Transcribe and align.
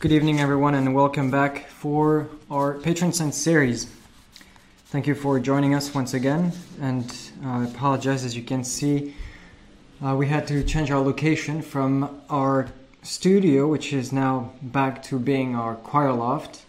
Good 0.00 0.12
evening, 0.12 0.40
everyone, 0.40 0.74
and 0.76 0.94
welcome 0.94 1.30
back 1.30 1.68
for 1.68 2.26
our 2.50 2.72
Patron 2.78 3.12
Saint 3.12 3.34
series. 3.34 3.86
Thank 4.86 5.06
you 5.06 5.14
for 5.14 5.38
joining 5.38 5.74
us 5.74 5.94
once 5.94 6.14
again, 6.14 6.52
and 6.80 7.14
I 7.44 7.64
apologize 7.64 8.24
as 8.24 8.34
you 8.34 8.42
can 8.42 8.64
see, 8.64 9.14
uh, 10.02 10.16
we 10.16 10.26
had 10.26 10.46
to 10.46 10.64
change 10.64 10.90
our 10.90 11.00
location 11.00 11.60
from 11.60 12.18
our 12.30 12.70
studio, 13.02 13.68
which 13.68 13.92
is 13.92 14.10
now 14.10 14.54
back 14.62 15.02
to 15.02 15.18
being 15.18 15.54
our 15.54 15.74
choir 15.74 16.14
loft, 16.14 16.62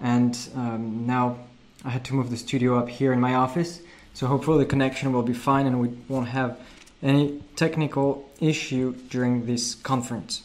and 0.00 0.34
um, 0.54 1.06
now 1.06 1.40
I 1.84 1.90
had 1.90 2.06
to 2.06 2.14
move 2.14 2.30
the 2.30 2.38
studio 2.38 2.78
up 2.78 2.88
here 2.88 3.12
in 3.12 3.20
my 3.20 3.34
office. 3.34 3.82
So 4.14 4.26
hopefully 4.26 4.64
the 4.64 4.70
connection 4.70 5.12
will 5.12 5.22
be 5.22 5.34
fine 5.34 5.66
and 5.66 5.78
we 5.78 5.88
won't 6.08 6.28
have 6.28 6.58
any 7.02 7.42
technical 7.54 8.30
issue 8.40 8.94
during 9.10 9.44
this 9.44 9.74
conference. 9.74 10.44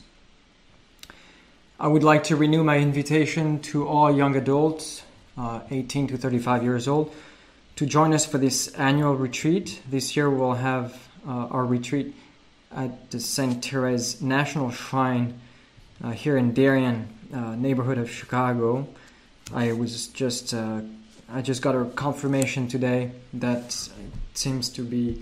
I 1.79 1.87
would 1.87 2.03
like 2.03 2.23
to 2.25 2.35
renew 2.35 2.63
my 2.63 2.79
invitation 2.79 3.59
to 3.59 3.87
all 3.87 4.11
young 4.11 4.35
adults, 4.35 5.03
uh, 5.37 5.59
18 5.69 6.07
to 6.07 6.17
35 6.17 6.63
years 6.63 6.87
old, 6.87 7.13
to 7.75 7.85
join 7.85 8.15
us 8.15 8.25
for 8.25 8.39
this 8.39 8.69
annual 8.69 9.15
retreat. 9.15 9.79
This 9.87 10.15
year 10.15 10.27
we'll 10.27 10.53
have 10.53 10.97
uh, 11.27 11.29
our 11.29 11.63
retreat 11.63 12.15
at 12.75 13.11
the 13.11 13.19
St. 13.19 13.63
Therese 13.63 14.21
National 14.21 14.71
Shrine 14.71 15.39
uh, 16.03 16.09
here 16.09 16.35
in 16.35 16.55
Darien, 16.55 17.09
uh, 17.31 17.53
neighborhood 17.53 17.99
of 17.99 18.09
Chicago. 18.09 18.87
I 19.53 19.73
was 19.73 20.07
just 20.07 20.55
uh, 20.55 20.81
I 21.31 21.43
just 21.43 21.61
got 21.61 21.75
a 21.75 21.85
confirmation 21.85 22.67
today 22.67 23.11
that 23.35 23.67
it 23.67 24.37
seems 24.37 24.69
to 24.69 24.81
be 24.81 25.21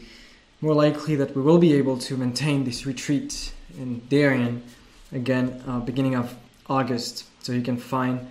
more 0.62 0.74
likely 0.74 1.18
that 1.18 1.36
we 1.36 1.42
will 1.42 1.58
be 1.58 1.74
able 1.74 1.98
to 1.98 2.16
maintain 2.16 2.64
this 2.64 2.86
retreat 2.86 3.52
in 3.78 4.00
Darien 4.08 4.64
again 5.12 5.62
uh, 5.68 5.80
beginning 5.80 6.16
of 6.16 6.34
August. 6.70 7.26
So 7.42 7.54
you 7.54 7.62
can 7.62 7.78
find 7.78 8.28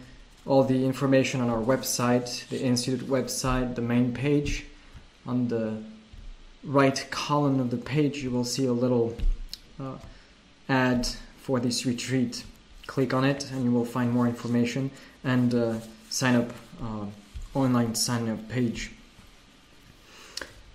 all 0.47 0.65
the 0.65 0.85
information 0.85 1.41
on 1.41 1.49
our 1.49 1.63
website, 1.63 2.47
the 2.49 2.61
Institute 2.61 3.09
website, 3.09 3.75
the 3.75 3.83
main 3.83 4.13
page. 4.13 4.65
On 5.27 5.49
the 5.49 5.83
right 6.63 7.07
column 7.11 7.61
of 7.61 7.71
the 7.71 7.77
page, 7.77 8.23
you 8.23 8.31
will 8.31 8.45
see 8.45 8.67
a 8.67 8.73
little 8.73 9.17
uh, 9.81 9.95
ad 10.69 11.09
for 11.39 11.61
this 11.61 11.87
retreat. 11.87 12.45
Click 12.87 13.15
on 13.15 13.25
it 13.25 13.51
and 13.51 13.65
you 13.65 13.71
will 13.71 13.85
find 13.85 14.11
more 14.11 14.27
information 14.27 14.91
and 15.23 15.55
uh, 15.55 15.75
sign 16.11 16.37
up 16.37 16.51
uh, 16.83 17.07
online 17.55 17.95
sign 17.95 18.29
up 18.29 18.49
page. 18.49 18.91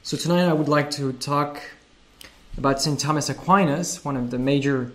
So 0.01 0.17
tonight 0.17 0.47
I 0.47 0.53
would 0.53 0.69
like 0.69 0.89
to 0.91 1.13
talk 1.13 1.61
about 2.57 2.81
St. 2.81 2.99
Thomas 2.99 3.29
Aquinas, 3.29 4.03
one 4.03 4.17
of 4.17 4.31
the 4.31 4.39
major 4.39 4.91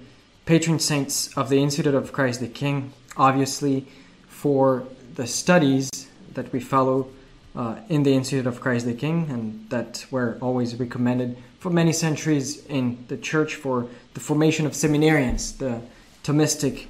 patron 0.47 0.79
saints 0.79 1.37
of 1.37 1.49
the 1.49 1.63
Institute 1.63 1.95
of 1.95 2.13
Christ 2.13 2.41
the 2.41 2.49
King, 2.49 2.93
obviously 3.17 3.87
for 4.29 4.87
the 5.15 5.27
studies 5.27 5.91
that 6.35 6.53
we 6.53 6.61
follow 6.61 7.09
uh, 7.57 7.77
in 7.89 8.03
the 8.03 8.15
Institute 8.15 8.47
of 8.47 8.61
Christ 8.61 8.85
the 8.87 8.95
King 8.95 9.29
and 9.31 9.71
that 9.71 10.05
were 10.11 10.37
always 10.41 10.75
recommended 10.77 11.37
for 11.59 11.71
many 11.71 11.93
centuries 11.93 12.65
in 12.67 13.05
the 13.09 13.17
church 13.17 13.55
for 13.55 13.89
the 14.13 14.21
formation 14.21 14.67
of 14.67 14.73
seminarians, 14.73 15.57
the 15.57 15.81
Thomistic 16.25 16.87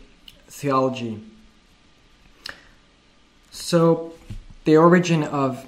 theology. 0.49 1.23
So, 3.51 4.15
the 4.65 4.77
origin 4.77 5.23
of 5.23 5.65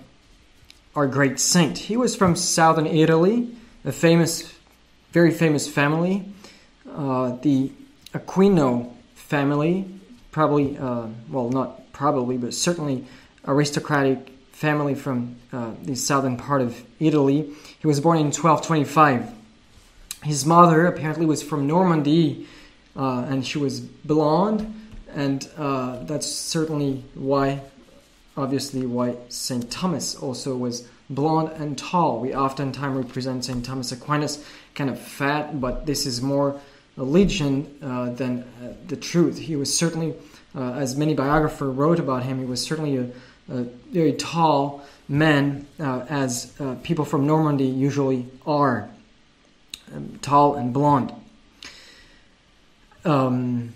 our 0.96 1.06
great 1.06 1.38
saint. 1.38 1.78
He 1.78 1.96
was 1.96 2.16
from 2.16 2.34
southern 2.34 2.86
Italy, 2.86 3.54
a 3.84 3.92
famous, 3.92 4.54
very 5.12 5.30
famous 5.30 5.68
family, 5.68 6.24
the 6.96 7.70
Aquino 8.12 8.92
family, 9.14 9.84
probably, 10.30 10.78
uh, 10.78 11.06
well, 11.28 11.50
not 11.50 11.92
probably, 11.92 12.36
but 12.36 12.54
certainly 12.54 13.04
aristocratic 13.46 14.30
family 14.52 14.94
from 14.94 15.36
uh, 15.52 15.72
the 15.82 15.94
southern 15.94 16.36
part 16.36 16.62
of 16.62 16.82
Italy. 17.00 17.50
He 17.78 17.86
was 17.86 18.00
born 18.00 18.18
in 18.18 18.26
1225. 18.26 19.32
His 20.22 20.46
mother 20.46 20.86
apparently 20.86 21.26
was 21.26 21.42
from 21.42 21.66
Normandy, 21.66 22.46
uh, 22.96 23.26
and 23.28 23.46
she 23.46 23.58
was 23.58 23.80
blonde, 23.80 24.74
and 25.14 25.48
uh, 25.56 26.02
that's 26.04 26.26
certainly 26.26 27.04
why 27.14 27.60
obviously 28.36 28.84
why 28.86 29.16
St. 29.28 29.70
Thomas 29.70 30.14
also 30.14 30.56
was 30.56 30.86
blond 31.08 31.50
and 31.52 31.78
tall. 31.78 32.20
We 32.20 32.34
oftentimes 32.34 33.06
represent 33.06 33.44
St. 33.44 33.64
Thomas 33.64 33.92
Aquinas 33.92 34.44
kind 34.74 34.90
of 34.90 34.98
fat, 34.98 35.60
but 35.60 35.86
this 35.86 36.04
is 36.04 36.20
more 36.20 36.60
a 36.96 37.02
legend 37.02 37.78
uh, 37.82 38.10
than 38.10 38.42
uh, 38.42 38.72
the 38.88 38.96
truth. 38.96 39.38
He 39.38 39.56
was 39.56 39.76
certainly, 39.76 40.14
uh, 40.54 40.72
as 40.72 40.96
many 40.96 41.14
biographers 41.14 41.74
wrote 41.74 41.98
about 41.98 42.22
him, 42.22 42.38
he 42.38 42.44
was 42.44 42.62
certainly 42.62 42.96
a, 42.96 43.10
a 43.52 43.62
very 43.92 44.12
tall 44.14 44.84
man, 45.08 45.66
uh, 45.78 46.04
as 46.08 46.52
uh, 46.60 46.76
people 46.82 47.04
from 47.04 47.26
Normandy 47.26 47.66
usually 47.66 48.26
are, 48.46 48.88
um, 49.94 50.18
tall 50.22 50.54
and 50.54 50.72
blonde. 50.72 51.12
Um, 53.04 53.74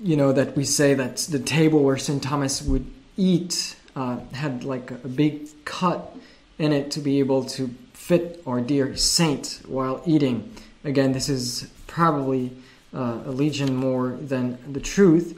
you 0.00 0.16
know 0.16 0.32
that 0.32 0.56
we 0.56 0.64
say 0.64 0.94
that 0.94 1.16
the 1.18 1.38
table 1.38 1.82
where 1.82 1.98
St. 1.98 2.22
Thomas 2.22 2.62
would 2.62 2.86
eat 3.16 3.76
uh, 3.96 4.20
had 4.32 4.64
like 4.64 4.90
a 4.90 5.08
big 5.08 5.48
cut 5.64 6.16
in 6.58 6.72
it 6.72 6.90
to 6.92 7.00
be 7.00 7.18
able 7.18 7.44
to 7.44 7.68
fit 7.92 8.42
our 8.46 8.60
dear 8.60 8.96
saint 8.96 9.60
while 9.66 10.02
eating. 10.06 10.54
Again, 10.84 11.12
this 11.12 11.28
is 11.28 11.70
probably 11.98 12.52
uh, 12.94 13.18
a 13.26 13.32
legion 13.32 13.74
more 13.74 14.10
than 14.20 14.56
the 14.72 14.78
truth. 14.78 15.28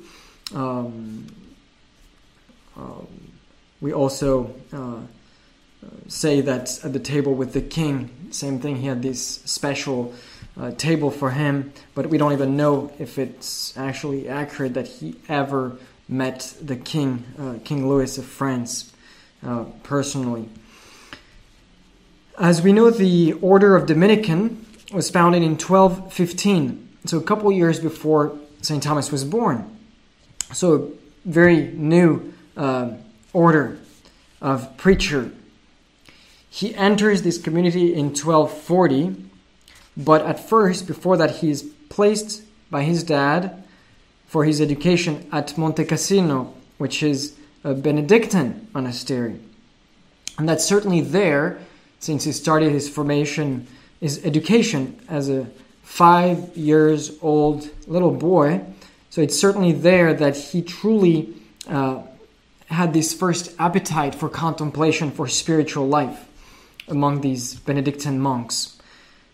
Um, 0.54 1.26
um, 2.76 3.06
we 3.80 3.94
also 3.94 4.54
uh, 4.70 5.00
say 6.06 6.42
that 6.42 6.84
at 6.84 6.92
the 6.92 6.98
table 6.98 7.34
with 7.34 7.54
the 7.54 7.62
king, 7.62 8.10
same 8.30 8.60
thing, 8.60 8.76
he 8.76 8.86
had 8.86 9.00
this 9.00 9.40
special 9.46 10.12
uh, 10.60 10.72
table 10.72 11.10
for 11.10 11.30
him, 11.30 11.72
but 11.94 12.10
we 12.10 12.18
don't 12.18 12.34
even 12.34 12.58
know 12.58 12.92
if 12.98 13.18
it's 13.18 13.74
actually 13.78 14.28
accurate 14.28 14.74
that 14.74 14.86
he 14.86 15.14
ever 15.30 15.78
met 16.08 16.54
the 16.60 16.76
king, 16.76 17.24
uh, 17.38 17.54
King 17.64 17.88
Louis 17.88 18.18
of 18.18 18.26
France, 18.26 18.92
uh, 19.42 19.64
personally. 19.82 20.46
As 22.38 22.60
we 22.60 22.74
know, 22.74 22.90
the 22.90 23.32
Order 23.40 23.76
of 23.76 23.86
Dominican 23.86 24.66
was 24.92 25.10
founded 25.10 25.42
in 25.42 25.52
1215, 25.52 26.88
so 27.06 27.18
a 27.18 27.22
couple 27.22 27.50
years 27.52 27.78
before 27.80 28.36
St. 28.62 28.82
Thomas 28.82 29.12
was 29.12 29.24
born. 29.24 29.78
So, 30.52 30.74
a 30.74 31.28
very 31.28 31.68
new 31.68 32.32
uh, 32.56 32.92
order 33.32 33.78
of 34.40 34.76
preacher. 34.76 35.30
He 36.48 36.74
enters 36.74 37.22
this 37.22 37.38
community 37.38 37.94
in 37.94 38.06
1240, 38.06 39.16
but 39.96 40.26
at 40.26 40.40
first, 40.40 40.86
before 40.86 41.16
that, 41.16 41.36
he 41.36 41.50
is 41.50 41.62
placed 41.88 42.42
by 42.70 42.82
his 42.82 43.04
dad 43.04 43.62
for 44.26 44.44
his 44.44 44.60
education 44.60 45.28
at 45.32 45.56
Monte 45.56 45.84
Cassino, 45.84 46.54
which 46.78 47.02
is 47.02 47.36
a 47.62 47.74
Benedictine 47.74 48.68
monastery. 48.72 49.38
And 50.38 50.48
that's 50.48 50.64
certainly 50.64 51.00
there 51.00 51.58
since 51.98 52.24
he 52.24 52.32
started 52.32 52.72
his 52.72 52.88
formation, 52.88 53.66
his 54.00 54.24
education 54.24 54.98
as 55.08 55.28
a 55.28 55.46
five 55.82 56.56
years 56.56 57.18
old 57.20 57.68
little 57.86 58.12
boy. 58.12 58.64
So 59.10 59.20
it's 59.20 59.38
certainly 59.38 59.72
there 59.72 60.14
that 60.14 60.36
he 60.36 60.62
truly 60.62 61.34
uh, 61.68 62.02
had 62.66 62.92
this 62.92 63.12
first 63.12 63.54
appetite 63.58 64.14
for 64.14 64.28
contemplation 64.28 65.10
for 65.10 65.26
spiritual 65.26 65.88
life 65.88 66.28
among 66.88 67.20
these 67.20 67.56
Benedictine 67.56 68.20
monks. 68.20 68.78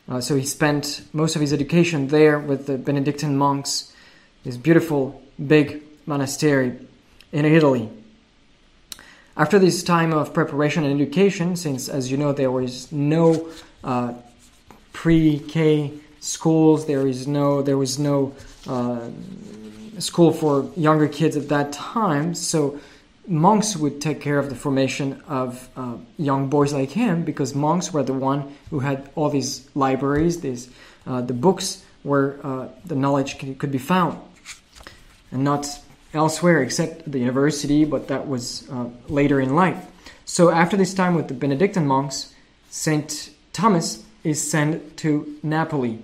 Uh, 0.08 0.20
so 0.20 0.36
he 0.36 0.44
spent 0.44 1.02
most 1.12 1.36
of 1.36 1.40
his 1.42 1.52
education 1.52 2.08
there 2.08 2.38
with 2.38 2.66
the 2.66 2.78
Benedictine 2.78 3.36
monks 3.36 3.92
this 4.44 4.56
beautiful 4.56 5.20
big 5.44 5.82
monastery 6.06 6.78
in 7.32 7.44
Italy. 7.44 7.90
After 9.36 9.58
this 9.58 9.82
time 9.82 10.12
of 10.12 10.32
preparation 10.32 10.84
and 10.84 10.98
education, 10.98 11.56
since 11.56 11.88
as 11.88 12.10
you 12.10 12.16
know 12.16 12.32
there 12.32 12.50
was 12.50 12.90
no 12.92 13.50
uh, 13.82 14.14
pre-K 14.96 15.92
schools, 16.20 16.86
there 16.86 17.06
is 17.06 17.28
no 17.28 17.60
there 17.60 17.76
was 17.76 17.98
no 17.98 18.34
uh, 18.66 19.10
school 19.98 20.32
for 20.32 20.70
younger 20.74 21.06
kids 21.06 21.36
at 21.36 21.50
that 21.50 21.70
time, 21.70 22.34
so 22.34 22.80
monks 23.28 23.76
would 23.76 24.00
take 24.00 24.22
care 24.22 24.38
of 24.38 24.48
the 24.48 24.54
formation 24.54 25.20
of 25.28 25.68
uh, 25.76 25.96
young 26.16 26.48
boys 26.48 26.72
like 26.72 26.90
him 26.90 27.24
because 27.24 27.54
monks 27.54 27.92
were 27.92 28.02
the 28.02 28.14
one 28.14 28.56
who 28.70 28.78
had 28.80 29.10
all 29.16 29.28
these 29.28 29.68
libraries, 29.74 30.40
these 30.40 30.70
uh, 31.06 31.20
the 31.20 31.34
books 31.34 31.84
where 32.02 32.40
uh, 32.42 32.66
the 32.86 32.94
knowledge 32.94 33.38
could 33.58 33.70
be 33.70 33.82
found. 33.94 34.18
And 35.30 35.44
not 35.44 35.68
elsewhere 36.14 36.62
except 36.62 37.10
the 37.10 37.18
university, 37.18 37.84
but 37.84 38.08
that 38.08 38.26
was 38.26 38.66
uh, 38.70 38.88
later 39.08 39.40
in 39.40 39.54
life. 39.54 39.84
So 40.24 40.50
after 40.50 40.76
this 40.76 40.94
time 40.94 41.14
with 41.14 41.28
the 41.28 41.34
Benedictine 41.34 41.86
monks, 41.86 42.32
Saint 42.70 43.30
Thomas 43.52 44.05
is 44.26 44.50
sent 44.50 44.96
to 44.96 45.38
Napoli, 45.44 46.00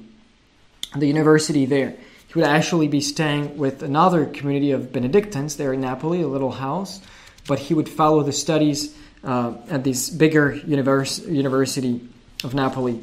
the 0.96 1.06
university 1.06 1.66
there. 1.66 1.96
he 2.28 2.34
would 2.36 2.44
actually 2.44 2.86
be 2.86 3.00
staying 3.00 3.58
with 3.58 3.82
another 3.82 4.26
community 4.26 4.70
of 4.70 4.92
Benedictines 4.92 5.56
there 5.56 5.72
in 5.72 5.80
Napoli, 5.80 6.22
a 6.22 6.28
little 6.28 6.52
house, 6.52 7.00
but 7.48 7.58
he 7.58 7.74
would 7.74 7.88
follow 7.88 8.22
the 8.22 8.32
studies 8.32 8.94
uh, 9.24 9.54
at 9.68 9.82
this 9.82 10.08
bigger 10.08 10.54
univers- 10.54 11.26
university 11.28 12.00
of 12.44 12.54
Napoli. 12.54 13.02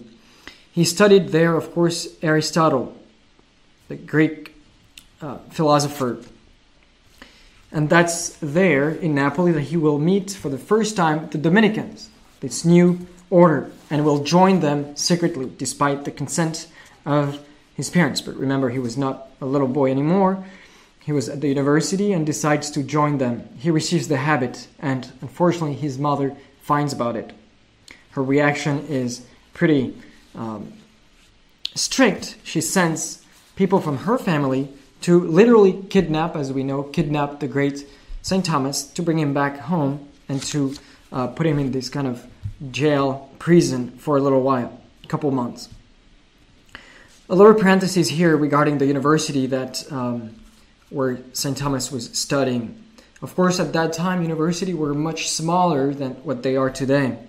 He 0.72 0.86
studied 0.86 1.30
there, 1.30 1.56
of 1.58 1.74
course, 1.74 2.08
Aristotle, 2.22 2.96
the 3.90 3.98
Greek 3.98 4.56
uh, 5.22 5.40
philosopher. 5.50 6.24
And 7.74 7.90
that's 7.90 8.38
there 8.42 8.90
in 8.90 9.16
Napoli 9.16 9.52
that 9.52 9.68
he 9.68 9.76
will 9.76 10.00
meet 10.00 10.32
for 10.32 10.48
the 10.48 10.58
first 10.58 10.96
time 10.96 11.28
the 11.30 11.38
Dominicans, 11.38 12.10
this 12.40 12.64
new 12.64 13.06
order, 13.30 13.72
and 13.90 14.06
will 14.06 14.24
join 14.24 14.60
them 14.60 14.96
secretly 14.96 15.52
despite 15.58 16.06
the 16.06 16.12
consent 16.12 16.68
of 17.06 17.46
his 17.76 17.90
parents. 17.90 18.22
But 18.22 18.36
remember, 18.36 18.70
he 18.70 18.80
was 18.80 18.98
not 18.98 19.30
a 19.42 19.46
little 19.46 19.68
boy 19.68 19.92
anymore. 19.92 20.44
He 21.00 21.12
was 21.12 21.30
at 21.30 21.42
the 21.42 21.48
university 21.48 22.12
and 22.14 22.26
decides 22.26 22.70
to 22.72 22.84
join 22.84 23.18
them. 23.18 23.50
He 23.58 23.72
receives 23.72 24.08
the 24.08 24.18
habit, 24.18 24.68
and 24.80 25.12
unfortunately, 25.22 25.74
his 25.74 25.98
mother 25.98 26.36
finds 26.62 26.94
about 26.94 27.16
it. 27.16 27.32
Her 28.12 28.24
reaction 28.24 28.86
is 28.88 29.26
pretty 29.54 29.96
um, 30.36 30.74
strict. 31.76 32.36
She 32.44 32.62
sends 32.62 33.24
people 33.56 33.80
from 33.80 33.98
her 34.00 34.18
family 34.18 34.70
to 35.02 35.20
literally 35.20 35.82
kidnap, 35.90 36.36
as 36.36 36.52
we 36.52 36.64
know, 36.64 36.84
kidnap 36.84 37.40
the 37.40 37.48
great 37.48 37.88
St. 38.22 38.46
Thomas 38.46 38.84
to 38.84 39.02
bring 39.02 39.18
him 39.18 39.34
back 39.34 39.58
home 39.58 40.08
and 40.28 40.42
to 40.44 40.76
uh, 41.12 41.28
put 41.28 41.48
him 41.48 41.58
in 41.58 41.72
this 41.72 41.90
kind 41.90 42.08
of 42.08 42.26
jail, 42.72 43.30
prison 43.40 43.92
for 43.98 44.18
a 44.18 44.22
little 44.22 44.42
while, 44.42 44.82
a 45.04 45.08
couple 45.08 45.32
months. 45.32 45.70
A 47.30 47.36
little 47.36 47.54
parenthesis 47.54 48.10
here 48.10 48.36
regarding 48.36 48.80
the 48.80 48.86
university 48.86 49.46
that 49.48 49.90
um, 49.92 50.36
where 50.90 51.20
St. 51.34 51.56
Thomas 51.56 51.92
was 51.92 52.18
studying. 52.18 52.84
Of 53.22 53.36
course, 53.36 53.60
at 53.60 53.74
that 53.74 53.94
time, 53.94 54.22
university 54.22 54.74
were 54.74 54.94
much 54.94 55.30
smaller 55.30 55.94
than 55.94 56.14
what 56.24 56.42
they 56.42 56.56
are 56.56 56.70
today. 56.70 57.20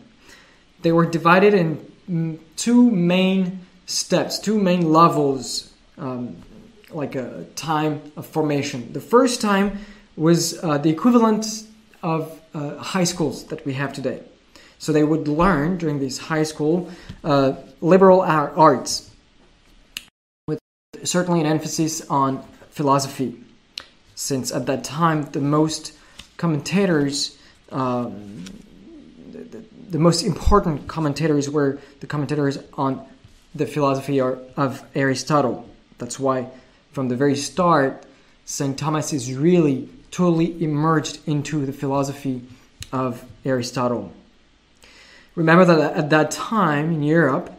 They 0.82 0.92
were 0.92 1.04
divided 1.04 1.52
in 1.52 2.40
two 2.56 2.90
main 2.90 3.60
steps, 3.86 4.38
two 4.38 4.58
main 4.58 4.92
levels, 4.92 5.72
um, 5.98 6.36
like 6.90 7.14
a 7.14 7.44
time 7.56 8.00
of 8.16 8.26
formation. 8.26 8.92
The 8.92 9.00
first 9.00 9.40
time 9.40 9.80
was 10.16 10.62
uh, 10.62 10.78
the 10.78 10.90
equivalent 10.90 11.46
of 12.02 12.40
uh, 12.54 12.76
high 12.76 13.04
schools 13.04 13.44
that 13.46 13.64
we 13.66 13.74
have 13.74 13.92
today. 13.92 14.22
So 14.80 14.92
they 14.92 15.04
would 15.04 15.28
learn 15.28 15.76
during 15.76 16.00
these 16.00 16.16
high 16.16 16.42
school 16.42 16.90
uh, 17.22 17.52
liberal 17.82 18.22
arts, 18.22 19.10
with 20.48 20.58
certainly 21.04 21.40
an 21.40 21.46
emphasis 21.46 22.00
on 22.08 22.42
philosophy, 22.70 23.38
since 24.14 24.50
at 24.50 24.64
that 24.66 24.82
time 24.82 25.30
the 25.32 25.40
most 25.40 25.92
commentators, 26.38 27.36
um, 27.70 28.46
the, 29.30 29.62
the, 29.90 29.98
most 29.98 30.22
important 30.22 30.88
commentators 30.88 31.50
were 31.50 31.78
the 32.00 32.06
commentators 32.06 32.58
on 32.72 33.06
the 33.54 33.66
philosophy 33.66 34.18
of 34.18 34.82
Aristotle. 34.94 35.68
That's 35.98 36.18
why, 36.18 36.48
from 36.92 37.08
the 37.08 37.16
very 37.16 37.36
start, 37.36 38.06
St. 38.46 38.78
Thomas 38.78 39.12
is 39.12 39.34
really 39.34 39.90
totally 40.10 40.64
emerged 40.64 41.18
into 41.26 41.66
the 41.66 41.72
philosophy 41.72 42.40
of 42.92 43.22
Aristotle. 43.44 44.10
Remember 45.40 45.64
that 45.64 45.96
at 45.96 46.10
that 46.10 46.30
time 46.30 46.92
in 46.92 47.02
Europe, 47.02 47.50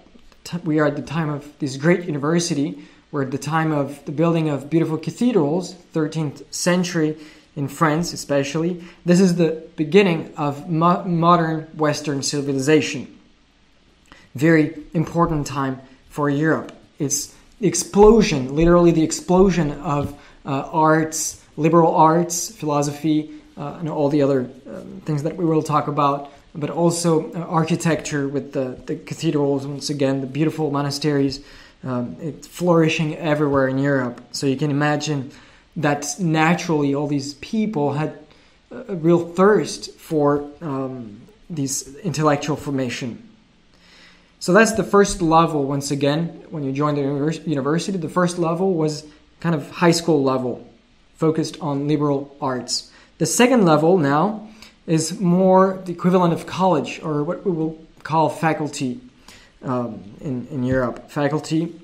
we 0.63 0.78
are 0.78 0.86
at 0.86 0.95
the 0.95 1.01
time 1.01 1.30
of 1.30 1.57
this 1.57 1.78
great 1.78 2.06
university. 2.06 2.78
We're 3.10 3.24
at 3.24 3.31
the 3.31 3.39
time 3.39 3.72
of 3.72 4.06
the 4.06 4.12
building 4.12 4.50
of 4.50 4.69
beautiful 4.69 5.00
cathedrals, 5.00 5.74
13th 5.95 6.44
century 6.54 7.18
in 7.56 7.68
France 7.68 8.13
especially. 8.13 8.83
This 9.04 9.19
is 9.19 9.38
the 9.38 9.63
beginning 9.78 10.31
of 10.38 10.69
mo- 10.69 11.04
modern 11.06 11.63
Western 11.75 12.22
civilization. 12.22 13.18
Very 14.36 14.78
important 14.94 15.48
time 15.48 15.81
for 16.07 16.30
Europe. 16.30 16.72
It's 17.00 17.33
the 17.62 17.68
explosion, 17.68 18.56
literally 18.56 18.92
the 18.92 19.04
explosion 19.04 19.72
of 19.81 20.13
uh, 20.45 20.69
arts, 20.72 21.44
liberal 21.57 21.95
arts, 21.95 22.56
philosophy, 22.56 23.31
uh, 23.57 23.78
and 23.80 23.89
all 23.89 24.10
the 24.10 24.22
other 24.22 24.42
um, 24.68 25.01
things 25.04 25.24
that 25.24 25.36
we 25.36 25.45
will 25.45 25.63
talk 25.63 25.88
about 25.88 26.31
but 26.53 26.69
also 26.69 27.31
uh, 27.31 27.39
architecture 27.39 28.27
with 28.27 28.53
the, 28.53 28.77
the 28.86 28.95
cathedrals, 28.95 29.65
once 29.65 29.89
again, 29.89 30.21
the 30.21 30.27
beautiful 30.27 30.71
monasteries, 30.71 31.39
um, 31.83 32.15
it's 32.21 32.48
flourishing 32.48 33.15
everywhere 33.18 33.68
in 33.68 33.77
Europe. 33.77 34.21
So 34.31 34.48
you 34.48 34.57
can 34.57 34.69
imagine 34.69 35.31
that 35.77 36.06
naturally 36.19 36.94
all 36.94 37.07
these 37.07 37.33
people 37.36 37.94
had 37.94 38.19
a 38.71 38.95
real 38.95 39.27
thirst 39.27 39.94
for 39.98 40.50
um, 40.62 41.21
these 41.50 41.95
intellectual 41.98 42.56
formation. 42.56 43.27
So 44.39 44.54
that's 44.54 44.74
the 44.74 44.83
first 44.83 45.21
level, 45.21 45.65
once 45.65 45.92
again, 45.92 46.44
when 46.50 46.63
you 46.63 46.71
join 46.71 46.95
the 46.95 47.01
university. 47.01 47.97
The 47.97 48.09
first 48.09 48.39
level 48.39 48.74
was 48.74 49.06
kind 49.39 49.54
of 49.54 49.69
high 49.69 49.92
school 49.92 50.24
level, 50.24 50.68
focused 51.15 51.59
on 51.62 51.88
liberal 51.88 52.36
arts. 52.42 52.92
The 53.18 53.25
second 53.25 53.65
level 53.65 53.97
now 53.97 54.50
is 54.88 55.19
more 55.19 55.81
the 55.86 55.92
equivalent 55.92 56.33
of 56.33 56.45
college 56.45 57.00
or 57.04 57.24
what 57.24 57.45
we 57.45 57.51
will 57.51 57.80
call 58.04 58.30
faculty 58.30 59.00
um, 59.63 60.04
in, 60.22 60.48
in 60.48 60.63
Europe. 60.63 61.10
Faculty, 61.10 61.80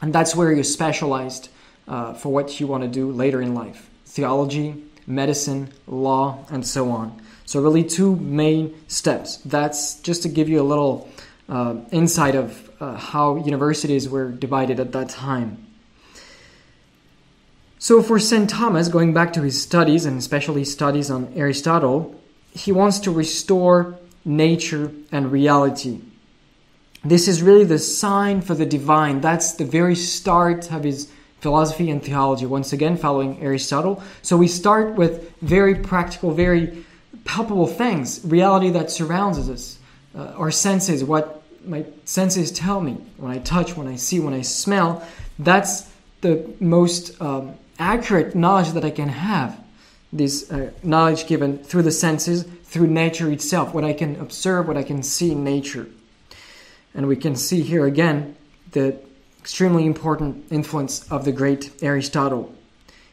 and 0.00 0.12
that's 0.12 0.34
where 0.34 0.52
you're 0.52 0.64
specialized 0.64 1.48
uh, 1.88 2.14
for 2.14 2.32
what 2.32 2.60
you 2.60 2.66
want 2.66 2.82
to 2.82 2.88
do 2.88 3.10
later 3.10 3.42
in 3.42 3.54
life 3.54 3.88
theology, 4.06 4.74
medicine, 5.06 5.72
law, 5.86 6.44
and 6.50 6.66
so 6.66 6.90
on. 6.90 7.20
So, 7.46 7.60
really, 7.60 7.84
two 7.84 8.16
main 8.16 8.74
steps. 8.88 9.36
That's 9.38 9.96
just 10.00 10.22
to 10.22 10.28
give 10.28 10.48
you 10.48 10.60
a 10.60 10.62
little 10.62 11.08
uh, 11.48 11.76
insight 11.90 12.34
of 12.34 12.70
uh, 12.80 12.96
how 12.96 13.36
universities 13.36 14.08
were 14.08 14.30
divided 14.30 14.80
at 14.80 14.92
that 14.92 15.08
time. 15.08 15.66
So, 17.78 18.02
for 18.02 18.18
St. 18.18 18.48
Thomas, 18.48 18.88
going 18.88 19.14
back 19.14 19.32
to 19.34 19.42
his 19.42 19.60
studies, 19.60 20.04
and 20.04 20.18
especially 20.18 20.64
studies 20.64 21.10
on 21.10 21.32
Aristotle, 21.34 22.19
he 22.52 22.72
wants 22.72 23.00
to 23.00 23.10
restore 23.10 23.98
nature 24.24 24.92
and 25.12 25.32
reality. 25.32 26.00
This 27.04 27.28
is 27.28 27.42
really 27.42 27.64
the 27.64 27.78
sign 27.78 28.42
for 28.42 28.54
the 28.54 28.66
divine. 28.66 29.20
That's 29.20 29.54
the 29.54 29.64
very 29.64 29.94
start 29.94 30.70
of 30.70 30.84
his 30.84 31.10
philosophy 31.40 31.90
and 31.90 32.02
theology, 32.02 32.44
once 32.44 32.72
again, 32.72 32.96
following 32.96 33.40
Aristotle. 33.40 34.02
So 34.20 34.36
we 34.36 34.48
start 34.48 34.96
with 34.96 35.32
very 35.40 35.74
practical, 35.74 36.32
very 36.32 36.84
palpable 37.24 37.66
things, 37.66 38.20
reality 38.24 38.70
that 38.70 38.90
surrounds 38.90 39.48
us, 39.48 39.78
uh, 40.14 40.32
our 40.36 40.50
senses, 40.50 41.02
what 41.02 41.42
my 41.64 41.86
senses 42.04 42.50
tell 42.50 42.80
me 42.80 42.92
when 43.16 43.32
I 43.32 43.38
touch, 43.38 43.76
when 43.76 43.86
I 43.86 43.96
see, 43.96 44.20
when 44.20 44.34
I 44.34 44.42
smell. 44.42 45.06
That's 45.38 45.90
the 46.20 46.50
most 46.60 47.20
um, 47.22 47.54
accurate 47.78 48.34
knowledge 48.34 48.72
that 48.72 48.84
I 48.84 48.90
can 48.90 49.08
have 49.08 49.58
this 50.12 50.50
uh, 50.50 50.70
knowledge 50.82 51.26
given 51.26 51.58
through 51.58 51.82
the 51.82 51.92
senses, 51.92 52.44
through 52.64 52.88
nature 52.88 53.30
itself, 53.30 53.74
what 53.74 53.84
I 53.84 53.92
can 53.92 54.16
observe, 54.16 54.66
what 54.66 54.76
I 54.76 54.82
can 54.82 55.02
see 55.02 55.32
in 55.32 55.44
nature. 55.44 55.86
And 56.94 57.06
we 57.06 57.16
can 57.16 57.36
see 57.36 57.62
here 57.62 57.86
again 57.86 58.36
the 58.72 58.98
extremely 59.38 59.86
important 59.86 60.44
influence 60.50 61.10
of 61.10 61.24
the 61.24 61.32
great 61.32 61.70
Aristotle, 61.82 62.54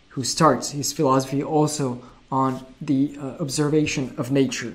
who 0.09 0.23
starts 0.23 0.71
his 0.71 0.91
philosophy 0.91 1.43
also 1.43 2.03
on 2.31 2.65
the 2.81 3.17
uh, 3.19 3.37
observation 3.39 4.13
of 4.17 4.31
nature. 4.31 4.73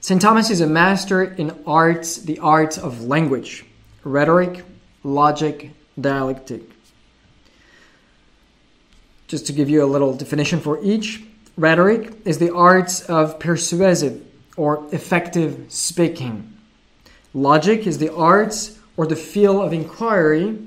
St. 0.00 0.22
Thomas 0.22 0.50
is 0.50 0.60
a 0.60 0.66
master 0.66 1.24
in 1.24 1.50
arts, 1.66 2.18
the 2.18 2.38
arts 2.38 2.78
of 2.78 3.02
language, 3.02 3.64
rhetoric, 4.04 4.64
logic, 5.02 5.72
dialectic. 6.00 6.62
Just 9.28 9.46
to 9.46 9.52
give 9.52 9.68
you 9.68 9.82
a 9.82 9.86
little 9.86 10.14
definition 10.14 10.60
for 10.60 10.82
each, 10.82 11.24
rhetoric 11.56 12.12
is 12.24 12.38
the 12.38 12.54
arts 12.54 13.02
of 13.02 13.38
persuasive 13.38 14.24
or 14.56 14.86
effective 14.92 15.66
speaking. 15.68 16.52
Logic 17.34 17.86
is 17.86 17.98
the 17.98 18.14
arts 18.14 18.78
or 18.96 19.06
the 19.06 19.16
field 19.16 19.64
of 19.64 19.72
inquiry 19.72 20.58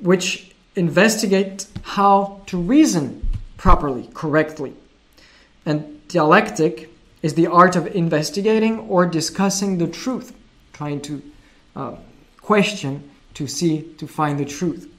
which 0.00 0.54
investigate 0.76 1.66
how 1.82 2.42
to 2.46 2.58
reason 2.58 3.26
properly, 3.56 4.10
correctly. 4.12 4.74
And 5.64 6.06
dialectic 6.08 6.90
is 7.22 7.34
the 7.34 7.46
art 7.46 7.76
of 7.76 7.86
investigating 7.94 8.80
or 8.80 9.06
discussing 9.06 9.78
the 9.78 9.86
truth, 9.86 10.34
trying 10.72 11.00
to 11.02 11.22
uh, 11.74 11.96
question 12.42 13.10
to 13.34 13.46
see, 13.46 13.82
to 13.98 14.06
find 14.06 14.38
the 14.38 14.44
truth. 14.44 14.93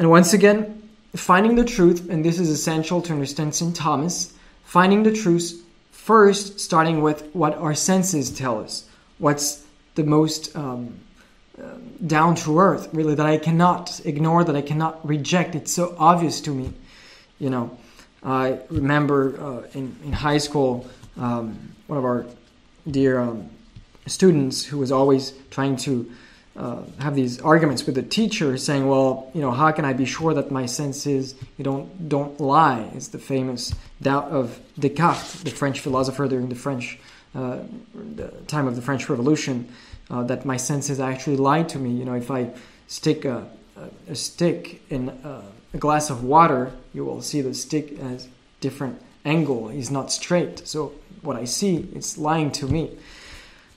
And 0.00 0.08
once 0.08 0.32
again, 0.32 0.88
finding 1.14 1.56
the 1.56 1.64
truth, 1.64 2.08
and 2.08 2.24
this 2.24 2.40
is 2.40 2.48
essential 2.48 3.02
to 3.02 3.12
understand 3.12 3.54
St. 3.54 3.76
Thomas, 3.76 4.32
finding 4.64 5.02
the 5.02 5.12
truth 5.12 5.62
first, 5.90 6.58
starting 6.58 7.02
with 7.02 7.28
what 7.34 7.54
our 7.58 7.74
senses 7.74 8.30
tell 8.30 8.64
us, 8.64 8.88
what's 9.18 9.62
the 9.96 10.02
most 10.02 10.56
um, 10.56 10.98
down 12.06 12.34
to 12.36 12.58
earth, 12.58 12.88
really, 12.94 13.14
that 13.14 13.26
I 13.26 13.36
cannot 13.36 14.00
ignore, 14.06 14.42
that 14.42 14.56
I 14.56 14.62
cannot 14.62 15.06
reject. 15.06 15.54
It's 15.54 15.70
so 15.70 15.94
obvious 15.98 16.40
to 16.40 16.50
me. 16.50 16.72
You 17.38 17.50
know, 17.50 17.76
I 18.22 18.58
remember 18.70 19.38
uh, 19.38 19.68
in, 19.74 19.94
in 20.02 20.14
high 20.14 20.38
school, 20.38 20.88
um, 21.18 21.74
one 21.88 21.98
of 21.98 22.06
our 22.06 22.24
dear 22.90 23.20
um, 23.20 23.50
students 24.06 24.64
who 24.64 24.78
was 24.78 24.92
always 24.92 25.34
trying 25.50 25.76
to 25.76 26.10
uh, 26.60 26.82
have 26.98 27.14
these 27.14 27.40
arguments 27.40 27.86
with 27.86 27.94
the 27.94 28.02
teacher, 28.02 28.58
saying, 28.58 28.86
"Well, 28.86 29.30
you 29.34 29.40
know, 29.40 29.50
how 29.50 29.72
can 29.72 29.84
I 29.84 29.94
be 29.94 30.04
sure 30.04 30.34
that 30.34 30.50
my 30.50 30.66
senses 30.66 31.34
you 31.56 31.64
don't 31.64 32.08
don't 32.08 32.38
lie?" 32.38 32.90
It's 32.94 33.08
the 33.08 33.18
famous 33.18 33.74
doubt 34.02 34.30
of 34.30 34.60
Descartes, 34.78 35.42
the 35.42 35.50
French 35.50 35.80
philosopher 35.80 36.28
during 36.28 36.48
the 36.50 36.54
French 36.54 36.98
uh, 37.34 37.58
the 37.94 38.28
time 38.46 38.66
of 38.66 38.76
the 38.76 38.82
French 38.82 39.08
Revolution, 39.08 39.72
uh, 40.10 40.24
that 40.24 40.44
my 40.44 40.56
senses 40.56 41.00
actually 41.00 41.36
lie 41.36 41.62
to 41.62 41.78
me. 41.78 41.90
You 41.90 42.04
know, 42.04 42.14
if 42.14 42.30
I 42.30 42.50
stick 42.88 43.24
a, 43.24 43.48
a, 44.08 44.14
stick 44.14 44.82
in 44.90 45.08
a, 45.08 45.42
a 45.72 45.78
glass 45.78 46.10
of 46.10 46.24
water, 46.24 46.72
you 46.92 47.04
will 47.04 47.22
see 47.22 47.40
the 47.40 47.54
stick 47.54 47.96
has 47.98 48.28
different 48.60 49.00
angle. 49.24 49.68
is 49.68 49.90
not 49.90 50.10
straight. 50.10 50.66
So 50.66 50.92
what 51.22 51.36
I 51.36 51.44
see, 51.44 51.88
it's 51.94 52.18
lying 52.18 52.50
to 52.52 52.66
me. 52.66 52.90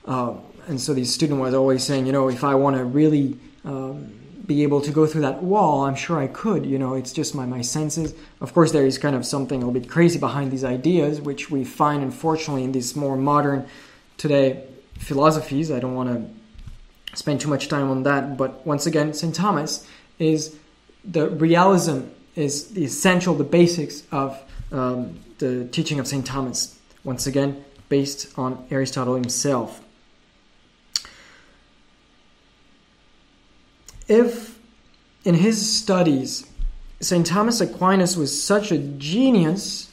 Uh, 0.04 0.34
and 0.66 0.80
so 0.80 0.94
the 0.94 1.04
student 1.04 1.40
was 1.40 1.54
always 1.54 1.84
saying, 1.84 2.06
you 2.06 2.12
know, 2.12 2.28
if 2.28 2.44
I 2.44 2.54
want 2.54 2.76
to 2.76 2.84
really 2.84 3.38
um, 3.64 4.12
be 4.46 4.62
able 4.62 4.80
to 4.82 4.90
go 4.90 5.06
through 5.06 5.22
that 5.22 5.42
wall, 5.42 5.84
I'm 5.84 5.94
sure 5.94 6.18
I 6.18 6.26
could. 6.26 6.66
You 6.66 6.78
know, 6.78 6.94
it's 6.94 7.12
just 7.12 7.34
my, 7.34 7.46
my 7.46 7.62
senses. 7.62 8.14
Of 8.40 8.52
course, 8.52 8.72
there 8.72 8.86
is 8.86 8.98
kind 8.98 9.16
of 9.16 9.24
something 9.24 9.62
a 9.62 9.66
little 9.66 9.80
bit 9.80 9.88
crazy 9.88 10.18
behind 10.18 10.50
these 10.50 10.64
ideas, 10.64 11.20
which 11.20 11.50
we 11.50 11.64
find, 11.64 12.02
unfortunately, 12.02 12.64
in 12.64 12.72
these 12.72 12.94
more 12.94 13.16
modern 13.16 13.66
today 14.16 14.64
philosophies. 14.98 15.70
I 15.70 15.80
don't 15.80 15.94
want 15.94 16.10
to 16.10 17.16
spend 17.16 17.40
too 17.40 17.48
much 17.48 17.68
time 17.68 17.90
on 17.90 18.02
that. 18.02 18.36
But 18.36 18.66
once 18.66 18.86
again, 18.86 19.14
St. 19.14 19.34
Thomas 19.34 19.86
is 20.18 20.56
the 21.04 21.28
realism 21.28 22.02
is 22.34 22.70
the 22.70 22.84
essential, 22.84 23.34
the 23.34 23.44
basics 23.44 24.02
of 24.10 24.40
um, 24.72 25.18
the 25.38 25.66
teaching 25.68 26.00
of 26.00 26.06
St. 26.06 26.26
Thomas. 26.26 26.78
Once 27.04 27.26
again, 27.26 27.64
based 27.88 28.36
on 28.38 28.66
Aristotle 28.70 29.14
himself. 29.14 29.83
If 34.08 34.58
in 35.24 35.34
his 35.34 35.74
studies 35.74 36.46
St. 37.00 37.26
Thomas 37.26 37.60
Aquinas 37.60 38.16
was 38.16 38.42
such 38.42 38.72
a 38.72 38.78
genius, 38.78 39.90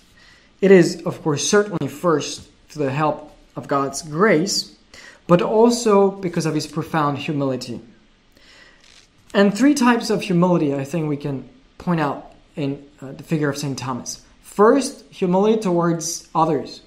it 0.61 0.71
is, 0.71 1.01
of 1.03 1.21
course, 1.21 1.47
certainly 1.47 1.87
first 1.87 2.47
for 2.67 2.79
the 2.79 2.91
help 2.91 3.35
of 3.55 3.67
God's 3.67 4.01
grace, 4.01 4.75
but 5.27 5.41
also 5.41 6.11
because 6.11 6.45
of 6.45 6.55
his 6.55 6.67
profound 6.67 7.17
humility. 7.17 7.81
And 9.33 9.57
three 9.57 9.73
types 9.73 10.09
of 10.09 10.21
humility 10.21 10.73
I 10.73 10.83
think 10.83 11.09
we 11.09 11.17
can 11.17 11.49
point 11.77 11.99
out 11.99 12.33
in 12.55 12.85
uh, 13.01 13.13
the 13.13 13.23
figure 13.23 13.49
of 13.49 13.57
St. 13.57 13.77
Thomas. 13.77 14.21
First, 14.41 15.05
humility 15.09 15.61
towards 15.61 16.27
others, 16.35 16.81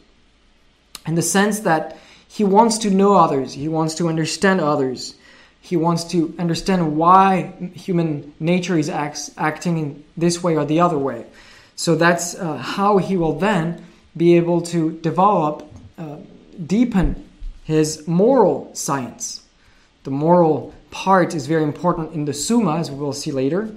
in 1.06 1.14
the 1.14 1.22
sense 1.22 1.60
that 1.60 1.98
he 2.28 2.44
wants 2.44 2.78
to 2.78 2.90
know 2.90 3.14
others, 3.14 3.54
he 3.54 3.68
wants 3.68 3.94
to 3.96 4.08
understand 4.08 4.60
others, 4.60 5.14
he 5.64 5.78
wants 5.78 6.04
to 6.04 6.34
understand 6.38 6.94
why 6.94 7.54
human 7.72 8.34
nature 8.38 8.76
is 8.76 8.90
acting 8.90 9.78
in 9.78 10.04
this 10.14 10.42
way 10.42 10.58
or 10.58 10.66
the 10.66 10.78
other 10.78 10.98
way. 10.98 11.24
So 11.74 11.94
that's 11.94 12.34
uh, 12.34 12.58
how 12.58 12.98
he 12.98 13.16
will 13.16 13.38
then 13.38 13.82
be 14.14 14.36
able 14.36 14.60
to 14.60 14.92
develop, 15.00 15.66
uh, 15.96 16.18
deepen 16.66 17.26
his 17.64 18.06
moral 18.06 18.74
science. 18.74 19.42
The 20.02 20.10
moral 20.10 20.74
part 20.90 21.34
is 21.34 21.46
very 21.46 21.62
important 21.62 22.12
in 22.12 22.26
the 22.26 22.34
Summa, 22.34 22.76
as 22.76 22.90
we 22.90 22.98
will 22.98 23.14
see 23.14 23.32
later. 23.32 23.74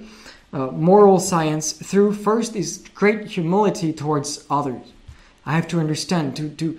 Uh, 0.52 0.66
moral 0.66 1.18
science 1.18 1.72
through 1.72 2.12
first 2.12 2.54
is 2.54 2.84
great 2.94 3.28
humility 3.28 3.94
towards 3.94 4.44
others. 4.50 4.92
I 5.46 5.52
have 5.52 5.66
to 5.68 5.80
understand, 5.80 6.36
to, 6.36 6.50
to 6.50 6.78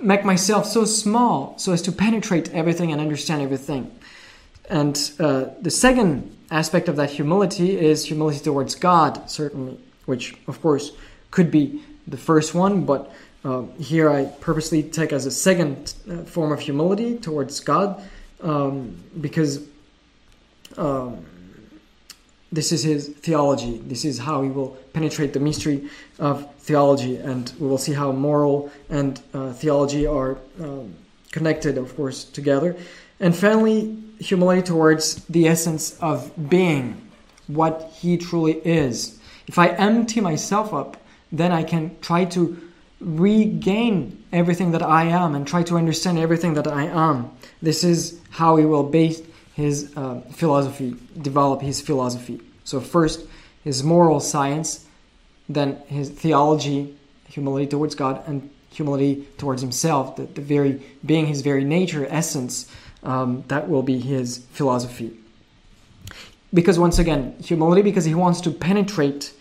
make 0.00 0.24
myself 0.24 0.66
so 0.66 0.84
small 0.84 1.58
so 1.58 1.72
as 1.72 1.82
to 1.82 1.92
penetrate 1.92 2.50
everything 2.52 2.92
and 2.92 3.00
understand 3.00 3.42
everything. 3.42 3.90
And 4.68 4.98
uh, 5.18 5.46
the 5.60 5.70
second 5.70 6.36
aspect 6.50 6.88
of 6.88 6.96
that 6.96 7.10
humility 7.10 7.78
is 7.78 8.04
humility 8.04 8.40
towards 8.40 8.74
God, 8.74 9.30
certainly, 9.30 9.78
which, 10.06 10.34
of 10.46 10.60
course, 10.60 10.92
could 11.30 11.50
be 11.50 11.82
the 12.06 12.16
first 12.16 12.54
one, 12.54 12.84
but 12.84 13.12
uh, 13.44 13.62
here 13.78 14.10
I 14.10 14.26
purposely 14.40 14.82
take 14.82 15.12
as 15.12 15.26
a 15.26 15.30
second 15.30 15.94
uh, 16.10 16.22
form 16.24 16.52
of 16.52 16.60
humility 16.60 17.16
towards 17.16 17.60
God 17.60 18.02
um, 18.42 18.96
because 19.20 19.66
um, 20.76 21.24
this 22.50 22.72
is 22.72 22.82
his 22.82 23.08
theology. 23.08 23.78
This 23.78 24.04
is 24.04 24.18
how 24.18 24.42
he 24.42 24.50
will 24.50 24.70
penetrate 24.92 25.32
the 25.32 25.40
mystery 25.40 25.88
of 26.18 26.52
theology, 26.56 27.16
and 27.16 27.52
we 27.58 27.66
will 27.66 27.78
see 27.78 27.92
how 27.92 28.12
moral 28.12 28.70
and 28.88 29.20
uh, 29.34 29.52
theology 29.52 30.06
are 30.06 30.38
um, 30.60 30.94
connected, 31.32 31.76
of 31.78 31.94
course, 31.96 32.24
together. 32.24 32.76
And 33.20 33.34
finally, 33.34 33.96
humility 34.18 34.62
towards 34.62 35.16
the 35.26 35.46
essence 35.48 35.98
of 36.00 36.32
being, 36.48 37.00
what 37.46 37.92
he 37.94 38.16
truly 38.16 38.54
is. 38.64 39.18
If 39.46 39.58
I 39.58 39.68
empty 39.68 40.20
myself 40.20 40.74
up, 40.74 40.96
then 41.30 41.52
I 41.52 41.62
can 41.62 41.96
try 42.00 42.24
to 42.26 42.60
regain 43.00 44.24
everything 44.32 44.72
that 44.72 44.82
I 44.82 45.04
am 45.04 45.34
and 45.34 45.46
try 45.46 45.62
to 45.64 45.76
understand 45.76 46.18
everything 46.18 46.54
that 46.54 46.66
I 46.66 46.84
am. 46.84 47.30
This 47.60 47.84
is 47.84 48.20
how 48.30 48.56
he 48.56 48.64
will 48.64 48.82
base 48.82 49.22
his 49.54 49.92
uh, 49.96 50.20
philosophy, 50.32 50.96
develop 51.20 51.62
his 51.62 51.80
philosophy. 51.80 52.40
So, 52.64 52.80
first, 52.80 53.26
his 53.64 53.82
moral 53.82 54.20
science, 54.20 54.86
then 55.48 55.78
his 55.86 56.10
theology, 56.10 56.96
humility 57.28 57.66
towards 57.66 57.94
God, 57.94 58.22
and 58.26 58.50
humility 58.70 59.26
towards 59.38 59.62
himself, 59.62 60.16
the, 60.16 60.24
the 60.24 60.42
very 60.42 60.82
being, 61.04 61.26
his 61.26 61.40
very 61.40 61.64
nature, 61.64 62.06
essence. 62.10 62.70
Um, 63.02 63.44
that 63.48 63.68
will 63.68 63.82
be 63.82 63.98
his 64.00 64.38
philosophy. 64.50 65.16
Because, 66.52 66.78
once 66.78 66.98
again, 66.98 67.36
humility, 67.42 67.82
because 67.82 68.04
he 68.04 68.14
wants 68.14 68.40
to 68.42 68.50
penetrate 68.50 69.32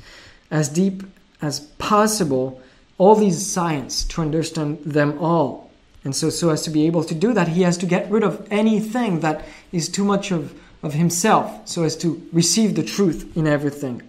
as 0.51 0.69
deep 0.69 1.03
as 1.41 1.61
possible 1.77 2.61
all 2.97 3.15
these 3.15 3.45
science 3.45 4.03
to 4.05 4.21
understand 4.21 4.79
them 4.85 5.17
all. 5.19 5.71
And 6.03 6.15
so, 6.15 6.29
so 6.29 6.49
as 6.49 6.61
to 6.63 6.69
be 6.69 6.85
able 6.85 7.03
to 7.03 7.15
do 7.15 7.33
that, 7.33 7.49
he 7.49 7.63
has 7.63 7.77
to 7.79 7.85
get 7.85 8.09
rid 8.11 8.23
of 8.23 8.47
anything 8.51 9.21
that 9.21 9.45
is 9.71 9.89
too 9.89 10.05
much 10.05 10.31
of, 10.31 10.53
of 10.83 10.93
himself, 10.93 11.67
so 11.67 11.83
as 11.83 11.95
to 11.97 12.27
receive 12.31 12.75
the 12.75 12.83
truth 12.83 13.35
in 13.35 13.47
everything. 13.47 14.03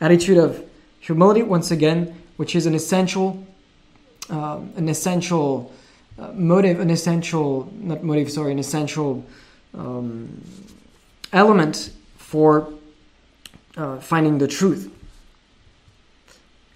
Attitude 0.00 0.38
of 0.38 0.62
humility, 1.00 1.42
once 1.42 1.70
again, 1.70 2.14
which 2.36 2.54
is 2.54 2.66
an 2.66 2.74
essential, 2.74 3.46
uh, 4.28 4.60
an 4.76 4.88
essential 4.88 5.72
uh, 6.20 6.32
motive, 6.34 6.80
an 6.80 6.90
essential, 6.90 7.72
not 7.74 8.04
motive, 8.04 8.30
sorry, 8.30 8.52
an 8.52 8.58
essential 8.58 9.24
um, 9.74 10.42
element 11.32 11.92
for 12.18 12.72
uh, 13.76 13.98
finding 13.98 14.38
the 14.38 14.46
truth. 14.46 14.92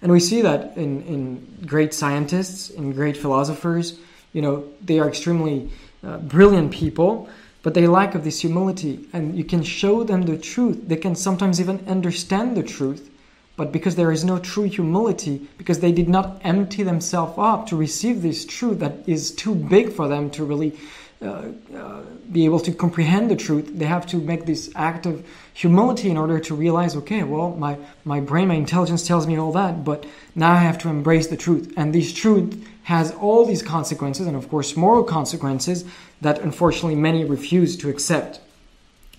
And 0.01 0.11
we 0.11 0.19
see 0.19 0.41
that 0.41 0.75
in, 0.77 1.01
in 1.03 1.65
great 1.65 1.93
scientists, 1.93 2.69
in 2.69 2.91
great 2.93 3.17
philosophers, 3.17 3.99
you 4.33 4.41
know, 4.41 4.65
they 4.83 4.99
are 4.99 5.07
extremely 5.07 5.71
uh, 6.03 6.17
brilliant 6.17 6.71
people, 6.71 7.29
but 7.63 7.73
they 7.73 7.87
lack 7.87 8.15
of 8.15 8.23
this 8.23 8.41
humility. 8.41 9.07
And 9.13 9.35
you 9.35 9.43
can 9.43 9.63
show 9.63 10.03
them 10.03 10.23
the 10.23 10.37
truth. 10.37 10.87
They 10.87 10.97
can 10.97 11.15
sometimes 11.15 11.59
even 11.59 11.83
understand 11.87 12.55
the 12.57 12.63
truth, 12.63 13.09
but 13.57 13.71
because 13.71 13.95
there 13.95 14.11
is 14.11 14.23
no 14.23 14.37
true 14.39 14.63
humility, 14.63 15.47
because 15.57 15.79
they 15.79 15.91
did 15.91 16.09
not 16.09 16.41
empty 16.43 16.83
themselves 16.83 17.33
up 17.37 17.67
to 17.67 17.75
receive 17.75 18.21
this 18.21 18.45
truth 18.45 18.79
that 18.79 19.07
is 19.07 19.31
too 19.31 19.55
big 19.55 19.93
for 19.93 20.07
them 20.07 20.29
to 20.31 20.43
really 20.43 20.77
uh, 21.21 21.43
uh, 21.73 22.01
be 22.31 22.43
able 22.43 22.59
to 22.59 22.73
comprehend 22.73 23.31
the 23.31 23.35
truth, 23.35 23.71
they 23.73 23.85
have 23.85 24.05
to 24.05 24.17
make 24.17 24.45
this 24.45 24.69
act 24.75 25.05
of 25.05 25.25
humility 25.53 26.09
in 26.09 26.17
order 26.17 26.39
to 26.39 26.53
realize, 26.53 26.95
okay, 26.97 27.23
well, 27.23 27.51
my, 27.51 27.77
my 28.03 28.19
brain, 28.19 28.49
my 28.49 28.55
intelligence 28.55 29.07
tells 29.07 29.25
me 29.25 29.37
all 29.39 29.53
that, 29.53 29.85
but 29.85 30.05
now 30.35 30.51
I 30.51 30.57
have 30.57 30.77
to 30.79 30.89
embrace 30.89 31.27
the 31.27 31.37
truth. 31.37 31.73
And 31.77 31.95
this 31.95 32.11
truth 32.11 32.67
has 32.83 33.11
all 33.13 33.45
these 33.45 33.63
consequences, 33.63 34.27
and 34.27 34.35
of 34.35 34.49
course, 34.49 34.75
moral 34.75 35.03
consequences 35.05 35.85
that 36.19 36.39
unfortunately 36.39 36.95
many 36.95 37.23
refuse 37.23 37.77
to 37.77 37.89
accept. 37.89 38.41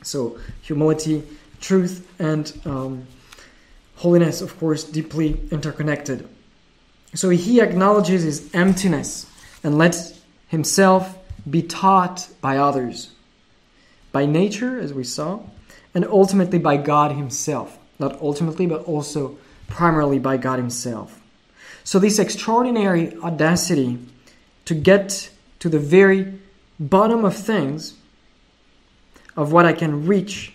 So, 0.02 0.38
humility, 0.60 1.22
truth, 1.60 2.06
and 2.18 2.52
um, 2.66 3.06
holiness, 3.96 4.40
of 4.40 4.58
course, 4.58 4.84
deeply 4.84 5.40
interconnected. 5.50 6.28
So, 7.14 7.30
he 7.30 7.60
acknowledges 7.60 8.22
his 8.22 8.54
emptiness 8.54 9.26
and 9.62 9.78
lets 9.78 10.20
himself 10.48 11.18
be 11.48 11.62
taught 11.62 12.28
by 12.40 12.58
others, 12.58 13.10
by 14.12 14.26
nature, 14.26 14.78
as 14.78 14.92
we 14.92 15.04
saw, 15.04 15.40
and 15.94 16.04
ultimately 16.04 16.58
by 16.58 16.76
God 16.76 17.12
Himself. 17.12 17.78
Not 17.98 18.20
ultimately, 18.20 18.66
but 18.66 18.84
also 18.84 19.38
primarily 19.68 20.18
by 20.18 20.36
God 20.36 20.58
Himself. 20.58 21.20
So, 21.84 21.98
this 21.98 22.18
extraordinary 22.18 23.16
audacity 23.18 23.98
to 24.64 24.74
get 24.74 25.30
to 25.60 25.68
the 25.68 25.78
very 25.78 26.38
bottom 26.78 27.24
of 27.24 27.34
things 27.34 27.94
of 29.36 29.52
what 29.52 29.64
I 29.64 29.72
can 29.72 30.06
reach, 30.06 30.52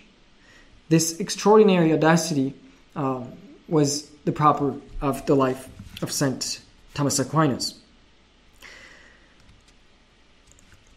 this 0.88 1.18
extraordinary 1.18 1.92
audacity 1.92 2.54
uh, 2.96 3.24
was 3.68 4.10
the 4.24 4.32
proper 4.32 4.74
of 5.00 5.24
the 5.26 5.34
life 5.34 5.68
of 6.02 6.12
Saint 6.12 6.60
Thomas 6.94 7.18
Aquinas. 7.18 7.78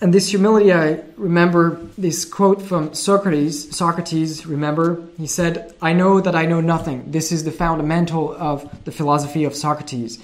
And 0.02 0.14
this 0.14 0.30
humility, 0.30 0.74
I 0.74 1.02
remember 1.16 1.80
this 1.98 2.26
quote 2.26 2.62
from 2.62 2.94
Socrates. 2.94 3.76
Socrates, 3.76 4.46
remember, 4.46 5.02
he 5.18 5.26
said, 5.26 5.74
I 5.82 5.94
know 5.94 6.20
that 6.20 6.36
I 6.36 6.46
know 6.46 6.60
nothing. 6.60 7.12
This 7.12 7.32
is 7.32 7.46
the 7.46 7.52
fundamental 7.52 8.36
of 8.36 8.84
the 8.84 8.92
philosophy 8.92 9.46
of 9.46 9.56
Socrates. 9.56 10.20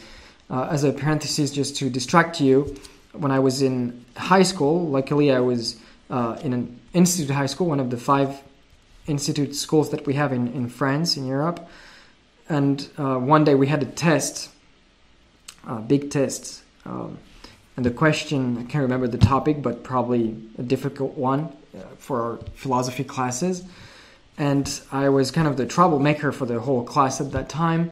Uh, 0.50 0.68
as 0.70 0.84
a 0.84 0.92
parenthesis, 0.92 1.52
just 1.52 1.78
to 1.78 1.90
distract 1.90 2.42
you, 2.42 2.76
when 3.14 3.32
I 3.32 3.40
was 3.40 3.62
in 3.62 4.06
high 4.18 4.44
school, 4.44 4.88
luckily 4.88 5.32
I 5.32 5.40
was 5.40 5.78
uh, 6.10 6.38
in 6.44 6.52
an 6.52 6.80
institute 6.94 7.34
high 7.34 7.46
school, 7.46 7.68
one 7.68 7.80
of 7.80 7.90
the 7.90 7.98
five 7.98 8.42
institute 9.08 9.56
schools 9.56 9.90
that 9.92 10.06
we 10.06 10.14
have 10.14 10.32
in, 10.32 10.48
in 10.54 10.70
France, 10.70 11.18
in 11.18 11.26
Europe. 11.26 11.68
And 12.50 12.88
uh, 12.98 13.18
one 13.18 13.44
day 13.44 13.56
we 13.56 13.68
had 13.68 13.82
a 13.82 13.86
test, 13.86 14.50
a 15.68 15.80
big 15.80 16.12
test. 16.12 16.64
Um, 16.86 17.18
and 17.78 17.86
the 17.86 17.92
question, 17.92 18.58
I 18.58 18.64
can't 18.64 18.82
remember 18.82 19.08
the 19.08 19.18
topic, 19.18 19.62
but 19.62 19.84
probably 19.84 20.36
a 20.58 20.64
difficult 20.64 21.18
one 21.18 21.56
uh, 21.76 21.84
for 21.98 22.40
philosophy 22.56 23.04
classes. 23.04 23.64
And 24.38 24.82
I 24.92 25.10
was 25.10 25.32
kind 25.32 25.48
of 25.48 25.58
the 25.58 25.66
troublemaker 25.66 26.32
for 26.32 26.46
the 26.46 26.60
whole 26.60 26.84
class 26.84 27.22
at 27.22 27.32
that 27.32 27.48
time, 27.48 27.92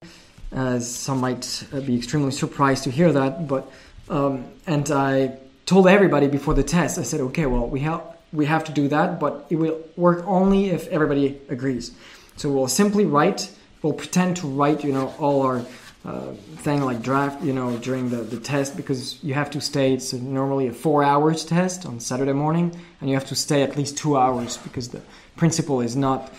as 0.52 0.94
some 0.94 1.20
might 1.20 1.64
uh, 1.74 1.80
be 1.80 1.96
extremely 1.96 2.32
surprised 2.32 2.84
to 2.86 2.92
hear 2.92 3.12
that. 3.14 3.48
But 3.48 3.72
um, 4.10 4.46
and 4.66 4.90
I 4.90 5.38
told 5.66 5.88
everybody 5.88 6.28
before 6.28 6.56
the 6.56 6.64
test, 6.64 6.98
I 6.98 7.04
said, 7.04 7.22
okay, 7.22 7.46
well, 7.46 7.68
we 7.68 7.82
have 7.82 8.02
we 8.32 8.46
have 8.46 8.64
to 8.66 8.72
do 8.72 8.88
that, 8.90 9.20
but 9.20 9.46
it 9.50 9.56
will 9.56 9.82
work 9.96 10.24
only 10.28 10.70
if 10.70 10.88
everybody 10.88 11.40
agrees. 11.50 11.92
So 12.38 12.50
we'll 12.52 12.68
simply 12.68 13.06
write, 13.06 13.52
we'll 13.82 13.94
pretend 13.94 14.38
to 14.38 14.48
write, 14.48 14.84
you 14.84 14.94
know, 14.94 15.14
all 15.20 15.42
our 15.42 15.66
uh, 16.06 16.32
thing 16.58 16.82
like 16.82 17.02
draft, 17.02 17.44
you 17.44 17.52
know, 17.54 17.78
during 17.78 18.10
the, 18.10 18.18
the 18.18 18.40
test 18.40 18.78
because 18.78 19.22
you 19.24 19.34
have 19.34 19.50
to 19.52 19.60
stay. 19.60 19.94
It's 19.94 20.14
normally 20.14 20.68
a 20.68 20.74
four 20.74 21.04
hours 21.04 21.44
test 21.44 21.86
on 21.86 22.00
Saturday 22.00 22.34
morning, 22.34 22.80
and 23.02 23.10
you 23.10 23.16
have 23.16 23.28
to 23.28 23.36
stay 23.36 23.64
at 23.64 23.76
least 23.76 23.98
two 23.98 24.18
hours 24.18 24.58
because 24.58 24.90
the 24.90 25.02
principal 25.36 25.82
is 25.82 25.96
not, 25.96 26.32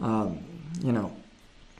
um, 0.00 0.38
you 0.82 0.92
know, 0.92 1.14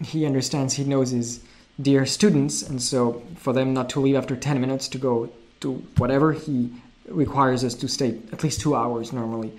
he 0.04 0.26
understands, 0.26 0.74
he 0.74 0.84
knows 0.84 1.10
his 1.10 1.42
dear 1.80 2.06
students, 2.06 2.62
and 2.62 2.80
so 2.80 3.22
for 3.36 3.52
them 3.52 3.74
not 3.74 3.90
to 3.90 4.00
leave 4.00 4.14
after 4.14 4.36
10 4.36 4.60
minutes 4.60 4.86
to 4.88 4.98
go 4.98 5.30
to 5.60 5.74
whatever, 5.96 6.32
he 6.32 6.70
requires 7.08 7.64
us 7.64 7.74
to 7.74 7.88
stay 7.88 8.18
at 8.32 8.42
least 8.42 8.60
two 8.60 8.74
hours 8.74 9.12
normally. 9.12 9.52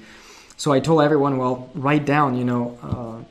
So 0.58 0.72
I 0.72 0.80
told 0.80 1.02
everyone, 1.02 1.38
well, 1.38 1.70
write 1.75 2.06
down, 2.06 2.38
you 2.38 2.46
know, 2.46 3.25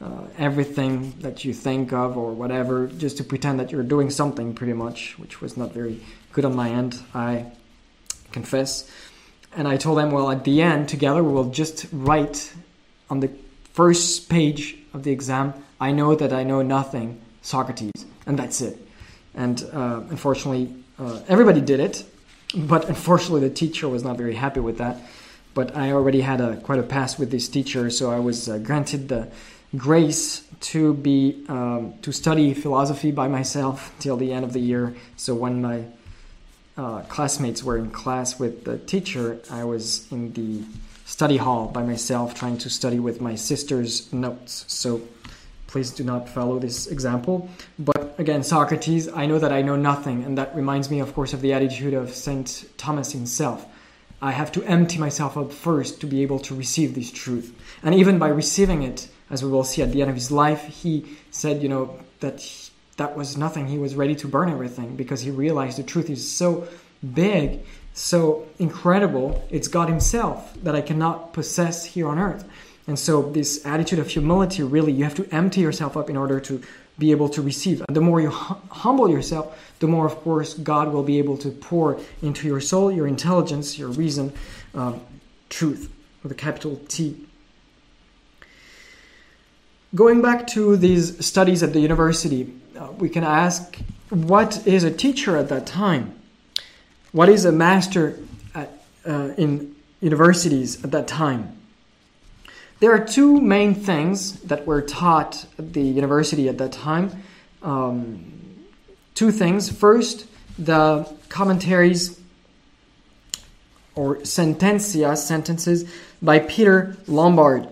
uh, 0.00 0.04
uh, 0.04 0.28
everything 0.38 1.12
that 1.20 1.44
you 1.44 1.52
think 1.52 1.92
of 1.92 2.16
or 2.16 2.32
whatever, 2.32 2.86
just 2.86 3.16
to 3.16 3.24
pretend 3.24 3.58
that 3.58 3.72
you're 3.72 3.82
doing 3.82 4.10
something 4.10 4.54
pretty 4.54 4.72
much, 4.72 5.18
which 5.18 5.40
was 5.40 5.56
not 5.56 5.72
very 5.72 6.00
good 6.32 6.44
on 6.44 6.54
my 6.54 6.70
end, 6.70 7.00
I 7.14 7.46
confess. 8.30 8.88
And 9.56 9.66
I 9.66 9.76
told 9.76 9.98
them, 9.98 10.12
well, 10.12 10.30
at 10.30 10.44
the 10.44 10.62
end, 10.62 10.88
together, 10.88 11.24
we 11.24 11.32
will 11.32 11.50
just 11.50 11.86
write 11.90 12.52
on 13.10 13.20
the 13.20 13.30
first 13.72 14.28
page 14.28 14.76
of 14.94 15.02
the 15.02 15.10
exam, 15.10 15.54
I 15.80 15.92
know 15.92 16.14
that 16.14 16.32
I 16.32 16.44
know 16.44 16.62
nothing, 16.62 17.20
Socrates, 17.42 18.06
and 18.26 18.38
that's 18.38 18.60
it. 18.60 18.78
And 19.34 19.62
uh, 19.72 20.02
unfortunately, 20.10 20.74
uh, 20.98 21.20
everybody 21.28 21.60
did 21.60 21.80
it, 21.80 22.04
but 22.54 22.88
unfortunately, 22.88 23.48
the 23.48 23.54
teacher 23.54 23.88
was 23.88 24.02
not 24.02 24.16
very 24.16 24.34
happy 24.34 24.60
with 24.60 24.78
that. 24.78 24.96
But 25.54 25.76
I 25.76 25.92
already 25.92 26.20
had 26.20 26.40
a 26.40 26.56
quite 26.58 26.78
a 26.78 26.82
past 26.82 27.18
with 27.18 27.30
this 27.30 27.48
teacher, 27.48 27.90
so 27.90 28.10
I 28.10 28.20
was 28.20 28.48
uh, 28.48 28.58
granted 28.58 29.08
the 29.08 29.28
grace 29.76 30.46
to 30.60 30.94
be 30.94 31.44
um, 31.48 31.94
to 32.02 32.12
study 32.12 32.54
philosophy 32.54 33.10
by 33.10 33.28
myself 33.28 33.92
till 33.98 34.16
the 34.16 34.32
end 34.32 34.44
of 34.44 34.52
the 34.52 34.60
year. 34.60 34.94
So 35.16 35.34
when 35.34 35.62
my 35.62 35.84
uh, 36.76 37.00
classmates 37.02 37.62
were 37.62 37.76
in 37.76 37.90
class 37.90 38.38
with 38.38 38.64
the 38.64 38.78
teacher, 38.78 39.40
I 39.50 39.64
was 39.64 40.10
in 40.12 40.32
the 40.32 40.64
study 41.04 41.38
hall 41.38 41.66
by 41.66 41.82
myself 41.82 42.34
trying 42.34 42.58
to 42.58 42.70
study 42.70 42.98
with 42.98 43.20
my 43.20 43.34
sister's 43.34 44.12
notes. 44.12 44.64
So 44.68 45.00
please 45.68 45.92
do 45.92 46.02
not 46.02 46.28
follow 46.28 46.58
this 46.58 46.88
example. 46.88 47.48
But 47.78 48.16
again, 48.18 48.42
Socrates, 48.42 49.08
I 49.08 49.26
know 49.26 49.38
that 49.38 49.52
I 49.52 49.62
know 49.62 49.76
nothing, 49.76 50.24
and 50.24 50.36
that 50.36 50.56
reminds 50.56 50.90
me, 50.90 50.98
of 50.98 51.14
course, 51.14 51.32
of 51.32 51.40
the 51.40 51.52
attitude 51.52 51.94
of 51.94 52.10
Saint 52.10 52.64
Thomas 52.76 53.12
himself. 53.12 53.64
I 54.20 54.32
have 54.32 54.50
to 54.52 54.64
empty 54.64 54.98
myself 54.98 55.36
up 55.36 55.52
first 55.52 56.00
to 56.00 56.06
be 56.06 56.22
able 56.22 56.40
to 56.40 56.54
receive 56.54 56.94
this 56.94 57.12
truth. 57.12 57.54
And 57.84 57.94
even 57.94 58.18
by 58.18 58.28
receiving 58.28 58.82
it, 58.82 59.08
as 59.30 59.44
we 59.44 59.50
will 59.50 59.62
see 59.62 59.82
at 59.82 59.92
the 59.92 60.00
end 60.00 60.10
of 60.10 60.16
his 60.16 60.32
life, 60.32 60.64
he 60.64 61.04
said, 61.30 61.62
you 61.62 61.68
know, 61.68 62.00
that 62.18 62.40
he, 62.40 62.70
that 62.96 63.16
was 63.16 63.36
nothing. 63.36 63.68
He 63.68 63.78
was 63.78 63.94
ready 63.94 64.16
to 64.16 64.26
burn 64.26 64.50
everything 64.50 64.96
because 64.96 65.20
he 65.20 65.30
realized 65.30 65.78
the 65.78 65.84
truth 65.84 66.10
is 66.10 66.28
so 66.28 66.66
big, 67.14 67.60
so 67.94 68.46
incredible. 68.58 69.46
It's 69.50 69.68
God 69.68 69.88
Himself 69.88 70.52
that 70.64 70.74
I 70.74 70.80
cannot 70.80 71.32
possess 71.32 71.84
here 71.84 72.08
on 72.08 72.18
earth. 72.18 72.44
And 72.88 72.98
so, 72.98 73.20
this 73.20 73.64
attitude 73.66 73.98
of 73.98 74.08
humility 74.08 74.62
really, 74.62 74.92
you 74.92 75.04
have 75.04 75.14
to 75.16 75.28
empty 75.30 75.60
yourself 75.60 75.94
up 75.94 76.08
in 76.08 76.16
order 76.16 76.40
to 76.40 76.62
be 76.98 77.10
able 77.10 77.28
to 77.28 77.42
receive. 77.42 77.82
And 77.86 77.94
the 77.94 78.00
more 78.00 78.18
you 78.18 78.30
hum- 78.30 78.62
humble 78.70 79.10
yourself, 79.10 79.56
the 79.78 79.86
more, 79.86 80.06
of 80.06 80.16
course, 80.16 80.54
God 80.54 80.90
will 80.90 81.02
be 81.02 81.18
able 81.18 81.36
to 81.38 81.50
pour 81.50 82.00
into 82.22 82.48
your 82.48 82.60
soul, 82.60 82.90
your 82.90 83.06
intelligence, 83.06 83.78
your 83.78 83.90
reason, 83.90 84.32
um, 84.74 85.02
truth 85.50 85.92
with 86.22 86.32
a 86.32 86.34
capital 86.34 86.80
T. 86.88 87.26
Going 89.94 90.22
back 90.22 90.46
to 90.48 90.76
these 90.78 91.24
studies 91.24 91.62
at 91.62 91.74
the 91.74 91.80
university, 91.80 92.52
uh, 92.74 92.88
we 92.98 93.10
can 93.10 93.22
ask 93.22 93.78
what 94.08 94.66
is 94.66 94.82
a 94.82 94.90
teacher 94.90 95.36
at 95.36 95.50
that 95.50 95.66
time? 95.66 96.18
What 97.12 97.28
is 97.28 97.44
a 97.44 97.52
master 97.52 98.18
at, 98.54 98.82
uh, 99.06 99.30
in 99.36 99.76
universities 100.00 100.82
at 100.82 100.90
that 100.92 101.06
time? 101.06 101.57
There 102.80 102.92
are 102.92 103.04
two 103.04 103.40
main 103.40 103.74
things 103.74 104.40
that 104.42 104.64
were 104.66 104.82
taught 104.82 105.46
at 105.58 105.72
the 105.72 105.82
university 105.82 106.48
at 106.48 106.58
that 106.58 106.72
time. 106.72 107.10
Um, 107.62 108.66
two 109.14 109.32
things. 109.32 109.68
First, 109.68 110.26
the 110.58 111.12
commentaries 111.28 112.20
or 113.96 114.18
sententia, 114.18 115.16
sentences 115.16 115.92
by 116.22 116.38
Peter 116.38 116.96
Lombard, 117.08 117.68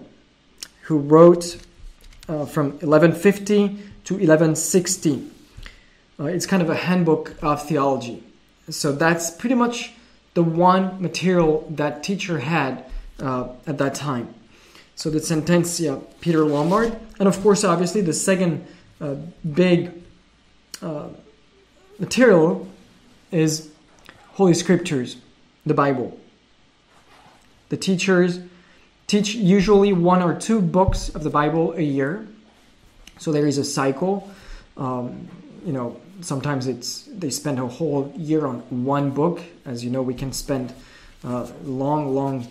who 0.83 0.99
wrote 0.99 1.57
uh, 2.29 2.45
from 2.47 2.71
1150 2.81 3.69
to 4.05 4.15
1160. 4.15 5.31
Uh, 6.19 6.25
it's 6.25 6.47
kind 6.47 6.63
of 6.63 6.69
a 6.69 6.75
handbook 6.75 7.41
of 7.43 7.65
theology. 7.69 8.25
So 8.71 8.91
that's 8.91 9.31
pretty 9.31 9.55
much 9.55 9.93
the 10.35 10.43
one 10.43 11.01
material 11.01 11.65
that 11.71 12.03
teacher 12.03 12.41
had 12.41 12.85
uh, 13.21 13.51
at 13.69 13.79
that 13.79 13.95
time. 13.95 14.35
So 14.97 15.11
the 15.11 15.19
Sententia, 15.19 16.03
Peter 16.21 16.45
Lombard, 16.45 16.99
and 17.19 17.29
of 17.29 17.41
course, 17.43 17.65
obviously, 17.65 18.01
the 18.01 18.15
second 18.15 18.67
uh, 18.99 19.17
big 19.53 19.93
uh, 20.81 21.09
material 21.99 22.67
is 23.31 23.71
Holy 24.33 24.55
Scriptures, 24.55 25.19
the 25.67 25.75
Bible. 25.75 26.19
The 27.69 27.77
teachers 27.77 28.41
teach 29.07 29.35
usually 29.35 29.93
one 29.93 30.23
or 30.23 30.35
two 30.35 30.63
books 30.63 31.11
of 31.11 31.23
the 31.23 31.31
Bible 31.31 31.75
a 31.75 31.83
year. 31.83 32.27
So 33.19 33.33
there 33.33 33.47
is 33.47 33.59
a 33.59 33.65
cycle. 33.65 34.31
Um, 34.79 35.29
you 35.65 35.73
know, 35.73 36.01
sometimes 36.23 36.67
it's 36.67 37.03
they 37.03 37.31
spend 37.31 37.59
a 37.59 37.67
whole 37.67 38.13
year 38.17 38.47
on 38.47 38.61
one 38.85 39.11
book. 39.11 39.43
As 39.67 39.85
you 39.85 39.91
know, 39.91 40.03
we 40.03 40.15
can 40.15 40.33
spend 40.33 40.73
uh, 41.23 41.51
long, 41.65 42.15
long 42.15 42.49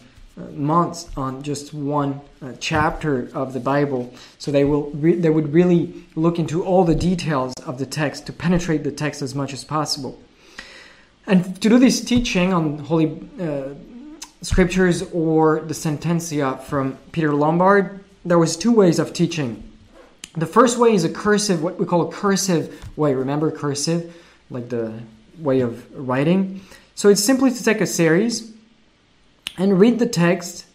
months 0.51 1.09
on 1.15 1.41
just 1.43 1.73
one 1.73 2.19
uh, 2.41 2.53
chapter 2.59 3.29
of 3.33 3.53
the 3.53 3.59
Bible. 3.59 4.13
So 4.37 4.51
they 4.51 4.65
will 4.65 4.91
re- 4.91 5.15
they 5.15 5.29
would 5.29 5.53
really 5.53 6.03
look 6.15 6.39
into 6.39 6.63
all 6.63 6.83
the 6.83 6.95
details 6.95 7.53
of 7.65 7.77
the 7.77 7.85
text 7.85 8.25
to 8.27 8.33
penetrate 8.33 8.83
the 8.83 8.91
text 8.91 9.21
as 9.21 9.33
much 9.33 9.53
as 9.53 9.63
possible. 9.63 10.21
And 11.27 11.59
to 11.61 11.69
do 11.69 11.79
this 11.79 12.01
teaching 12.01 12.53
on 12.53 12.79
holy 12.79 13.27
uh, 13.39 13.69
scriptures 14.41 15.03
or 15.13 15.61
the 15.61 15.73
sententia 15.73 16.61
from 16.61 16.97
Peter 17.11 17.33
Lombard, 17.33 18.03
there 18.23 18.37
was 18.37 18.57
two 18.57 18.71
ways 18.71 18.99
of 18.99 19.13
teaching. 19.13 19.63
The 20.35 20.45
first 20.45 20.77
way 20.77 20.93
is 20.93 21.05
a 21.05 21.09
cursive, 21.09 21.63
what 21.63 21.79
we 21.79 21.85
call 21.85 22.09
a 22.09 22.11
cursive 22.11 22.97
way. 22.97 23.13
Remember 23.15 23.49
cursive, 23.51 24.13
like 24.49 24.69
the 24.69 24.93
way 25.39 25.61
of 25.61 25.85
writing. 25.95 26.61
So 26.93 27.09
it's 27.09 27.23
simply 27.23 27.51
to 27.51 27.63
take 27.63 27.81
a 27.81 27.87
series 27.87 28.54
and 29.57 29.79
read 29.79 29.99
the 29.99 30.07
text 30.07 30.65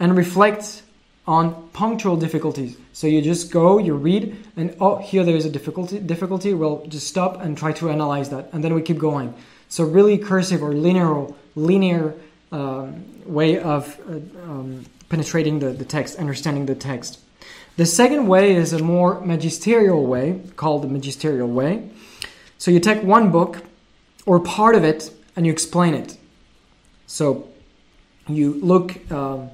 and 0.00 0.16
reflect 0.16 0.82
on 1.26 1.68
punctual 1.72 2.16
difficulties. 2.16 2.76
So 2.92 3.06
you 3.06 3.20
just 3.20 3.50
go, 3.50 3.78
you 3.78 3.94
read, 3.94 4.36
and 4.56 4.74
oh, 4.80 4.96
here 4.96 5.24
there 5.24 5.36
is 5.36 5.44
a 5.44 5.50
difficulty. 5.50 5.98
Difficulty. 5.98 6.54
Well, 6.54 6.84
just 6.88 7.06
stop 7.06 7.40
and 7.40 7.56
try 7.56 7.72
to 7.72 7.90
analyze 7.90 8.30
that, 8.30 8.48
and 8.52 8.64
then 8.64 8.74
we 8.74 8.82
keep 8.82 8.98
going. 8.98 9.34
So 9.68 9.84
really 9.84 10.16
cursive 10.16 10.62
or 10.62 10.72
linear, 10.72 11.26
linear 11.54 12.14
um, 12.50 13.04
way 13.26 13.58
of 13.58 14.00
uh, 14.08 14.14
um, 14.50 14.86
penetrating 15.10 15.58
the, 15.58 15.70
the 15.70 15.84
text, 15.84 16.18
understanding 16.18 16.66
the 16.66 16.74
text. 16.74 17.20
The 17.76 17.86
second 17.86 18.26
way 18.26 18.54
is 18.54 18.72
a 18.72 18.82
more 18.82 19.20
magisterial 19.20 20.06
way, 20.06 20.40
called 20.56 20.82
the 20.82 20.88
magisterial 20.88 21.48
way. 21.48 21.90
So 22.56 22.70
you 22.70 22.80
take 22.80 23.02
one 23.02 23.30
book 23.30 23.62
or 24.26 24.40
part 24.40 24.74
of 24.74 24.82
it 24.82 25.12
and 25.36 25.46
you 25.46 25.52
explain 25.52 25.94
it. 25.94 26.16
So 27.06 27.48
you 28.28 28.54
look, 28.54 29.10
um, 29.10 29.50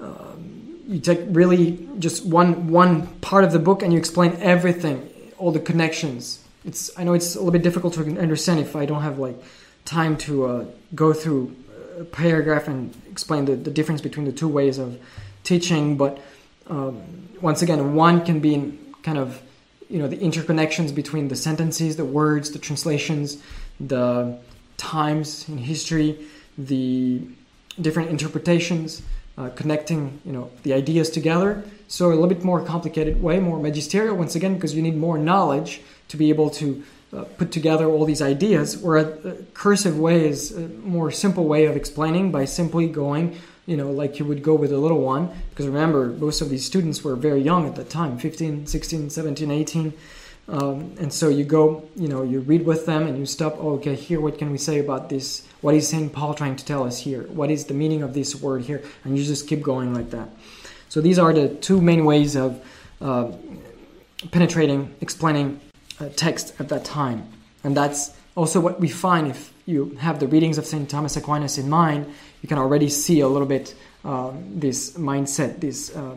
um, 0.00 0.82
you 0.88 1.00
take 1.00 1.20
really 1.28 1.86
just 1.98 2.24
one 2.24 2.68
one 2.68 3.06
part 3.20 3.44
of 3.44 3.52
the 3.52 3.58
book 3.58 3.82
and 3.82 3.92
you 3.92 3.98
explain 3.98 4.36
everything, 4.40 5.08
all 5.38 5.52
the 5.52 5.60
connections. 5.60 6.44
It's 6.64 6.90
I 6.98 7.04
know 7.04 7.14
it's 7.14 7.34
a 7.34 7.38
little 7.38 7.52
bit 7.52 7.62
difficult 7.62 7.94
to 7.94 8.18
understand 8.18 8.60
if 8.60 8.76
I 8.76 8.86
don't 8.86 9.02
have 9.02 9.18
like 9.18 9.36
time 9.84 10.16
to 10.18 10.46
uh, 10.46 10.64
go 10.94 11.12
through 11.12 11.56
a 11.98 12.04
paragraph 12.04 12.68
and 12.68 12.94
explain 13.10 13.44
the, 13.44 13.56
the 13.56 13.70
difference 13.70 14.00
between 14.00 14.26
the 14.26 14.32
two 14.32 14.48
ways 14.48 14.78
of 14.78 14.98
teaching, 15.44 15.96
but 15.96 16.18
um, 16.66 17.28
once 17.40 17.62
again, 17.62 17.94
one 17.94 18.24
can 18.24 18.40
be 18.40 18.54
in 18.54 18.94
kind 19.02 19.18
of 19.18 19.42
you 19.88 19.98
know 19.98 20.08
the 20.08 20.16
interconnections 20.16 20.94
between 20.94 21.28
the 21.28 21.36
sentences, 21.36 21.96
the 21.96 22.04
words, 22.04 22.50
the 22.50 22.58
translations, 22.58 23.42
the 23.78 24.38
times 24.76 25.48
in 25.48 25.58
history, 25.58 26.18
the 26.56 27.22
different 27.82 28.10
interpretations, 28.10 29.02
uh, 29.38 29.50
connecting 29.50 30.20
you 30.24 30.32
know 30.32 30.50
the 30.62 30.72
ideas 30.72 31.10
together. 31.10 31.64
So 31.88 32.08
a 32.08 32.10
little 32.10 32.28
bit 32.28 32.44
more 32.44 32.64
complicated 32.64 33.22
way, 33.22 33.40
more 33.40 33.58
magisterial 33.58 34.16
once 34.16 34.34
again, 34.34 34.54
because 34.54 34.74
you 34.74 34.82
need 34.82 34.96
more 34.96 35.18
knowledge 35.18 35.80
to 36.08 36.16
be 36.16 36.28
able 36.30 36.50
to 36.50 36.82
uh, 37.12 37.24
put 37.38 37.50
together 37.50 37.86
all 37.86 38.04
these 38.04 38.22
ideas. 38.22 38.78
Where 38.78 38.98
a, 38.98 39.28
a 39.28 39.34
cursive 39.54 39.98
way 39.98 40.28
is 40.28 40.52
a 40.56 40.68
more 40.68 41.10
simple 41.10 41.46
way 41.46 41.66
of 41.66 41.76
explaining 41.76 42.30
by 42.30 42.44
simply 42.44 42.88
going 42.88 43.36
you 43.70 43.76
know, 43.76 43.90
like 43.90 44.18
you 44.18 44.24
would 44.24 44.42
go 44.42 44.54
with 44.54 44.72
a 44.72 44.78
little 44.78 45.00
one. 45.00 45.30
Because 45.50 45.66
remember, 45.66 46.06
most 46.06 46.40
of 46.40 46.50
these 46.50 46.64
students 46.64 47.04
were 47.04 47.14
very 47.14 47.40
young 47.40 47.66
at 47.66 47.76
the 47.76 47.84
time 47.84 48.18
15, 48.18 48.66
16, 48.66 49.10
17, 49.10 49.50
18. 49.50 49.92
Um, 50.48 50.94
and 50.98 51.12
so 51.12 51.28
you 51.28 51.44
go, 51.44 51.88
you 51.94 52.08
know, 52.08 52.22
you 52.22 52.40
read 52.40 52.66
with 52.66 52.86
them 52.86 53.06
and 53.06 53.16
you 53.18 53.26
stop, 53.26 53.56
oh, 53.58 53.74
okay, 53.74 53.94
here, 53.94 54.20
what 54.20 54.38
can 54.38 54.50
we 54.50 54.58
say 54.58 54.80
about 54.80 55.08
this? 55.08 55.46
What 55.60 55.74
is 55.74 55.88
St. 55.88 56.12
Paul 56.12 56.34
trying 56.34 56.56
to 56.56 56.64
tell 56.64 56.82
us 56.84 56.98
here? 56.98 57.22
What 57.24 57.50
is 57.50 57.66
the 57.66 57.74
meaning 57.74 58.02
of 58.02 58.14
this 58.14 58.34
word 58.34 58.62
here? 58.62 58.82
And 59.04 59.16
you 59.16 59.24
just 59.24 59.46
keep 59.46 59.62
going 59.62 59.94
like 59.94 60.10
that. 60.10 60.28
So 60.88 61.00
these 61.00 61.18
are 61.18 61.32
the 61.32 61.48
two 61.48 61.80
main 61.80 62.04
ways 62.04 62.34
of 62.34 62.64
uh, 63.00 63.30
penetrating, 64.32 64.92
explaining 65.00 65.60
uh, 66.00 66.08
text 66.16 66.54
at 66.58 66.68
that 66.70 66.84
time. 66.84 67.28
And 67.62 67.76
that's 67.76 68.16
also 68.34 68.58
what 68.58 68.80
we 68.80 68.88
find 68.88 69.28
if 69.28 69.52
you 69.66 69.96
have 70.00 70.18
the 70.18 70.26
readings 70.26 70.58
of 70.58 70.66
St. 70.66 70.88
Thomas 70.90 71.16
Aquinas 71.16 71.58
in 71.58 71.68
mind 71.68 72.12
you 72.42 72.48
can 72.48 72.58
already 72.58 72.88
see 72.88 73.20
a 73.20 73.28
little 73.28 73.46
bit 73.46 73.74
um, 74.04 74.58
this 74.58 74.92
mindset, 74.92 75.60
this 75.60 75.94
uh, 75.94 76.16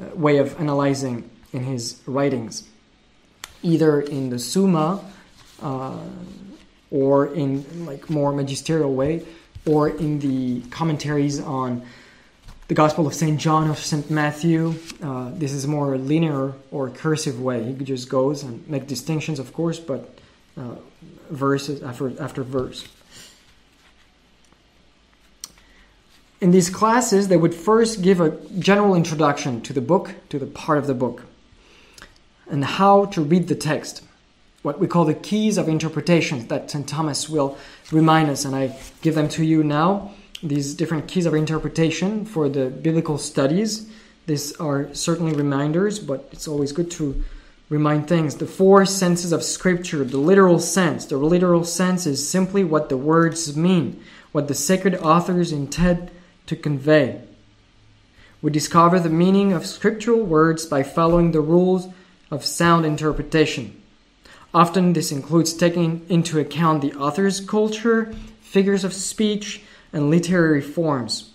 uh, 0.00 0.04
way 0.14 0.38
of 0.38 0.58
analyzing 0.60 1.28
in 1.52 1.64
his 1.64 2.00
writings, 2.06 2.68
either 3.62 4.00
in 4.00 4.30
the 4.30 4.38
Summa 4.38 5.04
uh, 5.62 5.98
or 6.90 7.34
in 7.34 7.86
like 7.86 8.08
more 8.08 8.32
magisterial 8.32 8.94
way, 8.94 9.24
or 9.66 9.88
in 9.88 10.18
the 10.20 10.60
commentaries 10.70 11.40
on 11.40 11.84
the 12.68 12.74
Gospel 12.74 13.06
of 13.06 13.14
St. 13.14 13.38
John 13.38 13.70
of 13.70 13.78
St. 13.78 14.10
Matthew. 14.10 14.74
Uh, 15.02 15.30
this 15.34 15.52
is 15.52 15.66
more 15.66 15.96
linear 15.98 16.52
or 16.70 16.90
cursive 16.90 17.40
way. 17.40 17.72
He 17.72 17.84
just 17.84 18.08
goes 18.08 18.42
and 18.42 18.66
make 18.68 18.86
distinctions, 18.86 19.38
of 19.38 19.52
course, 19.52 19.78
but 19.78 20.18
uh, 20.56 20.76
verses 21.30 21.82
after 21.82 22.20
after 22.20 22.42
verse. 22.42 22.86
In 26.40 26.50
these 26.50 26.68
classes, 26.68 27.28
they 27.28 27.36
would 27.36 27.54
first 27.54 28.02
give 28.02 28.20
a 28.20 28.30
general 28.58 28.94
introduction 28.94 29.62
to 29.62 29.72
the 29.72 29.80
book, 29.80 30.14
to 30.28 30.38
the 30.38 30.46
part 30.46 30.78
of 30.78 30.86
the 30.86 30.94
book, 30.94 31.22
and 32.50 32.64
how 32.64 33.06
to 33.06 33.20
read 33.20 33.48
the 33.48 33.54
text. 33.54 34.02
What 34.62 34.78
we 34.80 34.86
call 34.86 35.04
the 35.04 35.14
keys 35.14 35.58
of 35.58 35.68
interpretation 35.68 36.46
that 36.48 36.70
St. 36.70 36.88
Thomas 36.88 37.28
will 37.28 37.56
remind 37.92 38.30
us, 38.30 38.44
and 38.44 38.54
I 38.54 38.76
give 39.00 39.14
them 39.14 39.28
to 39.30 39.44
you 39.44 39.62
now. 39.62 40.12
These 40.42 40.74
different 40.74 41.08
keys 41.08 41.26
of 41.26 41.34
interpretation 41.34 42.24
for 42.24 42.48
the 42.48 42.66
biblical 42.66 43.18
studies. 43.18 43.88
These 44.26 44.52
are 44.56 44.92
certainly 44.92 45.32
reminders, 45.32 45.98
but 45.98 46.28
it's 46.32 46.48
always 46.48 46.72
good 46.72 46.90
to 46.92 47.22
remind 47.68 48.08
things. 48.08 48.36
The 48.36 48.46
four 48.46 48.84
senses 48.86 49.32
of 49.32 49.42
Scripture, 49.42 50.04
the 50.04 50.18
literal 50.18 50.58
sense. 50.58 51.06
The 51.06 51.16
literal 51.16 51.64
sense 51.64 52.06
is 52.06 52.28
simply 52.28 52.64
what 52.64 52.88
the 52.88 52.96
words 52.96 53.56
mean, 53.56 54.02
what 54.32 54.48
the 54.48 54.54
sacred 54.54 54.96
authors 54.96 55.52
intend 55.52 56.10
to 56.46 56.56
convey. 56.56 57.20
We 58.42 58.50
discover 58.50 59.00
the 59.00 59.08
meaning 59.08 59.52
of 59.52 59.66
scriptural 59.66 60.22
words 60.22 60.66
by 60.66 60.82
following 60.82 61.32
the 61.32 61.40
rules 61.40 61.88
of 62.30 62.44
sound 62.44 62.84
interpretation. 62.84 63.80
Often, 64.52 64.94
this 64.94 65.12
includes 65.12 65.52
taking 65.52 66.06
into 66.08 66.38
account 66.38 66.82
the 66.82 66.94
author's 66.94 67.40
culture, 67.40 68.12
figures 68.40 68.84
of 68.84 68.92
speech, 68.92 69.62
and 69.92 70.10
literary 70.10 70.62
forms. 70.62 71.30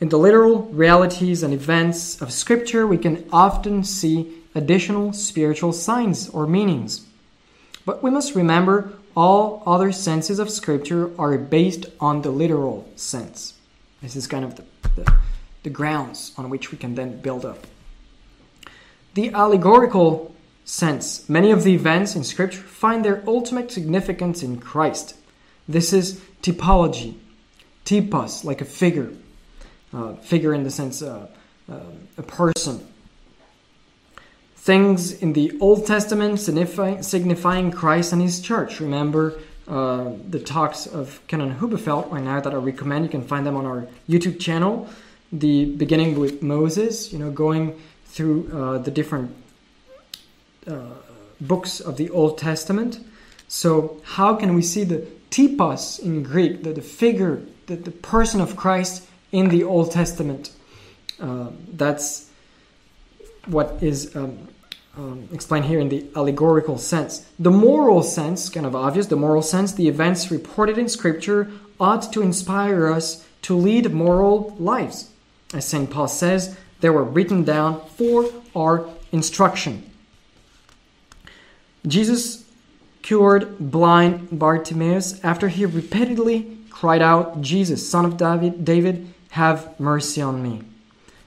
In 0.00 0.08
the 0.08 0.18
literal 0.18 0.62
realities 0.64 1.42
and 1.42 1.54
events 1.54 2.20
of 2.20 2.32
Scripture, 2.32 2.86
we 2.86 2.98
can 2.98 3.28
often 3.32 3.84
see 3.84 4.32
additional 4.54 5.12
spiritual 5.12 5.72
signs 5.72 6.28
or 6.30 6.46
meanings. 6.46 7.06
But 7.86 8.02
we 8.02 8.10
must 8.10 8.34
remember 8.34 8.92
all 9.16 9.62
other 9.66 9.92
senses 9.92 10.38
of 10.38 10.50
Scripture 10.50 11.10
are 11.18 11.36
based 11.38 11.86
on 12.00 12.22
the 12.22 12.30
literal 12.30 12.88
sense. 12.96 13.54
This 14.02 14.16
is 14.16 14.26
kind 14.26 14.44
of 14.44 14.56
the, 14.56 14.64
the, 14.96 15.14
the 15.62 15.70
grounds 15.70 16.32
on 16.36 16.50
which 16.50 16.72
we 16.72 16.78
can 16.78 16.94
then 16.94 17.20
build 17.20 17.44
up. 17.44 17.66
The 19.14 19.30
allegorical 19.30 20.34
sense. 20.64 21.28
Many 21.28 21.50
of 21.50 21.62
the 21.62 21.74
events 21.74 22.16
in 22.16 22.24
Scripture 22.24 22.60
find 22.60 23.04
their 23.04 23.22
ultimate 23.26 23.70
significance 23.70 24.42
in 24.42 24.58
Christ. 24.60 25.16
This 25.68 25.92
is 25.92 26.20
typology. 26.42 27.14
Typos, 27.84 28.44
like 28.44 28.60
a 28.60 28.64
figure. 28.64 29.12
Uh, 29.92 30.14
figure 30.14 30.52
in 30.52 30.64
the 30.64 30.70
sense 30.70 31.02
uh, 31.02 31.28
uh, 31.70 31.80
a 32.18 32.22
person. 32.22 32.86
Things 34.56 35.12
in 35.12 35.34
the 35.34 35.56
Old 35.60 35.86
Testament 35.86 36.40
signify, 36.40 37.00
signifying 37.02 37.70
Christ 37.70 38.12
and 38.12 38.22
His 38.22 38.40
church. 38.40 38.80
Remember 38.80 39.38
uh, 39.68 40.12
the 40.28 40.40
talks 40.40 40.86
of 40.86 41.20
Canon 41.28 41.54
Hubefeld 41.56 42.10
right 42.10 42.22
now 42.22 42.40
that 42.40 42.52
I 42.52 42.56
recommend. 42.56 43.04
You 43.04 43.10
can 43.10 43.22
find 43.22 43.46
them 43.46 43.56
on 43.56 43.66
our 43.66 43.86
YouTube 44.08 44.40
channel. 44.40 44.88
The 45.32 45.66
beginning 45.66 46.18
with 46.18 46.42
Moses, 46.42 47.12
you 47.12 47.18
know, 47.18 47.30
going 47.30 47.80
through 48.14 48.48
uh, 48.52 48.78
the 48.78 48.92
different 48.92 49.34
uh, 50.68 50.80
books 51.40 51.80
of 51.80 51.96
the 51.96 52.08
Old 52.10 52.38
Testament. 52.38 53.00
So, 53.48 54.00
how 54.04 54.36
can 54.36 54.54
we 54.54 54.62
see 54.62 54.84
the 54.84 55.04
typos 55.30 55.98
in 55.98 56.22
Greek, 56.22 56.62
the, 56.62 56.72
the 56.72 56.80
figure, 56.80 57.42
the, 57.66 57.74
the 57.74 57.90
person 57.90 58.40
of 58.40 58.56
Christ 58.56 59.08
in 59.32 59.48
the 59.48 59.64
Old 59.64 59.90
Testament? 59.90 60.52
Uh, 61.20 61.48
that's 61.72 62.30
what 63.46 63.82
is 63.82 64.14
um, 64.14 64.46
um, 64.96 65.28
explained 65.32 65.64
here 65.64 65.80
in 65.80 65.88
the 65.88 66.06
allegorical 66.14 66.78
sense. 66.78 67.26
The 67.40 67.50
moral 67.50 68.04
sense, 68.04 68.48
kind 68.48 68.64
of 68.64 68.76
obvious, 68.76 69.06
the 69.06 69.16
moral 69.16 69.42
sense, 69.42 69.72
the 69.72 69.88
events 69.88 70.30
reported 70.30 70.78
in 70.78 70.88
Scripture 70.88 71.50
ought 71.80 72.12
to 72.12 72.22
inspire 72.22 72.86
us 72.86 73.26
to 73.42 73.56
lead 73.56 73.92
moral 73.92 74.54
lives. 74.56 75.10
As 75.52 75.66
St. 75.66 75.90
Paul 75.90 76.08
says, 76.08 76.56
they 76.84 76.90
were 76.90 77.02
written 77.02 77.44
down 77.44 77.80
for 77.96 78.30
our 78.54 78.86
instruction. 79.10 79.90
Jesus 81.86 82.44
cured 83.00 83.58
blind 83.58 84.38
Bartimaeus 84.38 85.18
after 85.24 85.48
he 85.48 85.64
repeatedly 85.64 86.58
cried 86.68 87.00
out, 87.00 87.40
Jesus, 87.40 87.88
son 87.88 88.04
of 88.04 88.18
David, 88.18 88.66
David, 88.66 89.14
have 89.30 89.80
mercy 89.80 90.20
on 90.20 90.42
me. 90.42 90.60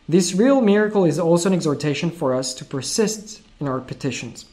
This 0.07 0.35
real 0.35 0.61
miracle 0.61 1.05
is 1.05 1.17
also 1.17 1.49
an 1.49 1.55
exhortation 1.55 2.11
for 2.11 2.35
us 2.35 2.53
to 2.53 2.63
persist 2.63 3.41
in 3.59 3.67
our 3.67 3.79
petitions. 3.79 4.45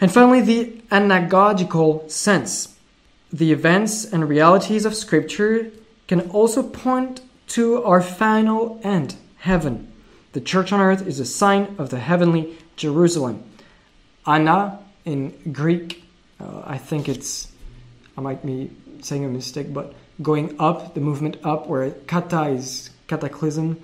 And 0.00 0.10
finally, 0.10 0.40
the 0.40 0.82
anagogical 0.90 2.10
sense. 2.10 2.76
The 3.32 3.52
events 3.52 4.04
and 4.04 4.28
realities 4.28 4.84
of 4.84 4.96
Scripture 4.96 5.70
can 6.08 6.22
also 6.30 6.64
point 6.64 7.20
to 7.50 7.84
our 7.84 8.02
final 8.02 8.80
end, 8.82 9.14
heaven. 9.38 9.92
The 10.32 10.40
church 10.40 10.72
on 10.72 10.80
earth 10.80 11.06
is 11.06 11.20
a 11.20 11.24
sign 11.24 11.74
of 11.78 11.90
the 11.90 11.98
heavenly 11.98 12.56
Jerusalem. 12.76 13.42
Ana 14.26 14.78
in 15.04 15.52
Greek, 15.52 16.04
uh, 16.40 16.62
I 16.66 16.78
think 16.78 17.08
it's, 17.08 17.50
I 18.16 18.20
might 18.20 18.44
be 18.44 18.70
saying 19.00 19.24
a 19.24 19.28
mistake, 19.28 19.72
but 19.72 19.94
going 20.20 20.56
up, 20.60 20.94
the 20.94 21.00
movement 21.00 21.38
up, 21.44 21.66
where 21.66 21.90
kata 22.06 22.48
is 22.48 22.90
cataclysm, 23.06 23.80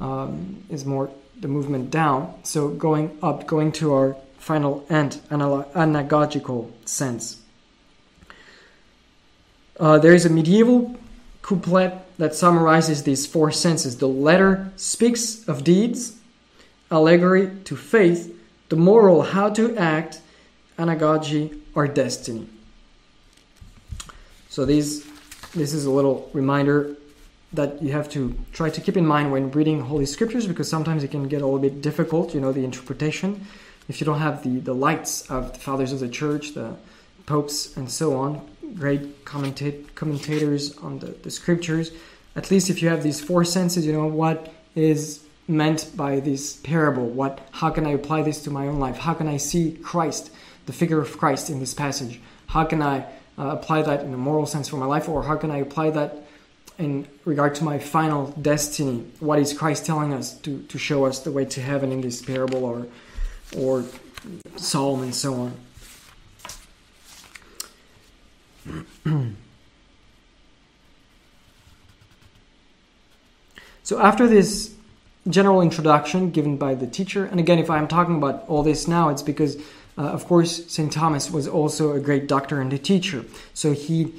um, 0.00 0.64
is 0.68 0.84
more 0.84 1.10
the 1.40 1.48
movement 1.48 1.90
down. 1.90 2.34
So 2.42 2.68
going 2.68 3.16
up, 3.22 3.46
going 3.46 3.72
to 3.72 3.92
our 3.92 4.16
final 4.38 4.84
end, 4.90 5.20
anagogical 5.30 6.70
sense. 6.84 7.40
Uh, 9.78 9.98
there 9.98 10.14
is 10.14 10.24
a 10.24 10.30
medieval 10.30 10.96
couplet 11.42 12.03
that 12.18 12.34
summarizes 12.34 13.02
these 13.02 13.26
four 13.26 13.50
senses. 13.50 13.98
The 13.98 14.08
letter 14.08 14.72
speaks 14.76 15.46
of 15.48 15.64
deeds, 15.64 16.16
allegory 16.90 17.50
to 17.64 17.76
faith, 17.76 18.30
the 18.68 18.76
moral 18.76 19.22
how 19.22 19.50
to 19.50 19.76
act, 19.76 20.20
anagogy 20.78 21.60
or 21.74 21.86
destiny. 21.88 22.48
So 24.48 24.64
these 24.64 25.04
this 25.54 25.72
is 25.72 25.84
a 25.84 25.90
little 25.90 26.28
reminder 26.32 26.96
that 27.52 27.80
you 27.80 27.92
have 27.92 28.08
to 28.10 28.36
try 28.52 28.68
to 28.68 28.80
keep 28.80 28.96
in 28.96 29.06
mind 29.06 29.30
when 29.30 29.50
reading 29.52 29.80
Holy 29.80 30.06
Scriptures 30.06 30.46
because 30.46 30.68
sometimes 30.68 31.04
it 31.04 31.12
can 31.12 31.28
get 31.28 31.42
a 31.42 31.44
little 31.44 31.60
bit 31.60 31.80
difficult, 31.80 32.34
you 32.34 32.40
know, 32.40 32.52
the 32.52 32.64
interpretation. 32.64 33.46
If 33.88 34.00
you 34.00 34.04
don't 34.04 34.18
have 34.18 34.42
the, 34.42 34.58
the 34.58 34.74
lights 34.74 35.30
of 35.30 35.52
the 35.52 35.58
fathers 35.60 35.92
of 35.92 36.00
the 36.00 36.08
church, 36.08 36.54
the 36.54 36.74
popes, 37.26 37.76
and 37.76 37.90
so 37.90 38.16
on, 38.16 38.44
great 38.74 39.24
commentate, 39.24 39.94
commentators 39.94 40.76
on 40.78 40.98
the, 40.98 41.06
the 41.06 41.30
scriptures, 41.30 41.92
at 42.36 42.50
least 42.50 42.70
if 42.70 42.82
you 42.82 42.88
have 42.88 43.02
these 43.02 43.20
four 43.20 43.44
senses, 43.44 43.86
you 43.86 43.92
know, 43.92 44.06
what 44.06 44.52
is 44.74 45.24
meant 45.46 45.90
by 45.96 46.20
this 46.20 46.56
parable? 46.56 47.06
What, 47.06 47.40
how 47.52 47.70
can 47.70 47.86
I 47.86 47.90
apply 47.90 48.22
this 48.22 48.42
to 48.44 48.50
my 48.50 48.66
own 48.66 48.80
life? 48.80 48.96
How 48.96 49.14
can 49.14 49.28
I 49.28 49.36
see 49.36 49.78
Christ, 49.82 50.30
the 50.66 50.72
figure 50.72 51.00
of 51.00 51.16
Christ 51.18 51.50
in 51.50 51.60
this 51.60 51.74
passage? 51.74 52.20
How 52.46 52.64
can 52.64 52.82
I 52.82 53.06
uh, 53.38 53.48
apply 53.48 53.82
that 53.82 54.00
in 54.04 54.14
a 54.14 54.16
moral 54.16 54.46
sense 54.46 54.68
for 54.68 54.76
my 54.76 54.86
life, 54.86 55.08
or 55.08 55.22
how 55.24 55.36
can 55.36 55.50
I 55.50 55.58
apply 55.58 55.90
that 55.90 56.24
in 56.78 57.06
regard 57.24 57.54
to 57.56 57.64
my 57.64 57.78
final 57.78 58.28
destiny? 58.40 59.04
What 59.20 59.38
is 59.38 59.56
Christ 59.56 59.86
telling 59.86 60.12
us 60.12 60.38
to, 60.40 60.62
to 60.62 60.78
show 60.78 61.04
us 61.04 61.20
the 61.20 61.30
way 61.30 61.44
to 61.44 61.60
heaven 61.60 61.92
in 61.92 62.00
this 62.00 62.22
parable 62.22 62.64
or 62.64 62.86
or 63.56 63.84
psalm 64.56 65.02
and 65.02 65.14
so 65.14 65.34
on? 65.34 65.54
so 73.82 74.00
after 74.00 74.26
this 74.26 74.74
general 75.28 75.60
introduction 75.60 76.30
given 76.30 76.56
by 76.56 76.74
the 76.74 76.86
teacher, 76.86 77.24
and 77.24 77.40
again, 77.40 77.58
if 77.58 77.70
I'm 77.70 77.88
talking 77.88 78.16
about 78.16 78.44
all 78.48 78.62
this 78.62 78.86
now, 78.86 79.08
it's 79.08 79.22
because 79.22 79.56
uh, 79.96 80.02
of 80.02 80.26
course, 80.26 80.66
St. 80.70 80.92
Thomas 80.92 81.30
was 81.30 81.46
also 81.46 81.92
a 81.92 82.00
great 82.00 82.26
doctor 82.26 82.60
and 82.60 82.72
a 82.72 82.78
teacher. 82.78 83.24
So 83.52 83.72
he 83.72 84.12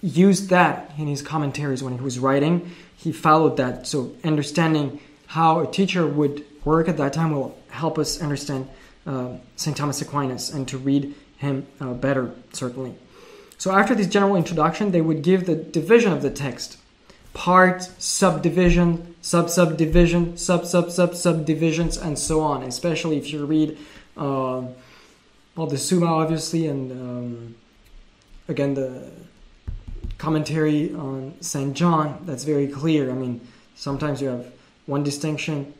used 0.00 0.50
that 0.50 0.92
in 0.96 1.08
his 1.08 1.22
commentaries 1.22 1.82
when 1.82 1.98
he 1.98 2.00
was 2.00 2.18
writing. 2.18 2.70
He 2.96 3.12
followed 3.12 3.56
that. 3.56 3.86
So 3.86 4.12
understanding 4.22 5.00
how 5.26 5.60
a 5.60 5.70
teacher 5.70 6.06
would 6.06 6.44
work 6.64 6.88
at 6.88 6.96
that 6.98 7.12
time 7.12 7.32
will 7.32 7.58
help 7.68 7.98
us 7.98 8.20
understand 8.22 8.68
uh, 9.06 9.36
St. 9.56 9.76
Thomas 9.76 10.00
Aquinas 10.00 10.50
and 10.50 10.68
to 10.68 10.78
read 10.78 11.14
him 11.38 11.66
uh, 11.80 11.92
better, 11.94 12.32
certainly. 12.52 12.94
So 13.58 13.72
after 13.72 13.94
this 13.94 14.06
general 14.06 14.36
introduction, 14.36 14.92
they 14.92 15.00
would 15.00 15.22
give 15.22 15.46
the 15.46 15.56
division 15.56 16.12
of 16.12 16.22
the 16.22 16.30
text 16.30 16.78
part, 17.32 17.82
subdivision, 17.98 19.14
sub 19.20 19.50
subdivision, 19.50 20.36
sub 20.38 20.64
sub 20.64 20.90
sub 20.90 21.14
subdivisions, 21.14 21.96
and 21.96 22.18
so 22.18 22.40
on. 22.40 22.62
Especially 22.62 23.18
if 23.18 23.32
you 23.32 23.44
read 23.44 23.76
uh, 24.16 24.62
well, 25.56 25.66
the 25.66 25.78
Summa, 25.78 26.06
obviously, 26.06 26.66
and 26.66 26.92
um, 26.92 27.54
again, 28.46 28.74
the 28.74 29.10
commentary 30.18 30.92
on 30.94 31.34
St. 31.40 31.74
John, 31.74 32.22
that's 32.26 32.44
very 32.44 32.68
clear. 32.68 33.10
I 33.10 33.14
mean, 33.14 33.40
sometimes 33.74 34.20
you 34.20 34.28
have 34.28 34.52
one 34.84 35.02
distinction, 35.02 35.72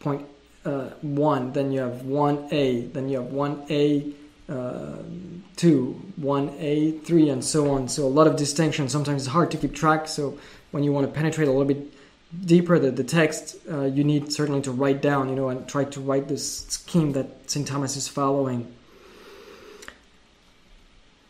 point 0.00 0.26
uh, 0.64 0.90
one, 1.02 1.52
then 1.52 1.70
you 1.70 1.80
have 1.80 2.02
1a, 2.02 2.92
then 2.92 3.08
you 3.08 3.22
have 3.22 3.30
1a. 3.30 4.12
Uh, 4.48 5.02
2, 5.56 6.12
1a, 6.20 7.02
3, 7.02 7.28
and 7.30 7.44
so 7.44 7.70
on. 7.70 7.88
So, 7.88 8.06
a 8.06 8.08
lot 8.08 8.26
of 8.26 8.36
distinction. 8.36 8.88
Sometimes 8.88 9.22
it's 9.22 9.32
hard 9.32 9.50
to 9.50 9.56
keep 9.56 9.74
track. 9.74 10.06
So, 10.06 10.38
when 10.70 10.84
you 10.84 10.92
want 10.92 11.06
to 11.06 11.12
penetrate 11.12 11.48
a 11.48 11.50
little 11.50 11.66
bit 11.66 11.92
deeper 12.44 12.78
the, 12.78 12.90
the 12.90 13.04
text, 13.04 13.56
uh, 13.70 13.84
you 13.84 14.04
need 14.04 14.32
certainly 14.32 14.60
to 14.62 14.70
write 14.70 15.00
down, 15.00 15.28
you 15.28 15.34
know, 15.34 15.48
and 15.48 15.66
try 15.68 15.84
to 15.84 16.00
write 16.00 16.28
this 16.28 16.66
scheme 16.66 17.12
that 17.12 17.50
St. 17.50 17.66
Thomas 17.66 17.96
is 17.96 18.08
following. 18.08 18.72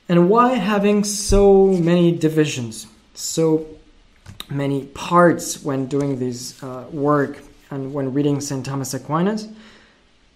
And 0.08 0.30
why 0.30 0.54
having 0.54 1.04
so 1.04 1.66
many 1.66 2.12
divisions, 2.12 2.86
so 3.14 3.66
many 4.48 4.84
parts 4.86 5.62
when 5.62 5.86
doing 5.86 6.18
this 6.18 6.62
uh, 6.62 6.84
work 6.90 7.42
and 7.70 7.92
when 7.92 8.12
reading 8.12 8.40
St. 8.40 8.64
Thomas 8.64 8.94
Aquinas? 8.94 9.48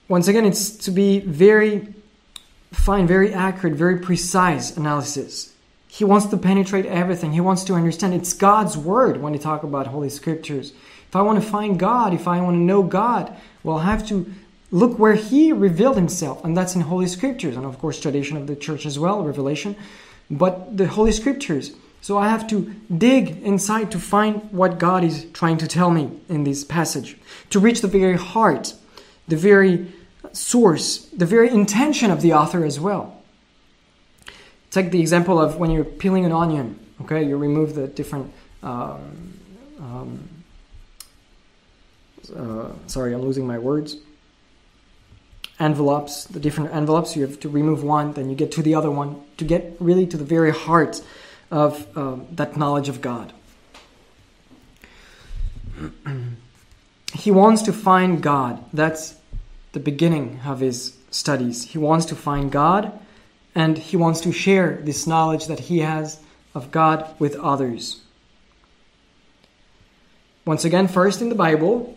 Once 0.08 0.26
again, 0.26 0.44
it's 0.44 0.70
to 0.70 0.90
be 0.90 1.20
very 1.20 1.94
fine, 2.72 3.06
very 3.06 3.32
accurate, 3.32 3.74
very 3.74 3.98
precise 3.98 4.76
analysis. 4.76 5.54
He 5.88 6.04
wants 6.04 6.26
to 6.26 6.36
penetrate 6.36 6.86
everything. 6.86 7.32
He 7.32 7.40
wants 7.40 7.64
to 7.64 7.74
understand 7.74 8.14
it's 8.14 8.32
God's 8.32 8.76
word 8.76 9.20
when 9.20 9.34
you 9.34 9.40
talk 9.40 9.64
about 9.64 9.88
Holy 9.88 10.08
Scriptures. 10.08 10.72
If 11.08 11.16
I 11.16 11.22
want 11.22 11.42
to 11.42 11.48
find 11.48 11.78
God, 11.78 12.14
if 12.14 12.28
I 12.28 12.40
want 12.40 12.54
to 12.54 12.60
know 12.60 12.84
God, 12.84 13.36
well, 13.64 13.78
I 13.78 13.84
have 13.86 14.06
to 14.08 14.32
look 14.70 14.98
where 14.98 15.14
He 15.14 15.52
revealed 15.52 15.96
Himself, 15.96 16.44
and 16.44 16.56
that's 16.56 16.76
in 16.76 16.82
Holy 16.82 17.08
Scriptures, 17.08 17.56
and 17.56 17.66
of 17.66 17.78
course, 17.80 18.00
tradition 18.00 18.36
of 18.36 18.46
the 18.46 18.54
church 18.54 18.86
as 18.86 18.98
well, 18.98 19.24
Revelation, 19.24 19.74
but 20.30 20.76
the 20.76 20.86
Holy 20.86 21.10
Scriptures. 21.10 21.72
So 22.02 22.16
I 22.16 22.28
have 22.28 22.48
to 22.48 22.72
dig 22.96 23.42
inside 23.42 23.90
to 23.90 23.98
find 23.98 24.50
what 24.52 24.78
God 24.78 25.02
is 25.02 25.26
trying 25.32 25.58
to 25.58 25.66
tell 25.66 25.90
me 25.90 26.10
in 26.28 26.44
this 26.44 26.64
passage, 26.64 27.16
to 27.50 27.58
reach 27.58 27.80
the 27.80 27.88
very 27.88 28.16
heart, 28.16 28.74
the 29.26 29.36
very 29.36 29.92
source, 30.32 31.06
the 31.06 31.26
very 31.26 31.50
intention 31.50 32.10
of 32.10 32.20
the 32.20 32.32
author 32.32 32.64
as 32.64 32.78
well. 32.78 33.20
Take 34.70 34.90
the 34.90 35.00
example 35.00 35.40
of 35.40 35.56
when 35.56 35.70
you're 35.70 35.84
peeling 35.84 36.24
an 36.24 36.32
onion. 36.32 36.78
Okay, 37.02 37.24
you 37.24 37.36
remove 37.36 37.74
the 37.74 37.88
different. 37.88 38.32
Um, 38.62 39.38
um, 39.80 40.28
uh, 42.36 42.68
sorry, 42.86 43.14
I'm 43.14 43.22
losing 43.22 43.46
my 43.46 43.58
words. 43.58 43.96
Envelopes, 45.58 46.24
the 46.24 46.40
different 46.40 46.72
envelopes. 46.74 47.16
You 47.16 47.22
have 47.26 47.40
to 47.40 47.48
remove 47.48 47.82
one, 47.82 48.12
then 48.12 48.30
you 48.30 48.36
get 48.36 48.52
to 48.52 48.62
the 48.62 48.74
other 48.74 48.90
one 48.90 49.20
to 49.38 49.44
get 49.44 49.76
really 49.80 50.06
to 50.06 50.16
the 50.16 50.24
very 50.24 50.52
heart 50.52 51.02
of 51.50 51.86
um, 51.96 52.26
that 52.32 52.56
knowledge 52.56 52.88
of 52.88 53.00
God. 53.00 53.32
he 57.14 57.30
wants 57.30 57.62
to 57.62 57.72
find 57.72 58.22
God. 58.22 58.64
That's 58.72 59.16
the 59.72 59.80
beginning 59.80 60.40
of 60.44 60.60
his 60.60 60.96
studies. 61.10 61.64
He 61.64 61.78
wants 61.78 62.06
to 62.06 62.16
find 62.16 62.50
God 62.50 62.98
and 63.54 63.76
he 63.78 63.96
wants 63.96 64.20
to 64.22 64.32
share 64.32 64.80
this 64.82 65.06
knowledge 65.06 65.46
that 65.46 65.60
he 65.60 65.80
has 65.80 66.20
of 66.54 66.70
God 66.70 67.14
with 67.18 67.36
others. 67.36 68.02
Once 70.44 70.64
again, 70.64 70.88
first 70.88 71.20
in 71.20 71.28
the 71.28 71.34
Bible, 71.34 71.96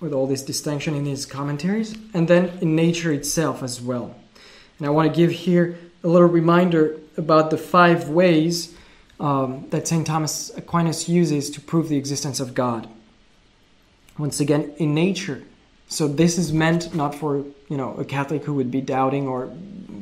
with 0.00 0.12
all 0.12 0.26
this 0.26 0.42
distinction 0.42 0.94
in 0.94 1.06
his 1.06 1.26
commentaries, 1.26 1.96
and 2.14 2.26
then 2.26 2.58
in 2.60 2.74
nature 2.74 3.12
itself 3.12 3.62
as 3.62 3.80
well. 3.80 4.14
And 4.78 4.86
I 4.86 4.90
want 4.90 5.12
to 5.12 5.16
give 5.16 5.30
here 5.30 5.78
a 6.02 6.08
little 6.08 6.28
reminder 6.28 6.98
about 7.16 7.50
the 7.50 7.58
five 7.58 8.08
ways 8.08 8.74
um, 9.20 9.68
that 9.70 9.86
St. 9.86 10.06
Thomas 10.06 10.50
Aquinas 10.56 11.08
uses 11.08 11.50
to 11.50 11.60
prove 11.60 11.88
the 11.88 11.96
existence 11.96 12.40
of 12.40 12.54
God. 12.54 12.88
Once 14.18 14.40
again, 14.40 14.72
in 14.78 14.94
nature. 14.94 15.42
So 15.92 16.08
this 16.08 16.38
is 16.38 16.52
meant 16.52 16.94
not 16.94 17.14
for 17.14 17.44
you 17.68 17.76
know 17.76 17.94
a 17.96 18.04
Catholic 18.04 18.44
who 18.44 18.54
would 18.54 18.70
be 18.70 18.80
doubting 18.80 19.28
or 19.28 19.50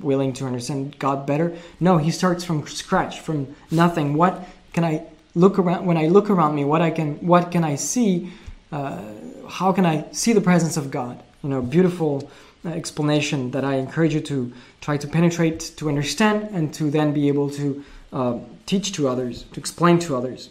willing 0.00 0.32
to 0.34 0.46
understand 0.46 0.98
God 0.98 1.26
better. 1.26 1.56
No, 1.78 1.98
he 1.98 2.10
starts 2.10 2.44
from 2.44 2.66
scratch, 2.66 3.20
from 3.20 3.54
nothing. 3.70 4.14
What 4.14 4.46
can 4.72 4.84
I 4.84 5.04
look 5.34 5.58
around 5.58 5.86
when 5.86 5.96
I 5.96 6.06
look 6.06 6.30
around 6.30 6.54
me? 6.54 6.64
What 6.64 6.80
I 6.80 6.90
can, 6.90 7.16
what 7.26 7.50
can 7.50 7.64
I 7.64 7.74
see? 7.74 8.32
Uh, 8.72 9.02
how 9.48 9.72
can 9.72 9.84
I 9.84 10.04
see 10.12 10.32
the 10.32 10.40
presence 10.40 10.76
of 10.76 10.90
God? 10.90 11.22
You 11.42 11.50
know, 11.50 11.60
beautiful 11.60 12.30
uh, 12.64 12.68
explanation 12.68 13.50
that 13.50 13.64
I 13.64 13.74
encourage 13.74 14.14
you 14.14 14.20
to 14.20 14.52
try 14.80 14.96
to 14.96 15.08
penetrate, 15.08 15.60
to 15.76 15.88
understand, 15.88 16.50
and 16.52 16.72
to 16.74 16.90
then 16.90 17.12
be 17.12 17.28
able 17.28 17.50
to 17.50 17.84
uh, 18.12 18.38
teach 18.66 18.92
to 18.92 19.08
others, 19.08 19.44
to 19.52 19.60
explain 19.60 19.98
to 20.00 20.16
others. 20.16 20.50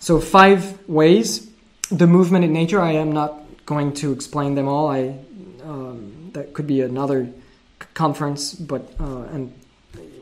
So 0.00 0.20
five 0.20 0.86
ways. 0.88 1.50
The 1.90 2.06
movement 2.06 2.44
in 2.44 2.52
nature. 2.52 2.80
I 2.80 2.92
am 2.92 3.12
not 3.12 3.43
going 3.66 3.92
to 3.94 4.12
explain 4.12 4.54
them 4.54 4.68
all. 4.68 4.90
I 4.90 5.18
um, 5.62 6.30
that 6.34 6.52
could 6.52 6.66
be 6.66 6.82
another 6.82 7.28
conference, 7.94 8.54
but 8.54 8.92
uh, 9.00 9.22
and 9.32 9.52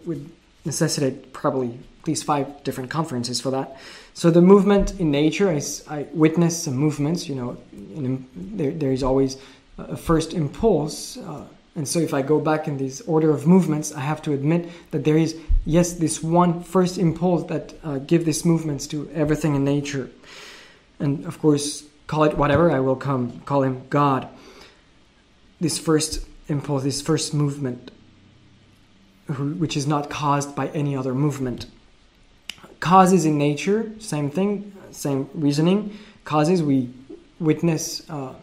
would 0.07 0.29
necessitate 0.65 1.33
probably 1.33 1.79
at 2.01 2.07
least 2.07 2.25
five 2.25 2.63
different 2.65 2.91
conferences 2.91 3.41
for 3.41 3.51
that. 3.51 3.77
So 4.15 4.31
the 4.31 4.43
movement 4.43 5.01
in 5.01 5.11
nature, 5.11 5.49
I, 5.49 5.61
I 5.89 6.07
witness 6.13 6.65
some 6.65 6.77
movements. 6.77 7.29
You 7.29 7.35
know, 7.35 7.57
in, 7.73 8.27
there, 8.35 8.73
there 8.73 8.93
is 8.93 9.03
always 9.03 9.39
a 9.79 9.97
first 9.97 10.35
impulse, 10.35 11.17
uh, 11.17 11.45
and 11.75 11.89
so 11.89 11.99
if 11.99 12.13
I 12.13 12.23
go 12.23 12.39
back 12.39 12.69
in 12.69 12.77
this 12.77 13.01
order 13.03 13.31
of 13.31 13.47
movements, 13.47 13.93
I 13.93 14.01
have 14.01 14.21
to 14.23 14.33
admit 14.33 14.69
that 14.91 15.05
there 15.05 15.17
is 15.17 15.37
yes 15.65 15.95
this 15.95 16.23
one 16.23 16.63
first 16.63 16.99
impulse 16.99 17.45
that 17.49 17.75
uh, 17.83 17.99
give 17.99 18.25
these 18.25 18.45
movements 18.45 18.87
to 18.89 19.11
everything 19.15 19.55
in 19.55 19.65
nature, 19.65 20.11
and 21.01 21.25
of 21.25 21.39
course 21.41 21.85
call 22.13 22.25
it 22.25 22.37
whatever 22.37 22.71
I 22.71 22.79
will 22.81 22.95
come 22.95 23.41
call 23.47 23.63
him 23.63 23.85
God. 23.89 24.29
This 25.63 25.79
first 25.79 26.27
impulse, 26.47 26.83
this 26.83 27.01
first 27.01 27.33
movement, 27.33 27.91
which 29.63 29.79
is 29.79 29.87
not 29.87 30.11
caused 30.11 30.55
by 30.55 30.67
any 30.69 30.95
other 30.95 31.15
movement. 31.15 31.65
causes 32.81 33.25
in 33.25 33.39
nature, 33.39 33.93
same 33.99 34.29
thing, 34.29 34.51
same 34.91 35.31
reasoning. 35.33 35.97
Causes, 36.25 36.63
we 36.63 36.91
witness 37.41 37.83
uh, 38.11 38.35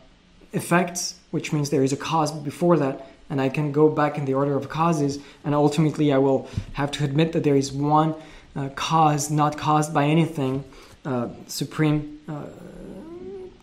effects, 0.52 1.20
which 1.30 1.54
means 1.54 1.70
there 1.70 1.84
is 1.84 1.94
a 1.94 2.02
cause 2.12 2.32
before 2.32 2.76
that, 2.78 2.96
and 3.30 3.40
I 3.40 3.50
can 3.50 3.72
go 3.72 3.88
back 3.88 4.18
in 4.18 4.26
the 4.26 4.34
order 4.34 4.56
of 4.56 4.68
causes, 4.68 5.20
and 5.46 5.54
ultimately 5.54 6.12
I 6.12 6.18
will 6.18 6.50
have 6.74 6.90
to 6.98 7.04
admit 7.04 7.34
that 7.34 7.44
there 7.44 7.60
is 7.64 7.72
one 7.72 8.16
uh, 8.56 8.70
cause 8.70 9.30
not 9.30 9.60
caused 9.60 9.94
by 9.94 10.06
anything, 10.06 10.64
uh, 11.06 11.28
supreme 11.46 12.20
uh, 12.28 12.48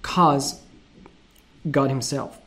cause, 0.06 0.62
God 1.68 1.90
Himself. 1.90 2.38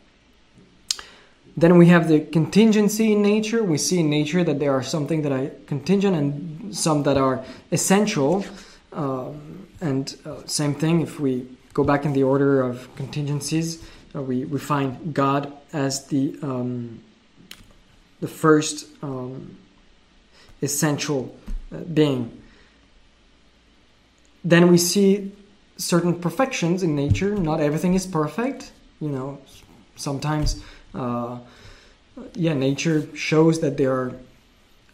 Then 1.57 1.77
we 1.77 1.87
have 1.87 2.07
the 2.07 2.21
contingency 2.21 3.11
in 3.11 3.21
nature. 3.21 3.61
We 3.61 3.77
see 3.77 3.99
in 3.99 4.09
nature 4.09 4.45
that 4.45 4.59
there 4.59 4.71
are 4.71 4.83
something 4.83 5.23
that 5.23 5.33
are 5.33 5.49
contingent 5.67 6.15
and 6.15 6.73
some 6.73 7.03
that 7.03 7.17
are 7.17 7.43
essential. 7.71 8.45
Um, 8.93 9.67
and 9.81 10.15
uh, 10.25 10.45
same 10.45 10.73
thing, 10.73 11.01
if 11.01 11.19
we 11.19 11.47
go 11.73 11.83
back 11.83 12.05
in 12.05 12.13
the 12.13 12.23
order 12.23 12.61
of 12.61 12.87
contingencies, 12.95 13.83
uh, 14.15 14.21
we, 14.21 14.45
we 14.45 14.57
find 14.57 15.13
God 15.13 15.51
as 15.73 16.07
the 16.07 16.39
um, 16.41 17.01
the 18.21 18.27
first 18.27 18.87
um, 19.01 19.57
essential 20.61 21.35
uh, 21.71 21.77
being. 21.77 22.41
Then 24.43 24.71
we 24.71 24.77
see 24.77 25.31
certain 25.79 26.13
perfections 26.19 26.83
in 26.83 26.95
nature. 26.95 27.33
Not 27.35 27.61
everything 27.61 27.95
is 27.95 28.05
perfect. 28.05 28.71
You 29.01 29.09
know, 29.09 29.41
sometimes, 29.95 30.61
uh, 30.93 31.39
yeah, 32.35 32.53
nature 32.53 33.07
shows 33.15 33.61
that 33.61 33.77
there 33.77 33.93
are 33.93 34.13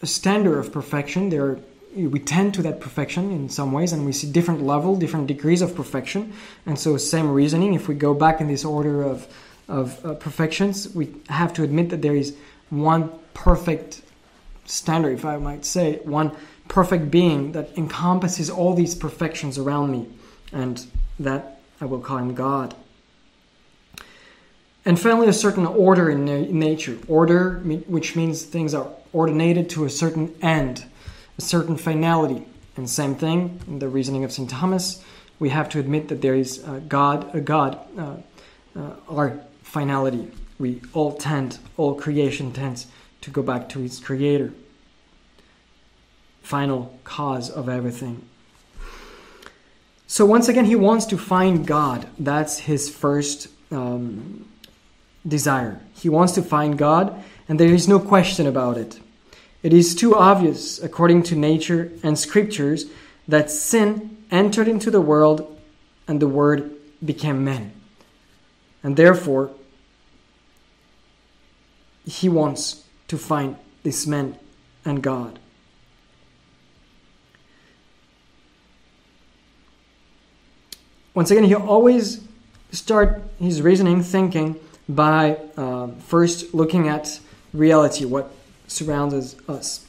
a 0.02 0.08
standard 0.08 0.60
of 0.60 0.72
perfection. 0.72 1.30
There 1.30 1.46
are 1.46 1.60
we 1.96 2.20
tend 2.20 2.54
to 2.54 2.62
that 2.62 2.82
perfection 2.82 3.32
in 3.32 3.48
some 3.48 3.72
ways 3.72 3.94
and 3.94 4.06
we 4.06 4.12
see 4.12 4.30
different 4.30 4.62
level 4.62 4.98
different 4.98 5.28
degrees 5.28 5.62
of 5.62 5.74
perfection 5.74 6.34
and 6.66 6.78
so 6.78 6.98
same 6.98 7.32
reasoning 7.32 7.74
if 7.74 7.88
we 7.88 7.96
go 7.96 8.14
back 8.14 8.42
in 8.42 8.48
this 8.48 8.66
order 8.66 9.02
of 9.02 9.26
of 9.70 10.06
uh, 10.06 10.14
perfections 10.16 10.94
we 10.94 11.16
have 11.30 11.54
to 11.54 11.64
admit 11.64 11.90
that 11.90 12.02
there 12.02 12.14
is 12.16 12.36
one 12.70 13.10
perfect 13.34 14.02
standard 14.66 15.14
if 15.14 15.24
i 15.24 15.38
might 15.38 15.64
say 15.64 16.00
one 16.04 16.36
perfect 16.68 17.10
being 17.10 17.54
that 17.54 17.70
encompasses 17.78 18.50
all 18.50 18.74
these 18.74 18.94
perfections 18.94 19.58
around 19.58 19.90
me 19.90 20.06
and 20.52 20.88
that 21.20 21.60
i 21.82 21.86
will 21.86 22.00
call 22.00 22.18
him 22.18 22.34
god 22.34 22.76
and 24.88 25.00
finally 25.00 25.28
a 25.28 25.34
certain 25.34 25.66
order 25.66 26.10
in, 26.10 26.26
na- 26.26 26.48
nature 26.50 26.98
order 27.08 27.60
which 27.88 28.16
means 28.16 28.44
things 28.44 28.74
are 28.74 28.90
ordinated 29.14 29.70
to 29.70 29.86
a 29.86 29.90
certain 29.90 30.34
end 30.42 30.86
a 31.38 31.42
certain 31.42 31.78
finality. 31.78 32.46
And 32.78 32.90
same 32.90 33.16
thing 33.16 33.62
in 33.68 33.80
the 33.80 33.88
reasoning 33.88 34.24
of 34.24 34.32
St. 34.32 34.50
Thomas, 34.50 35.04
we 35.40 35.50
have 35.50 35.70
to 35.70 35.80
admit 35.80 36.10
that 36.10 36.22
there 36.22 36.36
is 36.36 36.64
a 36.68 36.80
God, 36.80 37.34
a 37.34 37.42
God, 37.42 37.80
uh, 37.98 38.16
uh, 38.78 38.92
our 39.10 39.40
finality. 39.64 40.32
We 40.60 40.82
all 40.94 41.14
tend, 41.14 41.60
all 41.78 41.96
creation 41.96 42.52
tends 42.52 42.88
to 43.22 43.32
go 43.32 43.42
back 43.42 43.70
to 43.70 43.82
its 43.82 44.00
creator. 44.00 44.54
Final 46.42 46.98
cause 47.04 47.50
of 47.50 47.68
everything. 47.70 48.24
So 50.08 50.26
once 50.26 50.48
again, 50.48 50.66
he 50.66 50.76
wants 50.76 51.06
to 51.08 51.18
find 51.18 51.66
God. 51.66 52.08
That's 52.20 52.60
his 52.60 52.90
first 52.90 53.48
um, 53.72 54.48
desire. 55.28 55.82
He 55.94 56.10
wants 56.10 56.34
to 56.34 56.42
find 56.42 56.78
God, 56.78 57.24
and 57.50 57.60
there 57.60 57.74
is 57.74 57.88
no 57.88 58.00
question 58.00 58.46
about 58.46 58.78
it. 58.78 59.00
It 59.64 59.74
is 59.74 59.96
too 59.96 60.16
obvious, 60.16 60.82
according 60.82 61.24
to 61.24 61.36
nature 61.36 61.92
and 62.04 62.20
scriptures, 62.20 62.86
that 63.28 63.50
sin 63.50 64.18
entered 64.30 64.68
into 64.68 64.92
the 64.92 65.02
world 65.02 65.60
and 66.08 66.22
the 66.22 66.28
Word 66.28 66.72
became 67.04 67.44
man. 67.44 67.74
And 68.84 68.96
therefore, 68.96 69.50
he 72.06 72.30
wants 72.30 72.86
to 73.08 73.18
find 73.18 73.56
this 73.82 74.06
man 74.06 74.38
and 74.84 75.02
God. 75.02 75.40
Once 81.16 81.32
again, 81.32 81.46
he 81.46 81.56
always 81.56 82.28
start 82.74 83.24
his 83.40 83.62
reasoning 83.62 84.04
thinking 84.04 84.60
by 84.90 85.38
uh, 85.56 85.88
first 86.08 86.54
looking 86.54 86.90
at 86.90 87.22
reality, 87.54 88.04
what 88.04 88.34
surrounds 88.68 89.36
us. 89.48 89.86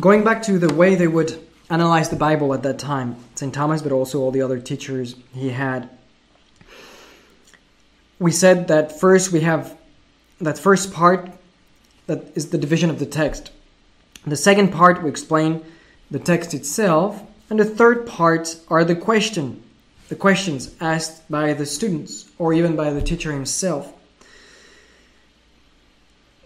Going 0.00 0.24
back 0.24 0.42
to 0.44 0.58
the 0.58 0.72
way 0.72 0.94
they 0.94 1.06
would 1.06 1.46
analyze 1.68 2.08
the 2.08 2.16
Bible 2.16 2.54
at 2.54 2.62
that 2.62 2.78
time, 2.78 3.16
St. 3.34 3.52
Thomas, 3.52 3.82
but 3.82 3.92
also 3.92 4.20
all 4.20 4.30
the 4.30 4.40
other 4.40 4.58
teachers 4.58 5.14
he 5.34 5.50
had, 5.50 5.90
we 8.18 8.32
said 8.32 8.68
that 8.68 8.98
first 8.98 9.30
we 9.30 9.40
have 9.40 9.76
that 10.40 10.58
first 10.58 10.92
part 10.92 11.30
that 12.06 12.30
is 12.34 12.50
the 12.50 12.58
division 12.58 12.90
of 12.90 12.98
the 12.98 13.06
text. 13.06 13.50
The 14.26 14.36
second 14.36 14.72
part 14.72 15.02
we 15.02 15.10
explain 15.10 15.64
the 16.10 16.18
text 16.18 16.54
itself, 16.54 17.22
and 17.50 17.58
the 17.58 17.64
third 17.64 18.06
part 18.06 18.56
are 18.68 18.84
the 18.84 18.96
question, 18.96 19.62
the 20.08 20.16
questions 20.16 20.74
asked 20.80 21.28
by 21.30 21.52
the 21.52 21.66
students 21.66 22.30
or 22.38 22.52
even 22.52 22.76
by 22.76 22.90
the 22.92 23.02
teacher 23.02 23.32
himself. 23.32 23.92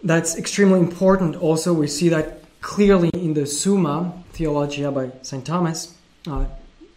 That's 0.03 0.37
extremely 0.37 0.79
important. 0.79 1.35
Also, 1.35 1.73
we 1.73 1.87
see 1.87 2.09
that 2.09 2.41
clearly 2.61 3.09
in 3.13 3.33
the 3.33 3.45
Summa 3.45 4.13
Theologia 4.33 4.91
by 4.91 5.11
St. 5.21 5.45
Thomas. 5.45 5.95
Uh, 6.27 6.45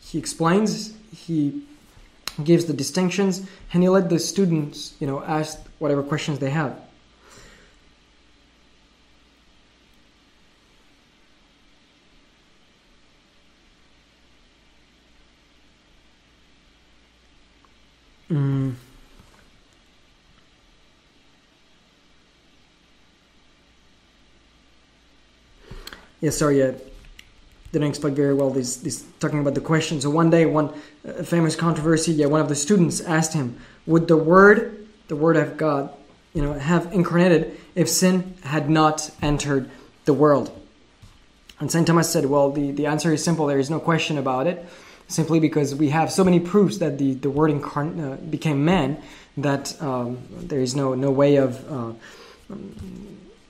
he 0.01 0.19
explains, 0.19 0.95
he 1.15 1.63
gives 2.43 2.65
the 2.67 2.73
distinctions, 2.73 3.47
and 3.73 3.83
he 3.83 3.89
let 3.89 4.09
the 4.09 4.19
students, 4.19 4.95
you 5.01 5.07
know, 5.07 5.23
ask 5.25 5.59
whatever 5.83 6.03
questions 6.03 6.39
they 6.39 6.51
have. 6.51 6.79
Mm. 18.31 18.75
Yeah, 26.21 26.31
sorry, 26.31 26.63
I 26.65 26.75
didn't 27.73 27.89
explain 27.89 28.15
very 28.15 28.33
well 28.33 28.51
this, 28.51 28.77
this 28.77 29.05
talking 29.19 29.41
about 29.41 29.55
the 29.55 29.61
question. 29.61 30.01
So 30.01 30.11
one 30.11 30.31
day, 30.31 30.47
one 30.47 30.73
uh, 31.07 31.25
famous 31.25 31.57
controversy, 31.57 32.13
yeah, 32.13 32.27
one 32.27 32.41
of 32.41 32.49
the 32.49 32.55
students 32.55 33.01
asked 33.01 33.33
him, 33.33 33.59
would 33.87 34.07
the 34.07 34.17
word, 34.17 34.82
the 35.13 35.17
word 35.17 35.37
of 35.37 35.59
God, 35.59 35.91
you 36.33 36.41
know, 36.41 36.55
have 36.55 36.91
incarnated 36.91 37.61
if 37.75 37.87
sin 37.87 38.33
had 38.45 38.71
not 38.71 39.11
entered 39.21 39.71
the 40.07 40.15
world? 40.15 40.51
And 41.61 41.71
St. 41.71 41.87
Thomas 41.87 42.11
said, 42.11 42.25
well, 42.25 42.51
the, 42.51 42.71
the 42.71 42.87
answer 42.87 43.13
is 43.13 43.23
simple. 43.23 43.45
There 43.45 43.59
is 43.59 43.69
no 43.69 43.79
question 43.79 44.17
about 44.17 44.47
it 44.47 44.65
simply 45.09 45.39
because 45.39 45.75
we 45.75 45.91
have 45.91 46.11
so 46.11 46.25
many 46.25 46.41
proofs 46.41 46.79
that 46.79 46.97
the, 46.97 47.13
the 47.13 47.29
word 47.29 47.51
incarn- 47.51 48.01
uh, 48.01 48.17
became 48.17 48.65
man 48.65 49.03
that 49.37 49.77
um, 49.83 50.17
there 50.31 50.61
is 50.61 50.75
no, 50.75 50.95
no 50.95 51.11
way 51.11 51.37
of 51.37 51.53
uh, 51.71 51.93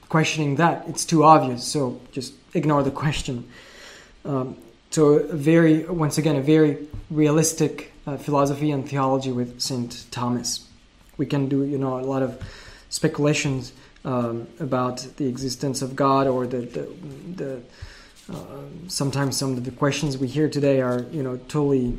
questioning 0.09 0.57
that. 0.57 0.83
It's 0.89 1.05
too 1.05 1.23
obvious, 1.23 1.63
so 1.63 2.01
just 2.11 2.35
ignore 2.55 2.83
the 2.83 2.91
question. 2.91 3.49
Um, 4.25 4.57
so, 4.91 5.25
very, 5.29 5.85
once 5.85 6.19
again, 6.19 6.35
a 6.35 6.43
very 6.43 6.89
realistic 7.09 7.93
uh, 8.05 8.17
philosophy 8.17 8.73
and 8.73 8.89
theology 8.89 9.31
with 9.31 9.61
St. 9.61 10.07
Thomas. 10.11 10.67
We 11.23 11.27
can 11.27 11.49
do, 11.49 11.63
you 11.63 11.79
know, 11.79 12.01
a 12.01 12.07
lot 12.15 12.25
of 12.25 12.43
speculations 12.91 13.73
um, 14.05 14.49
about 14.59 15.07
the 15.19 15.29
existence 15.29 15.81
of 15.81 15.95
God 15.95 16.27
or 16.27 16.49
the, 16.49 16.63
the, 16.63 16.89
the 17.37 17.63
uh, 18.29 18.37
sometimes 18.89 19.37
some 19.37 19.53
of 19.53 19.63
the 19.63 19.71
questions 19.71 20.19
we 20.19 20.27
hear 20.27 20.49
today 20.49 20.81
are, 20.81 21.07
you 21.13 21.23
know, 21.23 21.37
totally 21.47 21.97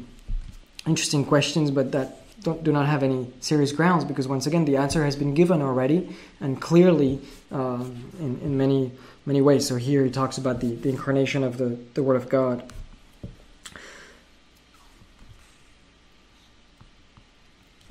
interesting 0.85 1.23
questions, 1.23 1.71
but 1.71 1.93
that 1.93 2.19
do 2.65 2.73
not 2.73 2.85
have 2.85 3.01
any 3.01 3.31
serious 3.39 3.71
grounds 3.71 4.03
because 4.03 4.27
once 4.27 4.45
again 4.45 4.65
the 4.65 4.75
answer 4.75 5.05
has 5.05 5.15
been 5.15 5.33
given 5.33 5.61
already 5.61 6.13
and 6.41 6.59
clearly 6.59 7.21
um, 7.51 8.11
in, 8.19 8.37
in 8.41 8.57
many 8.57 8.91
many 9.25 9.39
ways. 9.39 9.65
So 9.65 9.77
here 9.77 10.03
he 10.03 10.11
talks 10.11 10.37
about 10.37 10.59
the, 10.59 10.75
the 10.75 10.89
incarnation 10.89 11.45
of 11.45 11.57
the, 11.57 11.79
the 11.93 12.03
Word 12.03 12.17
of 12.17 12.27
God. 12.27 12.73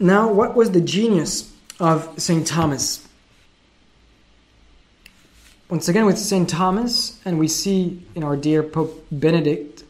Now, 0.02 0.32
what 0.32 0.56
was 0.56 0.72
the 0.72 0.80
genius 0.80 1.54
of 1.78 2.20
St. 2.20 2.44
Thomas? 2.44 3.06
once 5.72 5.88
again 5.88 6.04
with 6.04 6.18
St. 6.18 6.50
Thomas, 6.50 7.18
and 7.24 7.38
we 7.38 7.48
see 7.48 8.02
in 8.14 8.22
our 8.22 8.36
dear 8.36 8.62
Pope 8.62 9.06
Benedict 9.10 9.84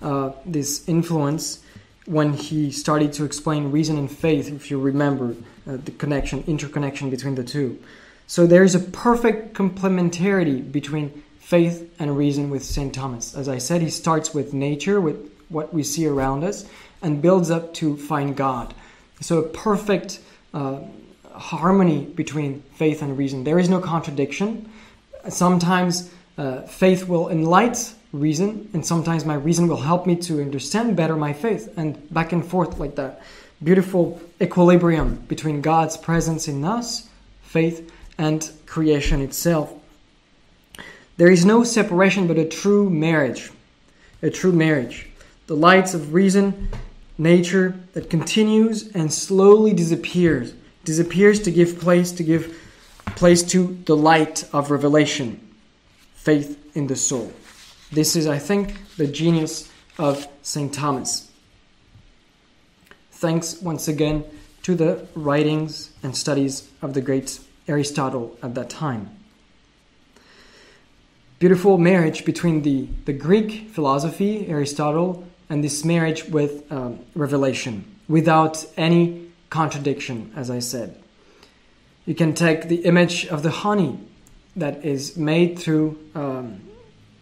uh, 0.00 0.30
this 0.46 0.88
influence 0.88 1.62
when 2.06 2.32
he 2.32 2.70
started 2.70 3.12
to 3.12 3.24
explain 3.24 3.70
reason 3.70 3.98
and 3.98 4.10
faith, 4.10 4.50
if 4.50 4.70
you 4.70 4.80
remember, 4.80 5.36
uh, 5.68 5.76
the 5.76 5.90
connection, 5.90 6.42
interconnection 6.46 7.10
between 7.10 7.34
the 7.34 7.44
two. 7.44 7.78
So 8.26 8.46
there 8.46 8.62
is 8.62 8.74
a 8.74 8.80
perfect 8.80 9.52
complementarity 9.52 10.72
between 10.72 11.22
faith 11.38 11.94
and 11.98 12.16
reason 12.16 12.48
with 12.48 12.64
St. 12.64 12.94
Thomas. 12.94 13.34
As 13.34 13.46
I 13.46 13.58
said, 13.58 13.82
he 13.82 13.90
starts 13.90 14.32
with 14.32 14.54
nature, 14.54 15.02
with 15.02 15.30
what 15.50 15.74
we 15.74 15.82
see 15.82 16.06
around 16.06 16.44
us, 16.44 16.64
and 17.02 17.20
builds 17.20 17.50
up 17.50 17.74
to 17.74 17.98
find 17.98 18.34
God. 18.34 18.72
So 19.20 19.38
a 19.38 19.48
perfect 19.48 20.20
uh, 20.52 20.80
harmony 21.32 22.04
between 22.04 22.62
faith 22.74 23.02
and 23.02 23.16
reason. 23.16 23.44
There 23.44 23.58
is 23.58 23.68
no 23.68 23.80
contradiction. 23.80 24.70
Sometimes 25.28 26.10
uh, 26.38 26.62
faith 26.62 27.08
will 27.08 27.28
enlighten 27.28 27.94
reason, 28.12 28.68
and 28.72 28.84
sometimes 28.84 29.24
my 29.24 29.34
reason 29.34 29.68
will 29.68 29.80
help 29.80 30.06
me 30.06 30.16
to 30.16 30.40
understand 30.40 30.96
better 30.96 31.16
my 31.16 31.32
faith, 31.32 31.72
and 31.76 32.12
back 32.12 32.32
and 32.32 32.44
forth 32.44 32.78
like 32.78 32.94
that. 32.96 33.22
Beautiful 33.62 34.20
equilibrium 34.40 35.16
between 35.28 35.60
God's 35.60 35.96
presence 35.96 36.48
in 36.48 36.64
us, 36.64 37.08
faith, 37.42 37.90
and 38.18 38.50
creation 38.66 39.20
itself. 39.20 39.72
There 41.16 41.30
is 41.30 41.44
no 41.44 41.64
separation 41.64 42.26
but 42.26 42.38
a 42.38 42.44
true 42.44 42.90
marriage. 42.90 43.50
A 44.22 44.30
true 44.30 44.52
marriage. 44.52 45.08
The 45.46 45.56
lights 45.56 45.94
of 45.94 46.12
reason, 46.12 46.68
nature 47.18 47.74
that 47.92 48.10
continues 48.10 48.88
and 48.94 49.12
slowly 49.12 49.72
disappears. 49.72 50.54
Disappears 50.84 51.40
to 51.42 51.50
give 51.50 51.80
place 51.80 52.12
to 52.12 52.22
give 52.22 52.56
place 53.16 53.42
to 53.42 53.78
the 53.86 53.96
light 53.96 54.44
of 54.52 54.70
revelation. 54.70 55.40
Faith 56.14 56.58
in 56.76 56.86
the 56.86 56.96
soul. 56.96 57.32
This 57.90 58.16
is, 58.16 58.26
I 58.26 58.38
think, 58.38 58.74
the 58.96 59.06
genius 59.06 59.70
of 59.98 60.28
St. 60.42 60.72
Thomas. 60.72 61.30
Thanks 63.12 63.60
once 63.62 63.88
again 63.88 64.24
to 64.64 64.74
the 64.74 65.06
writings 65.14 65.92
and 66.02 66.16
studies 66.16 66.68
of 66.82 66.92
the 66.92 67.00
great 67.00 67.40
Aristotle 67.68 68.36
at 68.42 68.54
that 68.54 68.68
time. 68.68 69.10
Beautiful 71.38 71.78
marriage 71.78 72.24
between 72.24 72.62
the, 72.62 72.88
the 73.04 73.12
Greek 73.12 73.70
philosophy, 73.70 74.46
Aristotle, 74.48 75.26
and 75.48 75.62
this 75.62 75.84
marriage 75.84 76.24
with 76.24 76.70
um, 76.72 77.00
revelation 77.14 77.84
without 78.08 78.64
any 78.76 79.30
contradiction, 79.50 80.32
as 80.36 80.50
I 80.50 80.58
said. 80.58 81.00
You 82.04 82.14
can 82.14 82.34
take 82.34 82.68
the 82.68 82.84
image 82.84 83.26
of 83.26 83.42
the 83.42 83.50
honey 83.50 83.98
that 84.54 84.84
is 84.84 85.16
made 85.16 85.58
through 85.58 85.98
um, 86.14 86.60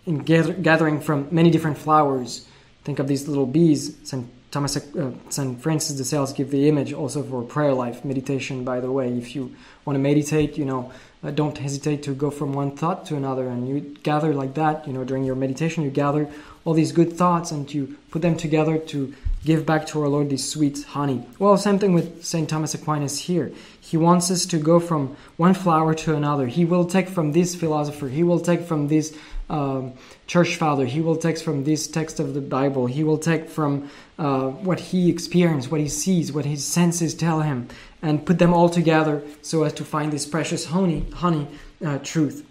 in 0.07 0.19
gather, 0.19 0.53
gathering 0.53 1.01
from 1.01 1.29
many 1.31 1.51
different 1.51 1.79
flowers. 1.79 2.47
Think 2.85 2.99
of 2.99 3.09
these 3.09 3.27
little 3.27 3.47
bees. 3.47 3.97
St. 4.05 4.27
Thomas, 4.51 4.77
uh, 4.77 5.11
St. 5.31 5.61
Francis 5.61 5.97
de 5.97 6.05
Sales 6.05 6.33
give 6.33 6.51
the 6.51 6.69
image 6.69 6.93
also 6.93 7.23
for 7.23 7.43
prayer 7.43 7.73
life, 7.73 8.05
meditation. 8.05 8.63
By 8.63 8.81
the 8.81 8.93
way, 8.93 9.13
if 9.13 9.35
you 9.35 9.55
want 9.85 9.97
to 9.97 10.01
meditate, 10.01 10.57
you 10.57 10.65
know, 10.65 10.93
uh, 11.25 11.31
don't 11.31 11.57
hesitate 11.59 12.03
to 12.05 12.15
go 12.15 12.31
from 12.31 12.53
one 12.53 12.77
thought 12.77 13.07
to 13.07 13.17
another, 13.17 13.49
and 13.49 13.69
you 13.69 13.81
gather 14.03 14.35
like 14.35 14.55
that. 14.55 14.87
You 14.87 14.93
know, 14.93 15.03
during 15.03 15.25
your 15.25 15.35
meditation, 15.35 15.83
you 15.83 15.91
gather 15.91 16.29
all 16.65 16.75
these 16.75 16.93
good 16.93 17.13
thoughts 17.13 17.51
and 17.51 17.73
you 17.73 17.97
put 18.11 18.23
them 18.23 18.37
together 18.37 18.79
to 18.79 19.15
give 19.45 19.67
back 19.67 19.87
to 19.87 20.01
our 20.01 20.09
Lord 20.09 20.31
this 20.31 20.49
sweet 20.49 20.83
honey. 20.85 21.27
Well, 21.39 21.57
same 21.59 21.79
thing 21.79 21.93
with 21.93 22.25
St. 22.25 22.49
Thomas 22.49 22.75
Aquinas 22.75 23.21
here. 23.21 23.53
He 23.79 23.99
wants 23.99 24.31
us 24.31 24.47
to 24.47 24.59
go 24.59 24.81
from 24.81 25.17
one 25.37 25.53
flower 25.53 25.95
to 25.95 26.15
another. 26.17 26.47
He 26.47 26.65
will 26.65 26.87
take 26.87 27.09
from 27.09 27.33
this 27.33 27.55
philosopher, 27.55 28.09
he 28.09 28.23
will 28.23 28.41
take 28.41 28.63
from 28.63 28.89
this 28.89 29.17
um, 29.51 29.93
church 30.27 30.57
father, 30.57 30.87
he 30.87 31.03
will 31.03 31.17
take 31.17 31.39
from 31.39 31.65
this 31.65 31.87
text 31.87 32.19
of 32.19 32.33
the 32.33 32.41
Bible, 32.41 32.87
he 32.87 33.05
will 33.05 33.19
take 33.19 33.51
from 33.51 33.91
uh, 34.19 34.49
what 34.49 34.81
he 34.81 35.11
experienced, 35.11 35.71
what 35.71 35.81
he 35.81 35.89
sees, 35.89 36.33
what 36.33 36.47
his 36.47 36.67
senses 36.67 37.15
tell 37.15 37.43
him, 37.43 37.69
and 38.01 38.25
put 38.25 38.39
them 38.39 38.55
all 38.55 38.71
together 38.71 39.23
so 39.43 39.65
as 39.65 39.75
to 39.75 39.85
find 39.85 40.13
this 40.13 40.25
precious 40.25 40.67
honey, 40.67 41.05
honey 41.13 41.47
uh, 41.85 41.99
truth. 41.99 42.47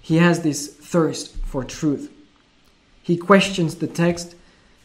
He 0.00 0.16
has 0.16 0.42
this 0.42 0.66
thirst 0.68 1.36
for 1.44 1.62
truth. 1.62 2.15
He 3.06 3.16
questions 3.16 3.76
the 3.76 3.86
text 3.86 4.34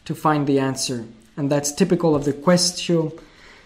to 0.04 0.14
find 0.14 0.46
the 0.46 0.60
answer. 0.60 1.06
And 1.36 1.50
that's 1.50 1.72
typical 1.72 2.14
of 2.14 2.24
the 2.24 2.32
Quaestio 2.32 3.18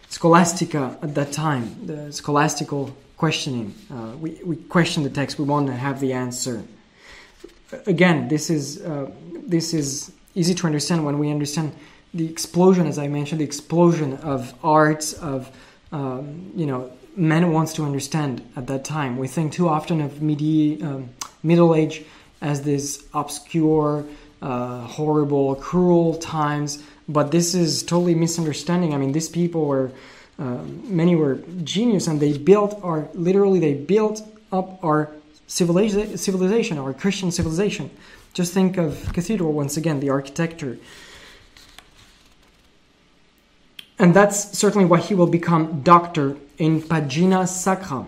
Scholastica 0.09 0.97
at 1.03 1.15
that 1.15 1.33
time, 1.33 1.87
the 1.87 2.11
scholastical 2.11 2.95
questioning. 3.19 3.75
Uh, 3.93 4.17
we, 4.19 4.41
we 4.45 4.57
question 4.57 5.03
the 5.03 5.11
text, 5.11 5.39
we 5.39 5.45
want 5.45 5.67
to 5.67 5.75
have 5.75 6.01
the 6.01 6.15
answer. 6.15 6.63
Again, 7.87 8.29
this 8.29 8.49
is, 8.49 8.81
uh, 8.83 9.11
this 9.47 9.75
is 9.75 10.11
easy 10.35 10.55
to 10.55 10.67
understand 10.67 11.05
when 11.05 11.19
we 11.19 11.31
understand 11.31 11.75
the 12.15 12.27
explosion, 12.27 12.87
as 12.87 12.99
I 12.99 13.09
mentioned, 13.09 13.43
the 13.43 13.45
explosion 13.45 14.17
of 14.19 14.55
arts, 14.65 15.13
of, 15.13 15.51
um, 15.93 16.51
you 16.55 16.65
know, 16.65 16.91
men 17.15 17.53
wants 17.53 17.75
to 17.75 17.85
understand 17.85 18.43
at 18.57 18.69
that 18.69 18.87
time. 18.87 19.19
We 19.19 19.29
think 19.29 19.53
too 19.53 19.69
often 19.69 20.01
of 20.01 20.23
um, 20.23 21.11
Middle 21.43 21.75
Age 21.75 22.05
as 22.41 22.63
this 22.63 23.07
obscure, 23.13 24.07
uh, 24.43 24.81
horrible, 24.81 25.55
cruel 25.57 26.15
times. 26.19 26.83
But 27.09 27.31
this 27.31 27.55
is 27.55 27.83
totally 27.83 28.15
misunderstanding. 28.15 28.95
I 28.95 28.99
mean, 28.99 29.13
these 29.13 29.29
people 29.29 29.67
were, 29.67 29.93
uh, 30.39 30.59
many 30.85 31.15
were 31.15 31.37
genius, 31.63 32.07
and 32.07 32.21
they 32.21 32.37
built 32.37 32.79
our, 32.83 33.09
literally, 33.15 33.61
they 33.61 33.75
built 33.75 34.23
up 34.53 34.83
our 34.85 35.13
civilization, 35.47 36.19
civilization, 36.19 36.79
our 36.79 36.93
Christian 36.93 37.31
civilization. 37.31 37.91
Just 38.33 38.53
think 38.53 38.77
of 38.77 39.13
cathedral 39.13 39.53
once 39.53 39.77
again, 39.77 40.01
the 40.01 40.11
architecture. 40.11 40.79
And 43.99 44.13
that's 44.13 44.59
certainly 44.59 44.85
why 44.85 45.01
he 45.01 45.15
will 45.15 45.27
become 45.27 45.81
doctor 45.81 46.37
in 46.59 46.83
Pagina 46.83 47.49
Sacra, 47.49 48.07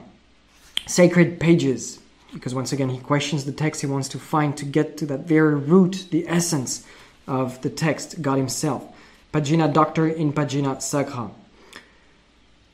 sacred 0.87 1.41
pages 1.41 2.01
because 2.33 2.55
once 2.55 2.73
again 2.73 2.89
he 2.91 2.99
questions 2.99 3.45
the 3.45 3.53
text. 3.53 3.81
He 3.81 3.87
wants 3.87 4.09
to 4.09 4.19
find 4.19 4.57
to 4.57 4.65
get 4.65 4.97
to 4.99 5.07
that 5.07 5.21
very 5.21 5.55
root 5.55 6.07
the 6.11 6.29
essence 6.29 6.87
of 7.27 7.61
the 7.63 7.71
text 7.71 8.23
god 8.23 8.39
himself. 8.39 8.85
Pagina 9.33 9.73
doctor 9.73 10.09
in 10.09 10.33
pagina 10.33 10.81
sacra 10.81 11.31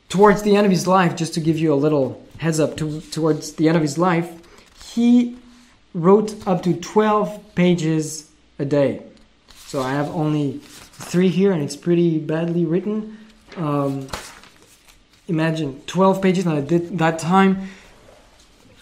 towards 0.09 0.43
the 0.43 0.55
end 0.55 0.65
of 0.65 0.71
his 0.71 0.87
life 0.87 1.17
just 1.17 1.35
to 1.35 1.41
give 1.41 1.59
you 1.59 1.73
a 1.73 1.75
little 1.75 2.25
heads 2.39 2.61
up 2.61 2.77
to, 2.77 3.01
towards 3.01 3.55
the 3.55 3.67
end 3.69 3.77
of 3.77 3.83
his 3.83 3.99
life 3.99 4.31
he 4.93 5.37
wrote 5.93 6.47
up 6.47 6.63
to 6.63 6.73
12 6.75 7.55
pages 7.57 8.31
a 8.61 8.65
day. 8.65 9.03
So 9.67 9.83
i 9.83 9.93
have 9.93 10.09
only 10.11 10.61
three 10.63 11.29
here 11.29 11.51
and 11.51 11.63
it's 11.63 11.77
pretty 11.77 12.19
badly 12.19 12.65
written. 12.65 13.19
Um, 13.57 14.07
imagine 15.27 15.83
12 15.87 16.23
pages 16.23 16.47
and 16.47 16.73
at 16.73 16.99
that 16.99 17.19
time 17.19 17.69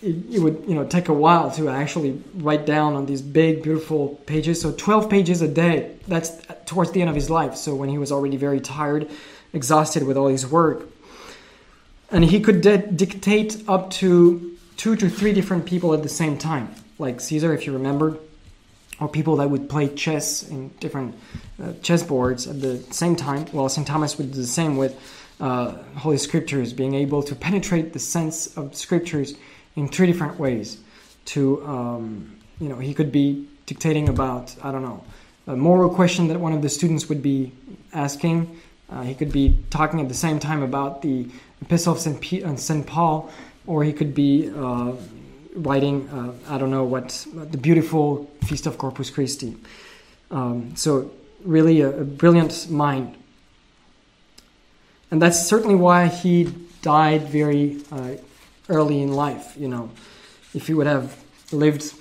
it, 0.03 0.35
it, 0.35 0.39
would 0.41 0.65
you 0.67 0.75
know 0.75 0.85
take 0.85 1.09
a 1.09 1.13
while 1.13 1.51
to 1.53 1.69
actually 1.69 2.23
write 2.35 2.67
down 2.67 2.95
on 2.95 3.07
these 3.07 3.23
big 3.23 3.63
beautiful 3.63 4.21
pages. 4.27 4.61
So 4.61 4.73
12 4.73 5.09
pages 5.09 5.43
a 5.43 5.49
day 5.49 5.97
that's 6.09 6.31
towards 6.67 6.91
the 6.93 7.01
end 7.01 7.11
of 7.11 7.17
his 7.17 7.31
life. 7.31 7.57
So 7.57 7.75
when 7.75 7.89
he 7.89 7.99
was 7.99 8.11
already 8.11 8.37
very 8.37 8.61
tired 8.61 9.11
exhausted 9.53 10.05
with 10.05 10.17
all 10.17 10.29
his 10.29 10.47
work. 10.47 10.89
And 12.11 12.25
he 12.25 12.41
could 12.41 12.61
de- 12.61 12.87
dictate 12.87 13.63
up 13.69 13.91
to 13.93 14.57
two 14.77 14.97
to 14.97 15.09
three 15.09 15.33
different 15.33 15.67
people 15.67 15.95
at 15.95 16.03
the 16.03 16.09
same 16.09 16.37
time. 16.39 16.75
Like 16.99 17.21
caesar 17.21 17.55
if 17.55 17.67
you 17.67 17.73
remember 17.73 18.19
or 19.01 19.09
people 19.09 19.37
that 19.37 19.51
would 19.51 19.69
play 19.69 19.89
chess 19.89 20.49
in 20.49 20.69
different 20.81 21.15
uh, 21.63 21.73
chess 21.83 22.03
boards 22.03 22.47
at 22.47 22.61
the 22.61 22.79
same 22.91 23.17
time 23.17 23.47
well 23.53 23.69
st 23.69 23.87
thomas 23.87 24.19
would 24.19 24.31
do 24.31 24.37
the 24.37 24.47
same 24.47 24.77
with 24.77 24.95
uh, 25.41 25.73
holy 25.97 26.19
scriptures 26.19 26.73
being 26.73 26.95
able 26.95 27.23
to 27.23 27.35
penetrate 27.35 27.93
the 27.93 27.99
sense 27.99 28.57
of 28.57 28.77
scriptures 28.77 29.35
in 29.77 29.89
three 29.89 30.07
different 30.07 30.39
ways. 30.39 30.79
To 31.27 31.65
um, 31.65 32.37
you 32.61 32.69
know, 32.69 32.79
he 32.79 32.95
could 32.95 33.13
be 33.13 33.49
dictating 33.67 34.09
about 34.09 34.55
I 34.63 34.73
don't 34.73 34.83
know 34.83 35.05
a 35.47 35.57
moral 35.57 35.91
question 35.91 36.29
that 36.29 36.39
one 36.39 36.53
of 36.53 36.63
the 36.63 36.69
students 36.69 37.09
would 37.09 37.23
be 37.23 37.53
asking. 37.93 38.61
Uh, 38.91 39.03
he 39.03 39.15
could 39.15 39.33
be 39.33 39.59
talking 39.71 40.01
at 40.01 40.09
the 40.09 40.15
same 40.15 40.39
time 40.39 40.63
about 40.63 41.03
the 41.03 41.29
Epistle 41.63 41.95
of 41.95 41.99
St. 41.99 42.21
P- 42.21 42.45
uh, 42.45 42.57
St. 42.57 42.87
Paul, 42.87 43.31
or 43.67 43.85
he 43.85 43.93
could 43.93 44.15
be 44.15 44.51
uh, 44.55 44.93
writing 45.55 46.09
uh, 46.09 46.33
I 46.53 46.59
don't 46.59 46.71
know 46.71 46.85
what 46.85 47.27
the 47.33 47.59
beautiful 47.59 48.31
Feast 48.45 48.67
of 48.67 48.79
Corpus 48.79 49.11
Christi. 49.11 49.57
Um, 50.31 50.75
so 50.77 51.11
really 51.45 51.81
a, 51.81 52.01
a 52.01 52.05
brilliant 52.05 52.71
mind, 52.71 53.17
and 55.11 55.21
that's 55.21 55.47
certainly 55.47 55.75
why 55.75 56.09
he 56.09 56.53
died 56.83 57.29
very 57.29 57.83
uh, 57.91 58.13
early 58.73 59.01
in 59.03 59.13
life. 59.13 59.55
You 59.57 59.69
know, 59.69 59.91
if 60.55 60.67
he 60.67 60.75
would 60.75 60.87
have 60.89 61.17
lived 61.53 61.95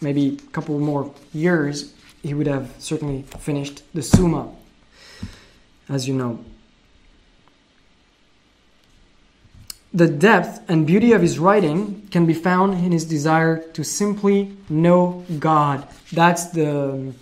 maybe 0.00 0.38
a 0.38 0.50
couple 0.52 0.78
more 0.78 1.12
years, 1.34 1.92
he 2.22 2.32
would 2.34 2.46
have 2.46 2.72
certainly 2.78 3.22
finished 3.40 3.82
the 3.92 4.02
Summa, 4.02 4.50
as 5.88 6.08
you 6.08 6.14
know. 6.14 6.44
The 9.94 10.08
depth 10.08 10.70
and 10.70 10.86
beauty 10.86 11.12
of 11.12 11.20
his 11.20 11.38
writing 11.38 12.08
can 12.10 12.24
be 12.24 12.32
found 12.32 12.72
in 12.72 12.92
his 12.92 13.04
desire 13.04 13.58
to 13.74 13.84
simply 13.84 14.56
know 14.70 15.24
God. 15.38 15.86
That's 16.12 16.46
the 16.46 17.12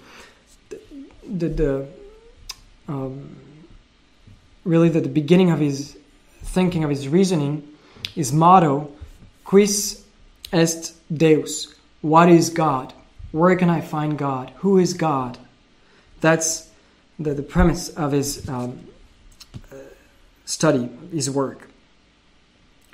the, 1.26 1.48
the 1.48 1.88
um, 2.86 3.36
really 4.64 4.88
the, 4.88 5.00
the 5.00 5.08
beginning 5.08 5.50
of 5.50 5.58
his 5.58 5.96
thinking, 6.42 6.84
of 6.84 6.90
his 6.90 7.08
reasoning, 7.08 7.66
his 8.14 8.32
motto, 8.32 8.90
Quis 9.44 10.04
est 10.52 10.94
Deus? 11.12 11.74
What 12.00 12.28
is 12.28 12.50
God? 12.50 12.92
Where 13.32 13.56
can 13.56 13.70
I 13.70 13.80
find 13.80 14.18
God? 14.18 14.52
Who 14.58 14.78
is 14.78 14.94
God? 14.94 15.38
That's 16.20 16.70
the, 17.18 17.34
the 17.34 17.42
premise 17.42 17.88
of 17.90 18.12
his 18.12 18.48
um, 18.48 18.86
uh, 19.72 19.76
study, 20.44 20.88
his 21.12 21.30
work. 21.30 21.68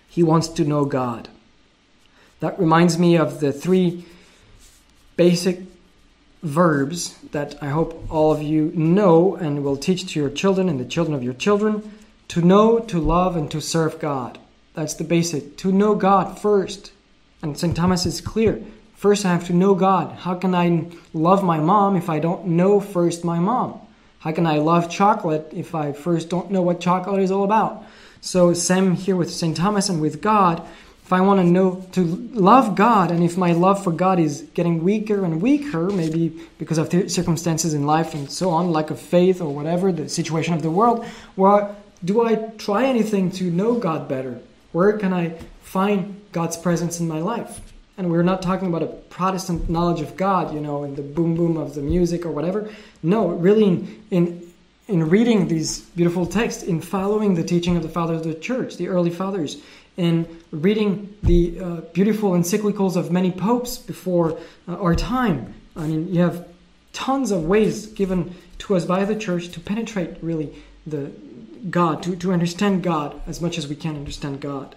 He 0.08 0.22
wants 0.22 0.48
to 0.48 0.64
know 0.64 0.84
God. 0.84 1.28
That 2.40 2.58
reminds 2.58 2.98
me 2.98 3.16
of 3.16 3.40
the 3.40 3.52
three 3.52 4.04
basic 5.16 5.60
verbs 6.42 7.18
that 7.32 7.60
I 7.62 7.68
hope 7.68 8.06
all 8.10 8.32
of 8.32 8.42
you 8.42 8.72
know 8.74 9.34
and 9.36 9.64
will 9.64 9.76
teach 9.76 10.12
to 10.12 10.20
your 10.20 10.30
children 10.30 10.68
and 10.68 10.78
the 10.78 10.84
children 10.84 11.14
of 11.14 11.22
your 11.22 11.34
children 11.34 11.92
to 12.28 12.40
know, 12.40 12.78
to 12.80 13.00
love, 13.00 13.36
and 13.36 13.50
to 13.50 13.60
serve 13.60 13.98
God. 13.98 14.38
That's 14.76 14.94
the 14.94 15.02
basic. 15.02 15.56
To 15.58 15.72
know 15.72 15.96
God 15.96 16.38
first. 16.38 16.92
And 17.42 17.58
St. 17.58 17.76
Thomas 17.76 18.06
is 18.06 18.20
clear. 18.20 18.62
First, 18.94 19.26
I 19.26 19.32
have 19.32 19.48
to 19.48 19.52
know 19.52 19.74
God. 19.74 20.12
How 20.12 20.36
can 20.36 20.54
I 20.54 20.86
love 21.12 21.42
my 21.42 21.58
mom 21.58 21.96
if 21.96 22.08
I 22.08 22.20
don't 22.20 22.46
know 22.46 22.78
first 22.78 23.24
my 23.24 23.40
mom? 23.40 23.80
How 24.20 24.30
can 24.30 24.46
I 24.46 24.58
love 24.58 24.88
chocolate 24.88 25.48
if 25.52 25.74
I 25.74 25.92
first 25.92 26.28
don't 26.28 26.52
know 26.52 26.62
what 26.62 26.80
chocolate 26.80 27.20
is 27.20 27.32
all 27.32 27.42
about? 27.42 27.84
So, 28.20 28.54
same 28.54 28.94
here 28.94 29.16
with 29.16 29.32
St. 29.32 29.56
Thomas 29.56 29.88
and 29.88 30.00
with 30.00 30.20
God 30.22 30.64
if 31.06 31.12
I 31.12 31.20
want 31.20 31.38
to 31.38 31.46
know 31.46 31.86
to 31.92 32.02
love 32.32 32.74
God, 32.74 33.12
and 33.12 33.22
if 33.22 33.36
my 33.36 33.52
love 33.52 33.84
for 33.84 33.92
God 33.92 34.18
is 34.18 34.42
getting 34.54 34.82
weaker 34.82 35.24
and 35.24 35.40
weaker, 35.40 35.88
maybe 35.88 36.36
because 36.58 36.78
of 36.78 36.90
circumstances 37.08 37.74
in 37.74 37.86
life 37.86 38.12
and 38.12 38.28
so 38.28 38.50
on, 38.50 38.72
lack 38.72 38.90
of 38.90 38.98
faith 38.98 39.40
or 39.40 39.54
whatever, 39.54 39.92
the 39.92 40.08
situation 40.08 40.52
of 40.52 40.62
the 40.62 40.70
world, 40.70 41.06
well, 41.36 41.76
do 42.04 42.24
I 42.26 42.34
try 42.58 42.86
anything 42.86 43.30
to 43.38 43.44
know 43.44 43.74
God 43.74 44.08
better? 44.08 44.40
Where 44.76 44.98
can 44.98 45.14
I 45.14 45.30
find 45.62 46.20
God's 46.32 46.58
presence 46.58 47.00
in 47.00 47.08
my 47.08 47.20
life? 47.20 47.60
And 47.96 48.10
we're 48.10 48.22
not 48.22 48.42
talking 48.42 48.68
about 48.68 48.82
a 48.82 48.92
Protestant 49.08 49.70
knowledge 49.70 50.02
of 50.02 50.18
God, 50.18 50.52
you 50.52 50.60
know, 50.60 50.84
in 50.84 50.96
the 50.96 51.00
boom 51.00 51.34
boom 51.34 51.56
of 51.56 51.74
the 51.74 51.80
music 51.80 52.26
or 52.26 52.30
whatever. 52.30 52.68
No, 53.02 53.28
really 53.28 53.64
in, 53.64 54.02
in 54.10 54.52
in 54.86 55.08
reading 55.08 55.48
these 55.48 55.80
beautiful 55.80 56.26
texts, 56.26 56.62
in 56.62 56.82
following 56.82 57.36
the 57.36 57.42
teaching 57.42 57.78
of 57.78 57.82
the 57.82 57.88
fathers 57.88 58.20
of 58.20 58.26
the 58.26 58.34
church, 58.34 58.76
the 58.76 58.88
early 58.88 59.08
fathers, 59.08 59.56
in 59.96 60.28
reading 60.50 61.16
the 61.22 61.58
uh, 61.58 61.80
beautiful 61.94 62.32
encyclicals 62.32 62.96
of 62.96 63.10
many 63.10 63.32
popes 63.32 63.78
before 63.78 64.38
uh, 64.68 64.76
our 64.76 64.94
time. 64.94 65.54
I 65.74 65.86
mean, 65.86 66.12
you 66.12 66.20
have 66.20 66.46
tons 66.92 67.30
of 67.30 67.46
ways 67.46 67.86
given 67.86 68.34
to 68.58 68.76
us 68.76 68.84
by 68.84 69.06
the 69.06 69.16
church 69.16 69.48
to 69.52 69.58
penetrate 69.60 70.22
really 70.22 70.52
the 70.86 71.10
God, 71.70 72.02
to, 72.04 72.16
to 72.16 72.32
understand 72.32 72.82
God 72.82 73.20
as 73.26 73.40
much 73.40 73.58
as 73.58 73.68
we 73.68 73.76
can 73.76 73.96
understand 73.96 74.40
God. 74.40 74.74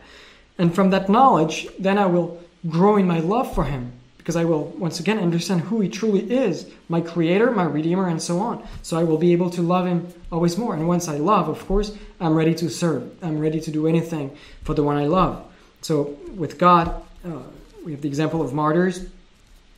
And 0.58 0.74
from 0.74 0.90
that 0.90 1.10
knowledge, 1.10 1.68
then 1.80 1.98
I 1.98 2.06
will 2.06 2.42
grow 2.68 2.98
in 2.98 3.08
my 3.08 3.20
love 3.20 3.54
for 3.54 3.64
Him 3.64 3.94
because 4.18 4.36
I 4.36 4.46
will 4.46 4.66
once 4.78 5.00
again 5.00 5.18
understand 5.18 5.62
who 5.62 5.80
He 5.82 5.90
truly 5.90 6.32
is, 6.32 6.70
my 6.90 7.02
Creator, 7.02 7.52
my 7.52 7.64
Redeemer, 7.64 8.08
and 8.08 8.22
so 8.22 8.40
on. 8.40 8.68
So 8.84 8.98
I 8.98 9.04
will 9.04 9.18
be 9.18 9.32
able 9.32 9.50
to 9.52 9.62
love 9.62 9.88
Him 9.88 10.14
always 10.32 10.58
more. 10.58 10.76
And 10.76 10.88
once 10.88 11.08
I 11.08 11.18
love, 11.18 11.48
of 11.48 11.66
course, 11.66 11.96
I'm 12.20 12.36
ready 12.36 12.54
to 12.56 12.70
serve. 12.70 13.12
I'm 13.24 13.40
ready 13.40 13.62
to 13.62 13.72
do 13.72 13.88
anything 13.88 14.36
for 14.64 14.74
the 14.74 14.84
one 14.84 14.98
I 14.98 15.08
love. 15.08 15.46
So 15.82 16.18
with 16.36 16.58
God, 16.58 17.02
uh, 17.26 17.44
we 17.86 17.94
have 17.94 18.02
the 18.02 18.08
example 18.08 18.42
of 18.42 18.54
martyrs, 18.54 19.08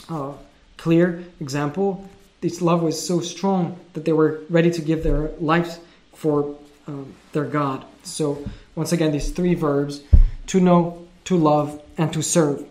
uh, 0.10 0.34
clear 0.78 1.24
example. 1.39 2.10
This 2.41 2.62
love 2.62 2.82
was 2.82 2.99
so 2.99 3.20
strong 3.20 3.80
that 3.93 4.04
they 4.04 4.14
were 4.14 4.41
ready 4.49 4.72
to 4.72 4.82
give 4.82 5.04
their 5.04 5.30
lives 5.39 5.80
for 6.14 6.58
um, 6.88 7.13
their 7.32 7.45
God. 7.45 7.86
So 8.03 8.43
once 8.75 8.91
again, 8.91 9.11
these 9.11 9.32
three 9.32 9.53
verbs: 9.53 10.01
to 10.47 10.59
know, 10.59 11.07
to 11.25 11.38
love, 11.38 11.82
and 11.97 12.11
to 12.13 12.21
serve. 12.21 12.65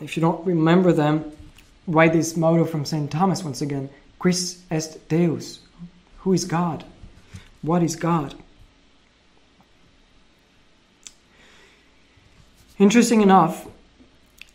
If 0.00 0.16
you 0.16 0.20
don't 0.20 0.44
remember 0.46 0.92
them, 0.92 1.32
write 1.86 2.12
this 2.12 2.36
motto 2.36 2.64
from 2.64 2.84
St. 2.84 3.10
Thomas 3.10 3.42
once 3.42 3.62
again 3.62 3.88
Quis 4.18 4.62
est 4.70 5.08
Deus? 5.08 5.60
Who 6.18 6.32
is 6.32 6.44
God? 6.44 6.84
What 7.62 7.82
is 7.82 7.96
God? 7.96 8.34
Interesting 12.78 13.22
enough, 13.22 13.66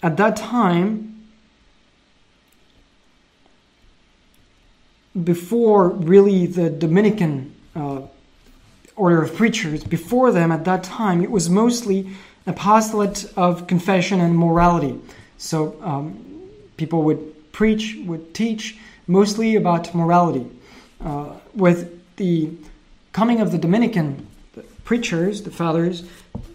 at 0.03 0.17
that 0.17 0.35
time, 0.35 1.25
before 5.23 5.89
really 5.89 6.45
the 6.45 6.69
Dominican 6.69 7.55
order 9.01 9.21
of 9.23 9.35
preachers, 9.35 9.83
before 9.83 10.31
them 10.31 10.51
at 10.51 10.63
that 10.65 10.83
time, 10.83 11.23
it 11.23 11.31
was 11.31 11.49
mostly 11.49 11.99
apostolate 12.45 13.25
of 13.35 13.65
confession 13.65 14.21
and 14.21 14.37
morality. 14.37 14.99
So 15.37 15.75
um, 15.81 16.03
people 16.77 17.01
would 17.03 17.51
preach, 17.51 17.97
would 18.05 18.33
teach 18.35 18.77
mostly 19.07 19.55
about 19.55 19.93
morality. 19.95 20.45
Uh, 21.03 21.33
with 21.55 21.79
the 22.17 22.51
coming 23.11 23.41
of 23.41 23.51
the 23.51 23.57
Dominican 23.57 24.27
preachers, 24.83 25.41
the 25.41 25.51
fathers, 25.51 26.03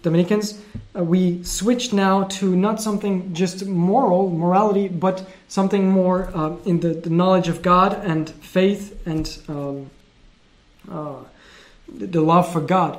Dominicans, 0.03 0.63
uh, 0.97 1.03
we 1.03 1.43
switched 1.43 1.93
now 1.93 2.25
to 2.39 2.55
not 2.55 2.81
something 2.81 3.35
just 3.35 3.67
moral, 3.67 4.31
morality, 4.31 4.87
but 4.89 5.29
something 5.49 5.91
more 5.91 6.31
uh, 6.33 6.55
in 6.65 6.79
the, 6.81 6.91
the, 6.91 7.11
knowledge 7.11 7.49
of 7.49 7.61
God 7.61 7.93
and 8.05 8.31
faith 8.31 8.85
and 9.07 9.39
um, 9.49 9.91
uh, 10.91 11.25
the 11.89 12.21
love 12.21 12.53
for 12.53 12.61
God. 12.61 12.99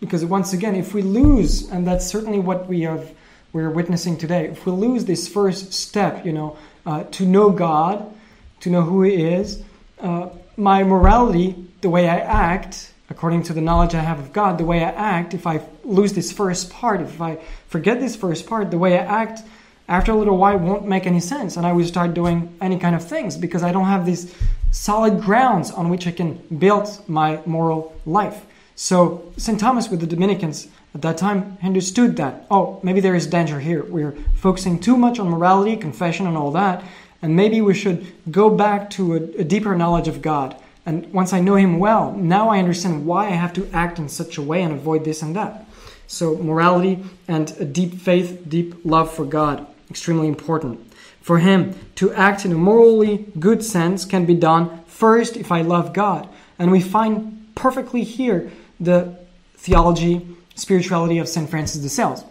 Because 0.00 0.24
once 0.24 0.52
again, 0.52 0.74
if 0.74 0.92
we 0.92 1.02
lose, 1.02 1.70
and 1.70 1.86
that's 1.86 2.06
certainly 2.06 2.38
what 2.38 2.66
we 2.66 2.82
have 2.82 3.10
we're 3.54 3.70
witnessing 3.70 4.18
today, 4.18 4.48
if 4.48 4.66
we 4.66 4.72
lose 4.72 5.04
this 5.04 5.28
first 5.28 5.72
step, 5.72 6.26
you 6.26 6.32
know, 6.32 6.56
uh, 6.84 7.04
to 7.04 7.24
know 7.24 7.50
God, 7.50 8.12
to 8.60 8.68
know 8.68 8.82
who 8.82 9.02
He 9.02 9.14
is, 9.14 9.62
uh, 10.00 10.28
my 10.56 10.82
morality, 10.82 11.64
the 11.80 11.88
way 11.88 12.08
I 12.08 12.18
act, 12.18 12.92
according 13.10 13.44
to 13.44 13.52
the 13.52 13.60
knowledge 13.60 13.94
I 13.94 14.00
have 14.00 14.18
of 14.18 14.32
God, 14.32 14.58
the 14.58 14.64
way 14.64 14.82
I 14.82 14.90
act, 14.90 15.34
if 15.34 15.46
I 15.46 15.62
lose 15.84 16.14
this 16.14 16.32
first 16.32 16.70
part, 16.70 17.00
if 17.00 17.20
I 17.20 17.38
forget 17.68 18.00
this 18.00 18.16
first 18.16 18.46
part, 18.48 18.72
the 18.72 18.78
way 18.78 18.98
I 18.98 19.04
act 19.04 19.42
after 19.88 20.12
a 20.12 20.16
little 20.16 20.36
while 20.36 20.58
won't 20.58 20.86
make 20.86 21.06
any 21.06 21.20
sense. 21.20 21.56
And 21.56 21.66
I 21.66 21.72
will 21.72 21.86
start 21.86 22.14
doing 22.14 22.56
any 22.60 22.78
kind 22.78 22.94
of 22.94 23.06
things 23.06 23.36
because 23.36 23.62
I 23.62 23.72
don't 23.72 23.86
have 23.86 24.06
these 24.06 24.34
solid 24.70 25.20
grounds 25.20 25.70
on 25.70 25.88
which 25.88 26.06
I 26.06 26.10
can 26.10 26.34
build 26.58 26.88
my 27.08 27.40
moral 27.46 27.94
life. 28.06 28.44
So, 28.76 29.32
St. 29.36 29.60
Thomas 29.60 29.88
with 29.88 30.00
the 30.00 30.06
Dominicans 30.06 30.66
at 30.94 31.02
that 31.02 31.16
time 31.16 31.58
understood 31.62 32.16
that, 32.16 32.44
oh, 32.50 32.80
maybe 32.82 33.00
there 33.00 33.14
is 33.14 33.26
danger 33.26 33.60
here. 33.60 33.84
We're 33.84 34.16
focusing 34.34 34.80
too 34.80 34.96
much 34.96 35.20
on 35.20 35.28
morality, 35.28 35.76
confession, 35.76 36.26
and 36.26 36.36
all 36.36 36.50
that, 36.52 36.82
and 37.22 37.36
maybe 37.36 37.60
we 37.60 37.74
should 37.74 38.04
go 38.30 38.50
back 38.50 38.90
to 38.90 39.14
a, 39.14 39.16
a 39.16 39.44
deeper 39.44 39.76
knowledge 39.76 40.08
of 40.08 40.22
God. 40.22 40.56
And 40.86 41.12
once 41.12 41.32
I 41.32 41.40
know 41.40 41.54
Him 41.54 41.78
well, 41.78 42.12
now 42.12 42.48
I 42.48 42.58
understand 42.58 43.06
why 43.06 43.26
I 43.26 43.30
have 43.30 43.52
to 43.54 43.68
act 43.72 43.98
in 43.98 44.08
such 44.08 44.38
a 44.38 44.42
way 44.42 44.62
and 44.62 44.72
avoid 44.72 45.04
this 45.04 45.22
and 45.22 45.34
that. 45.36 45.66
So, 46.06 46.36
morality 46.36 47.02
and 47.28 47.54
a 47.58 47.64
deep 47.64 47.94
faith, 47.94 48.44
deep 48.48 48.74
love 48.84 49.12
for 49.12 49.24
God, 49.24 49.66
extremely 49.90 50.28
important. 50.28 50.92
For 51.20 51.38
him 51.38 51.74
to 51.96 52.12
act 52.12 52.44
in 52.44 52.52
a 52.52 52.56
morally 52.56 53.26
good 53.38 53.64
sense 53.64 54.04
can 54.04 54.26
be 54.26 54.34
done 54.34 54.84
first 54.86 55.36
if 55.36 55.50
I 55.50 55.62
love 55.62 55.92
God. 55.92 56.28
And 56.58 56.70
we 56.70 56.80
find 56.80 57.48
perfectly 57.54 58.04
here 58.04 58.52
the 58.78 59.16
theology 59.56 60.26
spirituality 60.54 61.18
of 61.18 61.28
St. 61.28 61.48
Francis 61.48 61.82
de 61.82 61.88
Sales. 61.88 62.24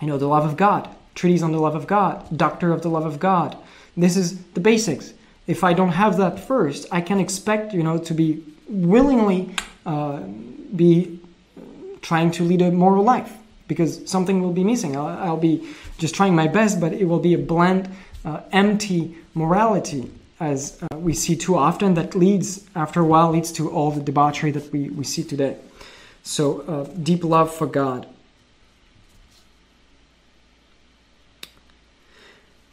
You 0.00 0.08
know, 0.08 0.18
the 0.18 0.26
love 0.26 0.44
of 0.44 0.56
God, 0.56 0.88
treatise 1.14 1.42
on 1.42 1.52
the 1.52 1.60
love 1.60 1.74
of 1.74 1.86
God, 1.86 2.36
doctor 2.36 2.72
of 2.72 2.82
the 2.82 2.90
love 2.90 3.06
of 3.06 3.18
God. 3.18 3.56
This 3.96 4.16
is 4.16 4.38
the 4.54 4.60
basics. 4.60 5.14
If 5.46 5.64
I 5.64 5.72
don't 5.72 5.92
have 5.92 6.16
that 6.18 6.40
first, 6.40 6.86
I 6.90 7.00
can 7.00 7.20
expect, 7.20 7.72
you 7.72 7.82
know, 7.82 7.98
to 7.98 8.12
be 8.12 8.42
willingly 8.68 9.54
uh, 9.86 10.18
be 10.74 11.20
trying 12.02 12.30
to 12.32 12.42
lead 12.42 12.60
a 12.62 12.70
moral 12.70 13.04
life 13.04 13.32
because 13.68 14.08
something 14.08 14.42
will 14.42 14.52
be 14.52 14.64
missing. 14.64 14.96
I'll, 14.96 15.06
I'll, 15.06 15.36
be 15.36 15.68
just 15.98 16.14
trying 16.14 16.34
my 16.34 16.46
best, 16.46 16.80
but 16.80 16.92
it 16.92 17.04
will 17.04 17.18
be 17.18 17.34
a 17.34 17.38
bland, 17.38 17.88
uh, 18.24 18.40
empty 18.52 19.16
morality, 19.34 20.10
as 20.40 20.82
uh, 20.82 20.96
we 20.96 21.12
see 21.12 21.36
too 21.36 21.56
often. 21.56 21.94
That 21.94 22.14
leads, 22.14 22.64
after 22.74 23.00
a 23.00 23.04
while, 23.04 23.30
leads 23.30 23.52
to 23.52 23.70
all 23.70 23.90
the 23.90 24.00
debauchery 24.00 24.50
that 24.52 24.72
we, 24.72 24.90
we 24.90 25.04
see 25.04 25.24
today. 25.24 25.56
So, 26.22 26.60
uh, 26.62 26.84
deep 27.02 27.24
love 27.24 27.54
for 27.54 27.66
God. 27.66 28.06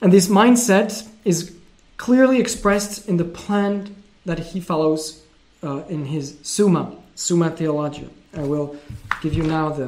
And 0.01 0.11
this 0.11 0.27
mindset 0.27 1.07
is 1.23 1.55
clearly 1.97 2.39
expressed 2.39 3.07
in 3.07 3.17
the 3.17 3.23
plan 3.23 3.95
that 4.25 4.39
he 4.39 4.59
follows 4.59 5.23
uh, 5.63 5.83
in 5.87 6.05
his 6.05 6.37
Summa, 6.41 6.95
Summa 7.15 7.49
Theologia. 7.51 8.09
I 8.35 8.41
will 8.41 8.75
give 9.21 9.33
you 9.33 9.43
now 9.43 9.69
the, 9.69 9.87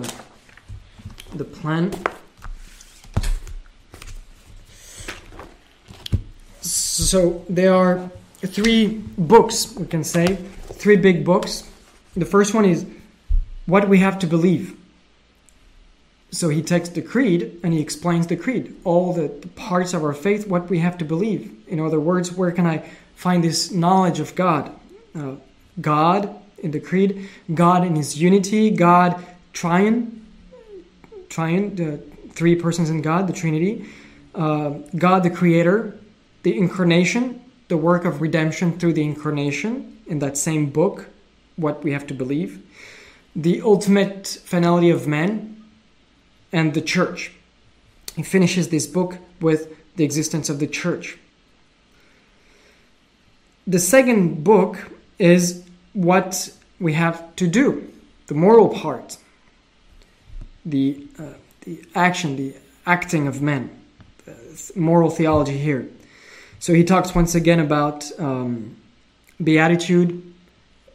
the 1.38 1.46
plan. 1.46 1.94
So 6.62 7.46
there 7.50 7.74
are 7.74 8.10
three 8.42 9.04
books, 9.18 9.76
we 9.76 9.86
can 9.86 10.04
say, 10.04 10.36
three 10.36 10.96
big 10.96 11.26
books. 11.26 11.70
The 12.16 12.26
first 12.26 12.54
one 12.54 12.66
is 12.66 12.86
what 13.66 13.88
we 13.90 14.00
have 14.00 14.20
to 14.20 14.28
believe. 14.28 14.78
So 16.32 16.50
he 16.50 16.62
takes 16.62 16.90
the 16.90 17.02
creed 17.02 17.60
and 17.64 17.74
he 17.74 17.80
explains 17.80 18.28
the 18.28 18.36
creed, 18.36 18.76
all 18.84 19.14
the, 19.14 19.28
the 19.28 19.48
parts 19.50 19.94
of 19.94 20.04
our 20.04 20.14
faith, 20.14 20.48
what 20.48 20.70
we 20.70 20.80
have 20.80 20.98
to 20.98 21.06
believe. 21.06 21.54
In 21.68 21.80
other 21.80 22.00
words, 22.00 22.32
where 22.32 22.52
can 22.52 22.66
I 22.66 22.90
find 23.16 23.44
this 23.44 23.72
knowledge 23.72 24.20
of 24.20 24.36
God? 24.36 24.72
Uh, 25.16 25.36
God 25.80 26.36
in 26.58 26.72
the 26.72 26.80
creed, 26.80 27.30
God 27.54 27.86
in 27.86 27.96
his 27.96 28.20
unity, 28.22 28.70
God 28.70 29.24
triune, 29.54 30.25
triune, 31.30 31.76
the 31.76 31.98
three 32.34 32.56
persons 32.56 32.90
in 32.90 33.02
God, 33.02 33.28
the 33.28 33.34
Trinity, 33.34 33.86
uh, 34.34 34.70
God 34.98 35.24
the 35.24 35.30
Creator, 35.30 35.98
the 36.44 36.58
incarnation, 36.58 37.42
the 37.68 37.78
work 37.78 38.06
of 38.06 38.22
redemption 38.22 38.78
through 38.78 38.94
the 38.94 39.04
incarnation 39.04 40.00
in 40.08 40.20
that 40.20 40.38
same 40.38 40.70
book, 40.70 41.08
what 41.56 41.84
we 41.84 41.92
have 41.92 42.06
to 42.08 42.14
believe, 42.14 42.62
the 43.36 43.62
ultimate 43.62 44.28
finality 44.46 44.90
of 44.90 45.08
man, 45.08 45.64
and 46.52 46.74
the 46.74 46.82
church. 46.82 47.32
He 48.16 48.24
finishes 48.24 48.70
this 48.70 48.88
book 48.88 49.18
with 49.42 49.76
the 49.96 50.04
existence 50.04 50.50
of 50.50 50.60
the 50.60 50.68
church. 50.68 51.18
The 53.68 53.80
second 53.80 54.44
book 54.44 54.78
is 55.18 55.66
what 55.94 56.52
we 56.80 56.94
have 56.94 57.36
to 57.38 57.48
do, 57.48 57.92
the 58.28 58.36
moral 58.36 58.70
part, 58.70 59.18
the, 60.66 61.08
uh, 61.20 61.34
the 61.62 61.84
action, 61.94 62.36
the 62.36 62.56
acting 62.86 63.28
of 63.28 63.42
men, 63.42 63.70
moral 64.76 65.10
theology 65.10 65.58
here. 65.58 65.88
So 66.60 66.74
he 66.74 66.84
talks 66.84 67.14
once 67.14 67.36
again 67.36 67.60
about 67.60 68.10
um, 68.20 68.76
beatitude, 69.44 70.34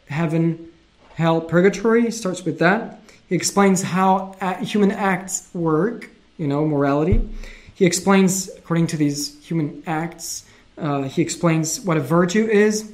heaven, 0.09 0.69
hell, 1.15 1.41
purgatory. 1.41 2.03
He 2.03 2.11
starts 2.11 2.43
with 2.43 2.59
that. 2.59 3.01
He 3.29 3.35
explains 3.35 3.81
how 3.81 4.35
human 4.61 4.91
acts 4.91 5.47
work, 5.53 6.09
you 6.37 6.47
know, 6.47 6.65
morality. 6.65 7.29
He 7.73 7.85
explains, 7.85 8.49
according 8.49 8.87
to 8.87 8.97
these 8.97 9.41
human 9.43 9.83
acts, 9.87 10.43
uh, 10.77 11.03
he 11.03 11.21
explains 11.21 11.79
what 11.79 11.97
a 11.97 12.01
virtue 12.01 12.45
is. 12.45 12.91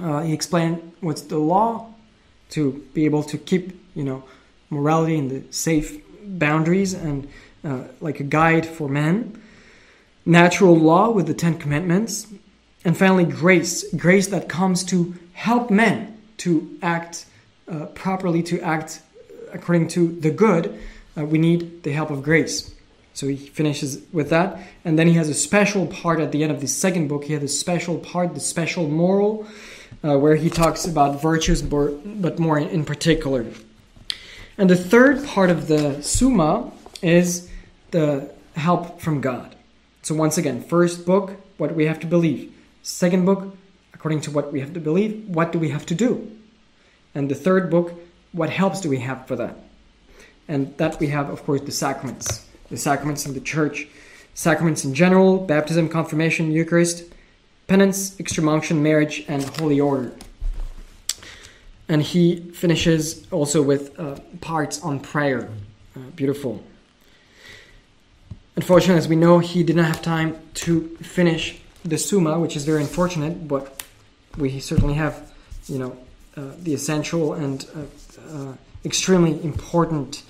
Uh, 0.00 0.22
he 0.22 0.32
explains 0.32 0.80
what's 1.00 1.22
the 1.22 1.38
law 1.38 1.92
to 2.50 2.84
be 2.94 3.04
able 3.04 3.22
to 3.24 3.38
keep, 3.38 3.78
you 3.94 4.04
know, 4.04 4.22
morality 4.72 5.18
and 5.18 5.30
the 5.30 5.52
safe 5.52 6.00
boundaries 6.24 6.94
and 6.94 7.28
uh, 7.64 7.84
like 8.00 8.18
a 8.20 8.24
guide 8.24 8.66
for 8.66 8.88
men. 8.88 9.40
Natural 10.24 10.76
law 10.76 11.10
with 11.10 11.26
the 11.26 11.34
Ten 11.34 11.58
Commandments. 11.58 12.26
And 12.84 12.96
finally, 12.96 13.24
grace. 13.24 13.84
Grace 13.94 14.28
that 14.28 14.48
comes 14.48 14.82
to 14.84 15.14
help 15.34 15.70
men 15.70 16.20
to 16.38 16.78
act 16.82 17.26
uh, 17.68 17.86
properly, 17.86 18.42
to 18.42 18.60
act 18.60 19.00
according 19.52 19.88
to 19.88 20.12
the 20.20 20.30
good, 20.30 20.78
uh, 21.16 21.24
we 21.24 21.38
need 21.38 21.82
the 21.82 21.92
help 21.92 22.10
of 22.10 22.22
grace. 22.22 22.74
So 23.14 23.26
he 23.28 23.36
finishes 23.36 24.02
with 24.12 24.30
that. 24.30 24.58
And 24.84 24.98
then 24.98 25.06
he 25.06 25.14
has 25.14 25.28
a 25.28 25.34
special 25.34 25.86
part 25.86 26.20
at 26.20 26.32
the 26.32 26.42
end 26.42 26.50
of 26.50 26.60
the 26.60 26.66
second 26.66 27.08
book. 27.08 27.24
He 27.24 27.34
has 27.34 27.42
a 27.42 27.48
special 27.48 27.98
part, 27.98 28.34
the 28.34 28.40
special 28.40 28.88
moral, 28.88 29.46
uh, 30.02 30.18
where 30.18 30.36
he 30.36 30.48
talks 30.48 30.86
about 30.86 31.20
virtues, 31.20 31.60
but 31.62 32.38
more 32.38 32.58
in 32.58 32.84
particular. 32.84 33.46
And 34.58 34.68
the 34.68 34.76
third 34.76 35.24
part 35.24 35.50
of 35.50 35.68
the 35.68 36.02
Summa 36.02 36.70
is 37.02 37.50
the 37.90 38.32
help 38.54 39.00
from 39.00 39.20
God. 39.20 39.54
So 40.02 40.14
once 40.14 40.36
again, 40.36 40.62
first 40.62 41.06
book, 41.06 41.36
what 41.58 41.74
we 41.74 41.86
have 41.86 42.00
to 42.00 42.06
believe. 42.06 42.52
Second 42.82 43.24
book, 43.24 43.56
according 43.94 44.20
to 44.22 44.30
what 44.30 44.52
we 44.52 44.60
have 44.60 44.74
to 44.74 44.80
believe, 44.80 45.28
what 45.28 45.52
do 45.52 45.58
we 45.58 45.70
have 45.70 45.86
to 45.86 45.94
do? 45.94 46.30
And 47.14 47.30
the 47.30 47.34
third 47.34 47.70
book, 47.70 47.92
what 48.32 48.50
helps 48.50 48.80
do 48.80 48.88
we 48.88 48.98
have 48.98 49.26
for 49.26 49.36
that? 49.36 49.56
And 50.48 50.76
that 50.78 50.98
we 50.98 51.08
have, 51.08 51.30
of 51.30 51.44
course, 51.44 51.60
the 51.60 51.72
sacraments. 51.72 52.46
The 52.70 52.76
sacraments 52.76 53.26
in 53.26 53.34
the 53.34 53.40
church, 53.40 53.86
sacraments 54.34 54.84
in 54.84 54.94
general, 54.94 55.38
baptism, 55.38 55.88
confirmation, 55.88 56.50
Eucharist, 56.50 57.04
penance, 57.68 58.18
extreme 58.18 58.48
unction, 58.48 58.82
marriage, 58.82 59.24
and 59.28 59.44
holy 59.60 59.78
order. 59.80 60.12
And 61.92 62.00
he 62.02 62.36
finishes 62.52 63.30
also 63.30 63.60
with 63.60 64.00
uh, 64.00 64.18
parts 64.40 64.82
on 64.82 64.98
prayer. 64.98 65.50
Uh, 65.94 66.00
beautiful. 66.16 66.64
Unfortunately, 68.56 68.96
as 68.96 69.08
we 69.08 69.16
know, 69.16 69.40
he 69.40 69.62
did 69.62 69.76
not 69.76 69.84
have 69.84 70.00
time 70.00 70.40
to 70.54 70.88
finish 71.02 71.60
the 71.84 71.98
Summa, 71.98 72.38
which 72.38 72.56
is 72.56 72.64
very 72.64 72.80
unfortunate, 72.80 73.46
but 73.46 73.84
we 74.38 74.58
certainly 74.58 74.94
have, 74.94 75.34
you 75.66 75.78
know, 75.78 75.94
uh, 76.34 76.52
the 76.62 76.72
essential 76.72 77.34
and 77.34 77.66
uh, 77.76 77.80
uh, 78.38 78.54
extremely 78.86 79.32
important 79.44 80.22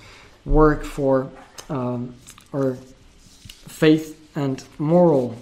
work 0.43 0.83
for 0.83 1.29
um, 1.69 2.13
our 2.53 2.75
faith 3.69 4.19
and 4.35 4.65
moral 4.77 5.37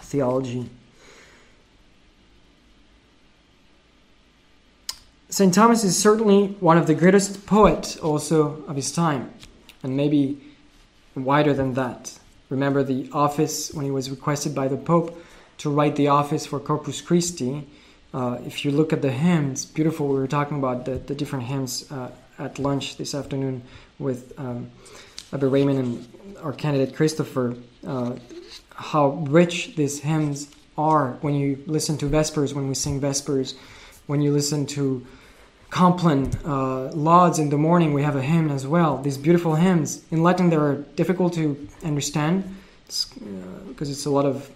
theology. 0.00 0.70
St. 5.34 5.52
Thomas 5.52 5.82
is 5.82 5.98
certainly 5.98 6.46
one 6.60 6.78
of 6.78 6.86
the 6.86 6.94
greatest 6.94 7.44
poets 7.44 7.96
also 7.96 8.62
of 8.68 8.76
his 8.76 8.92
time, 8.92 9.32
and 9.82 9.96
maybe 9.96 10.38
wider 11.16 11.52
than 11.52 11.74
that. 11.74 12.16
Remember 12.50 12.84
the 12.84 13.10
office 13.12 13.74
when 13.74 13.84
he 13.84 13.90
was 13.90 14.10
requested 14.10 14.54
by 14.54 14.68
the 14.68 14.76
Pope 14.76 15.20
to 15.58 15.70
write 15.70 15.96
the 15.96 16.06
office 16.06 16.46
for 16.46 16.60
Corpus 16.60 17.00
Christi 17.00 17.66
uh, 18.12 18.38
if 18.46 18.64
you 18.64 18.70
look 18.70 18.92
at 18.92 19.02
the 19.02 19.10
hymns, 19.10 19.64
beautiful. 19.64 20.06
We 20.06 20.20
were 20.20 20.28
talking 20.28 20.56
about 20.56 20.84
the, 20.84 20.98
the 20.98 21.16
different 21.16 21.46
hymns 21.46 21.90
uh, 21.90 22.12
at 22.38 22.60
lunch 22.60 22.96
this 22.96 23.12
afternoon 23.12 23.64
with 23.98 24.38
um, 24.38 24.70
Abbe 25.32 25.48
Raymond 25.48 25.78
and 25.80 26.36
our 26.44 26.52
candidate 26.52 26.94
Christopher. 26.94 27.56
Uh, 27.84 28.12
how 28.76 29.08
rich 29.28 29.74
these 29.74 29.98
hymns 29.98 30.54
are 30.78 31.18
when 31.22 31.34
you 31.34 31.60
listen 31.66 31.98
to 31.98 32.06
Vespers, 32.06 32.54
when 32.54 32.68
we 32.68 32.74
sing 32.76 33.00
Vespers, 33.00 33.56
when 34.06 34.20
you 34.20 34.30
listen 34.30 34.64
to 34.66 35.04
Compline, 35.74 36.30
uh, 36.44 36.92
Lauds 36.92 37.40
in 37.40 37.50
the 37.50 37.58
morning, 37.58 37.94
we 37.94 38.04
have 38.04 38.14
a 38.14 38.22
hymn 38.22 38.48
as 38.48 38.64
well. 38.64 39.02
These 39.02 39.18
beautiful 39.18 39.56
hymns. 39.56 40.04
In 40.12 40.22
Latin, 40.22 40.48
they 40.48 40.54
are 40.54 40.76
difficult 40.94 41.34
to 41.34 41.66
understand 41.82 42.44
it's, 42.86 43.10
uh, 43.16 43.24
because 43.66 43.90
it's 43.90 44.06
a 44.06 44.10
lot 44.10 44.24
of 44.24 44.48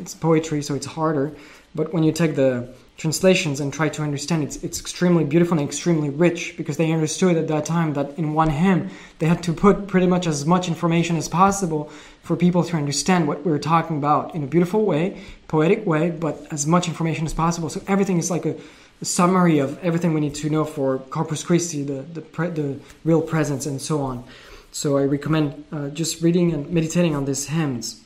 it's 0.00 0.14
poetry, 0.14 0.60
so 0.62 0.74
it's 0.74 0.86
harder. 0.86 1.30
But 1.76 1.94
when 1.94 2.02
you 2.02 2.10
take 2.10 2.34
the 2.34 2.74
translations 2.96 3.60
and 3.60 3.72
try 3.72 3.88
to 3.88 4.02
understand 4.02 4.42
it's 4.42 4.56
it's 4.64 4.80
extremely 4.80 5.22
beautiful 5.22 5.56
and 5.56 5.68
extremely 5.68 6.10
rich 6.10 6.56
because 6.56 6.76
they 6.76 6.90
understood 6.90 7.36
at 7.36 7.46
that 7.46 7.64
time 7.64 7.94
that 7.94 8.18
in 8.18 8.34
one 8.34 8.50
hymn 8.50 8.90
they 9.20 9.26
had 9.26 9.40
to 9.40 9.52
put 9.52 9.86
pretty 9.86 10.08
much 10.08 10.26
as 10.26 10.44
much 10.44 10.66
information 10.66 11.16
as 11.16 11.28
possible 11.28 11.84
for 12.24 12.34
people 12.34 12.64
to 12.64 12.76
understand 12.76 13.28
what 13.28 13.44
we 13.44 13.52
were 13.52 13.64
talking 13.74 13.98
about 13.98 14.34
in 14.34 14.42
a 14.42 14.48
beautiful 14.48 14.84
way 14.84 15.16
poetic 15.46 15.86
way 15.86 16.10
but 16.10 16.44
as 16.50 16.66
much 16.66 16.88
information 16.88 17.24
as 17.24 17.32
possible 17.32 17.68
so 17.68 17.80
everything 17.86 18.18
is 18.18 18.32
like 18.32 18.44
a 18.44 18.56
summary 19.02 19.58
of 19.58 19.78
everything 19.84 20.14
we 20.14 20.20
need 20.20 20.34
to 20.34 20.50
know 20.50 20.64
for 20.64 20.98
corpus 21.10 21.42
christi 21.42 21.82
the 21.82 22.02
the, 22.14 22.20
pre, 22.20 22.48
the 22.48 22.78
real 23.04 23.22
presence 23.22 23.66
and 23.66 23.80
so 23.80 24.00
on 24.00 24.24
so 24.72 24.98
i 24.98 25.02
recommend 25.02 25.64
uh, 25.72 25.88
just 25.88 26.22
reading 26.22 26.52
and 26.52 26.70
meditating 26.70 27.14
on 27.14 27.24
these 27.24 27.46
hymns 27.46 28.02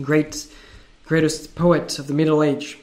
great 0.00 0.46
greatest 1.06 1.54
poet 1.54 1.98
of 1.98 2.06
the 2.06 2.14
middle 2.14 2.42
age 2.42 2.78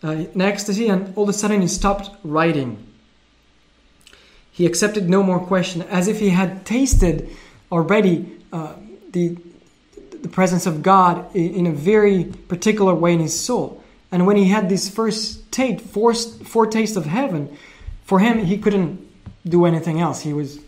Uh, 0.03 0.27
in 0.35 0.41
ecstasy, 0.41 0.89
and 0.89 1.13
all 1.17 1.25
of 1.25 1.29
a 1.29 1.33
sudden 1.33 1.61
he 1.61 1.69
stopped 1.69 2.09
writing. 2.25 2.79
He 4.51 4.65
accepted 4.65 5.11
no 5.11 5.23
more 5.23 5.41
question, 5.41 5.83
as 5.83 6.09
if 6.09 6.21
he 6.21 6.31
had 6.31 6.65
tasted 6.65 7.29
already 7.71 8.15
uh, 8.53 8.75
the 9.13 9.37
the 10.25 10.31
presence 10.31 10.65
of 10.65 10.83
God 10.83 11.37
in 11.37 11.67
a 11.67 11.71
very 11.71 12.25
particular 12.49 12.95
way 12.95 13.13
in 13.13 13.21
his 13.21 13.39
soul. 13.39 13.85
And 14.11 14.27
when 14.27 14.37
he 14.37 14.47
had 14.49 14.71
this 14.71 14.89
first 14.89 15.53
taste, 15.53 15.85
foretaste 15.85 16.97
of 16.97 17.05
heaven, 17.05 17.55
for 18.05 18.21
him, 18.21 18.39
he 18.39 18.57
couldn't 18.57 19.07
do 19.45 19.67
anything 19.67 20.01
else. 20.01 20.23
He 20.23 20.33
was, 20.33 20.61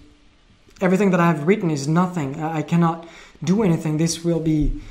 everything 0.82 1.10
that 1.12 1.20
I 1.20 1.28
have 1.28 1.46
written 1.46 1.70
is 1.70 1.88
nothing. 1.88 2.42
I 2.42 2.60
cannot 2.60 3.08
do 3.42 3.62
anything. 3.62 3.96
This 3.96 4.22
will 4.22 4.40
be, 4.40 4.82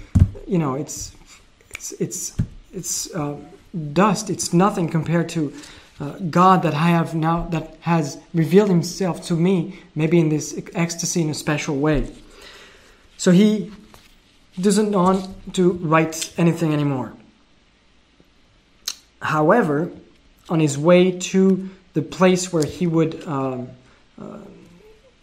you 0.47 0.57
know, 0.57 0.75
it's, 0.75 1.15
it's, 1.71 1.91
it's, 1.93 2.37
it's 2.73 3.13
uh, 3.13 3.37
dust. 3.93 4.29
It's 4.29 4.53
nothing 4.53 4.89
compared 4.89 5.29
to 5.29 5.53
uh, 5.99 6.11
God 6.29 6.61
that 6.63 6.73
I 6.73 6.89
have 6.89 7.15
now, 7.15 7.47
that 7.51 7.77
has 7.81 8.17
revealed 8.33 8.69
himself 8.69 9.25
to 9.27 9.35
me, 9.35 9.79
maybe 9.95 10.19
in 10.19 10.29
this 10.29 10.59
ecstasy 10.73 11.21
in 11.21 11.29
a 11.29 11.33
special 11.33 11.77
way. 11.77 12.11
So 13.17 13.31
he 13.31 13.71
doesn't 14.59 14.91
want 14.91 15.53
to 15.53 15.71
write 15.73 16.33
anything 16.37 16.73
anymore. 16.73 17.13
However, 19.21 19.91
on 20.49 20.59
his 20.59 20.77
way 20.77 21.11
to 21.11 21.69
the 21.93 22.01
place 22.01 22.53
where 22.53 22.65
he 22.65 22.87
would 22.87 23.25
um, 23.25 23.69
uh, 24.21 24.39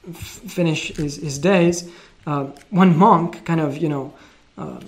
f- 0.09 0.17
finish 0.17 0.89
his, 0.97 1.17
his 1.17 1.39
days, 1.39 1.91
uh, 2.27 2.47
one 2.71 2.97
monk, 2.97 3.45
kind 3.45 3.61
of, 3.61 3.77
you 3.77 3.89
know, 3.89 4.15
uh, 4.59 4.81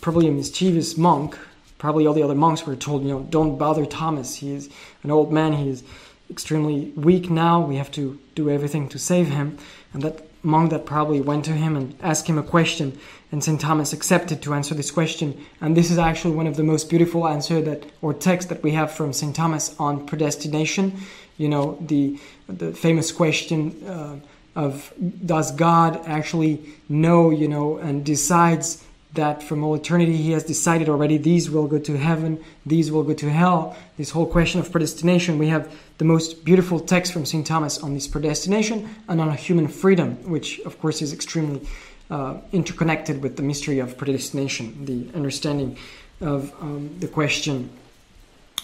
probably 0.00 0.28
a 0.28 0.32
mischievous 0.32 0.96
monk, 0.96 1.38
probably 1.78 2.06
all 2.06 2.14
the 2.14 2.22
other 2.22 2.34
monks 2.34 2.66
were 2.66 2.76
told, 2.76 3.02
you 3.02 3.08
know, 3.08 3.20
don't 3.30 3.58
bother 3.58 3.86
Thomas. 3.86 4.36
He 4.36 4.52
is 4.52 4.70
an 5.02 5.10
old 5.10 5.32
man. 5.32 5.52
He 5.54 5.68
is 5.68 5.82
extremely 6.30 6.92
weak 6.96 7.30
now. 7.30 7.60
We 7.60 7.76
have 7.76 7.90
to 7.92 8.18
do 8.34 8.50
everything 8.50 8.88
to 8.90 8.98
save 8.98 9.28
him. 9.28 9.58
And 9.92 10.02
that 10.02 10.26
monk 10.44 10.70
that 10.70 10.84
probably 10.84 11.20
went 11.20 11.44
to 11.46 11.52
him 11.52 11.76
and 11.76 11.94
asked 12.02 12.26
him 12.26 12.38
a 12.38 12.42
question, 12.42 12.98
and 13.32 13.42
St. 13.42 13.60
Thomas 13.60 13.92
accepted 13.92 14.42
to 14.42 14.54
answer 14.54 14.74
this 14.74 14.90
question. 14.90 15.44
And 15.60 15.76
this 15.76 15.90
is 15.90 15.98
actually 15.98 16.34
one 16.34 16.46
of 16.46 16.56
the 16.56 16.62
most 16.62 16.88
beautiful 16.90 17.26
answer 17.26 17.60
that 17.62 17.84
or 18.02 18.14
text 18.14 18.48
that 18.50 18.62
we 18.62 18.72
have 18.72 18.92
from 18.92 19.12
St. 19.12 19.34
Thomas 19.34 19.74
on 19.78 20.06
predestination. 20.06 21.00
You 21.36 21.48
know, 21.48 21.78
the 21.80 22.18
the 22.48 22.72
famous 22.72 23.10
question 23.10 23.84
uh, 23.86 24.16
of 24.54 24.92
does 25.24 25.50
God 25.50 26.00
actually 26.06 26.60
know, 26.88 27.30
you 27.30 27.48
know, 27.48 27.78
and 27.78 28.04
decides 28.04 28.84
that 29.14 29.42
from 29.42 29.64
all 29.64 29.74
eternity 29.74 30.16
he 30.16 30.32
has 30.32 30.44
decided 30.44 30.88
already 30.88 31.16
these 31.16 31.50
will 31.50 31.66
go 31.66 31.78
to 31.78 31.96
heaven, 31.96 32.42
these 32.66 32.90
will 32.90 33.02
go 33.02 33.14
to 33.14 33.30
hell. 33.30 33.76
This 33.96 34.10
whole 34.10 34.26
question 34.26 34.60
of 34.60 34.70
predestination, 34.70 35.38
we 35.38 35.48
have 35.48 35.72
the 35.98 36.04
most 36.04 36.44
beautiful 36.44 36.80
text 36.80 37.12
from 37.12 37.24
St. 37.24 37.46
Thomas 37.46 37.78
on 37.78 37.94
this 37.94 38.08
predestination 38.08 38.88
and 39.08 39.20
on 39.20 39.32
human 39.36 39.68
freedom, 39.68 40.16
which 40.28 40.58
of 40.60 40.78
course 40.80 41.00
is 41.00 41.12
extremely 41.12 41.66
uh, 42.10 42.38
interconnected 42.52 43.22
with 43.22 43.36
the 43.36 43.42
mystery 43.42 43.78
of 43.78 43.96
predestination, 43.96 44.84
the 44.84 45.08
understanding 45.14 45.78
of 46.20 46.52
um, 46.60 46.94
the 46.98 47.08
question. 47.08 47.70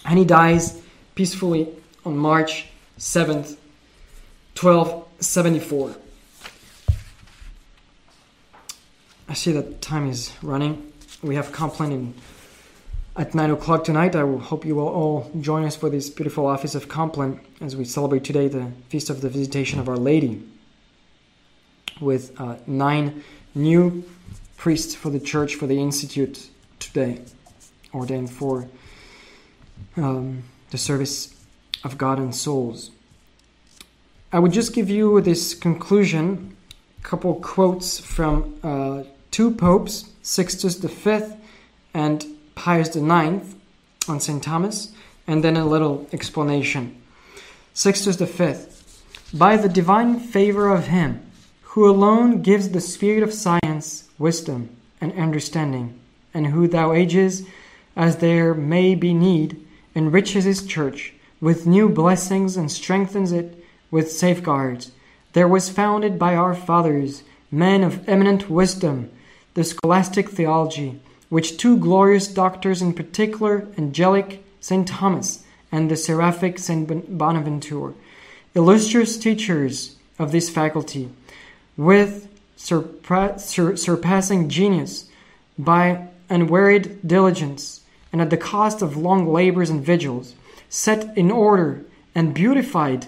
And 0.05 0.19
he 0.19 0.25
dies 0.25 0.81
peacefully 1.15 1.69
on 2.05 2.17
March 2.17 2.67
7th, 2.97 3.57
1274. 4.59 5.95
I 9.31 9.33
see 9.33 9.53
that 9.53 9.81
time 9.81 10.09
is 10.09 10.33
running. 10.41 10.91
We 11.23 11.35
have 11.35 11.53
Compline 11.53 11.93
in, 11.93 12.13
at 13.15 13.33
9 13.33 13.51
o'clock 13.51 13.85
tonight. 13.85 14.13
I 14.13 14.27
hope 14.27 14.65
you 14.65 14.75
will 14.75 14.89
all 14.89 15.31
join 15.39 15.63
us 15.63 15.73
for 15.73 15.89
this 15.89 16.09
beautiful 16.09 16.45
office 16.45 16.75
of 16.75 16.89
Compline 16.89 17.39
as 17.61 17.77
we 17.77 17.85
celebrate 17.85 18.25
today 18.25 18.49
the 18.49 18.73
Feast 18.89 19.09
of 19.09 19.21
the 19.21 19.29
Visitation 19.29 19.79
of 19.79 19.87
Our 19.87 19.95
Lady 19.95 20.43
with 22.01 22.37
uh, 22.41 22.57
nine 22.67 23.23
new 23.55 24.03
priests 24.57 24.95
for 24.95 25.09
the 25.09 25.19
church, 25.21 25.55
for 25.55 25.65
the 25.65 25.79
Institute 25.79 26.49
today, 26.79 27.21
ordained 27.93 28.31
for 28.31 28.67
um, 29.95 30.43
the 30.71 30.77
service 30.77 31.33
of 31.85 31.97
God 31.97 32.17
and 32.19 32.35
souls. 32.35 32.91
I 34.33 34.39
would 34.39 34.51
just 34.51 34.73
give 34.73 34.89
you 34.89 35.21
this 35.21 35.53
conclusion, 35.53 36.57
a 36.99 37.01
couple 37.01 37.35
quotes 37.35 37.97
from 37.97 38.59
uh, 38.61 39.03
two 39.31 39.51
popes, 39.51 40.11
Sixtus 40.21 40.75
V 40.75 41.21
and 41.93 42.25
Pius 42.55 42.95
IX, 42.95 43.55
on 44.07 44.19
St. 44.19 44.43
Thomas, 44.43 44.93
and 45.25 45.43
then 45.43 45.57
a 45.57 45.65
little 45.65 46.07
explanation. 46.11 47.01
Sixtus 47.73 48.17
V, 48.17 48.55
by 49.33 49.55
the 49.55 49.69
divine 49.69 50.19
favor 50.19 50.69
of 50.69 50.87
Him, 50.87 51.21
who 51.61 51.89
alone 51.89 52.41
gives 52.41 52.69
the 52.69 52.81
spirit 52.81 53.23
of 53.23 53.33
science, 53.33 54.09
wisdom, 54.19 54.69
and 54.99 55.13
understanding, 55.13 55.97
and 56.33 56.47
who 56.47 56.67
thou 56.67 56.91
ages, 56.91 57.43
as 57.95 58.17
there 58.17 58.53
may 58.53 58.93
be 58.93 59.13
need, 59.13 59.65
enriches 59.95 60.43
his 60.43 60.65
church 60.65 61.13
with 61.39 61.65
new 61.65 61.89
blessings 61.89 62.55
and 62.55 62.71
strengthens 62.71 63.31
it 63.31 63.63
with 63.89 64.11
safeguards. 64.11 64.91
There 65.33 65.47
was 65.47 65.69
founded 65.69 66.19
by 66.19 66.35
our 66.35 66.53
fathers 66.53 67.23
men 67.49 67.83
of 67.83 68.07
eminent 68.07 68.49
wisdom 68.49 69.09
the 69.53 69.63
scholastic 69.63 70.29
theology, 70.29 70.99
which 71.29 71.57
two 71.57 71.77
glorious 71.77 72.27
doctors 72.27 72.81
in 72.81 72.93
particular, 72.93 73.67
angelic 73.77 74.43
St. 74.59 74.87
Thomas 74.87 75.43
and 75.71 75.89
the 75.89 75.95
seraphic 75.95 76.59
St. 76.59 77.17
Bonaventure, 77.17 77.93
illustrious 78.53 79.17
teachers 79.17 79.95
of 80.19 80.31
this 80.31 80.49
faculty, 80.49 81.09
with 81.77 82.27
surpa- 82.57 83.39
sur- 83.39 83.75
surpassing 83.75 84.49
genius, 84.49 85.09
by 85.57 86.07
unwearied 86.29 87.05
diligence, 87.07 87.81
and 88.11 88.21
at 88.21 88.29
the 88.29 88.37
cost 88.37 88.81
of 88.81 88.97
long 88.97 89.27
labors 89.31 89.69
and 89.69 89.83
vigils, 89.83 90.35
set 90.69 91.15
in 91.17 91.31
order 91.31 91.83
and 92.15 92.33
beautified, 92.33 93.07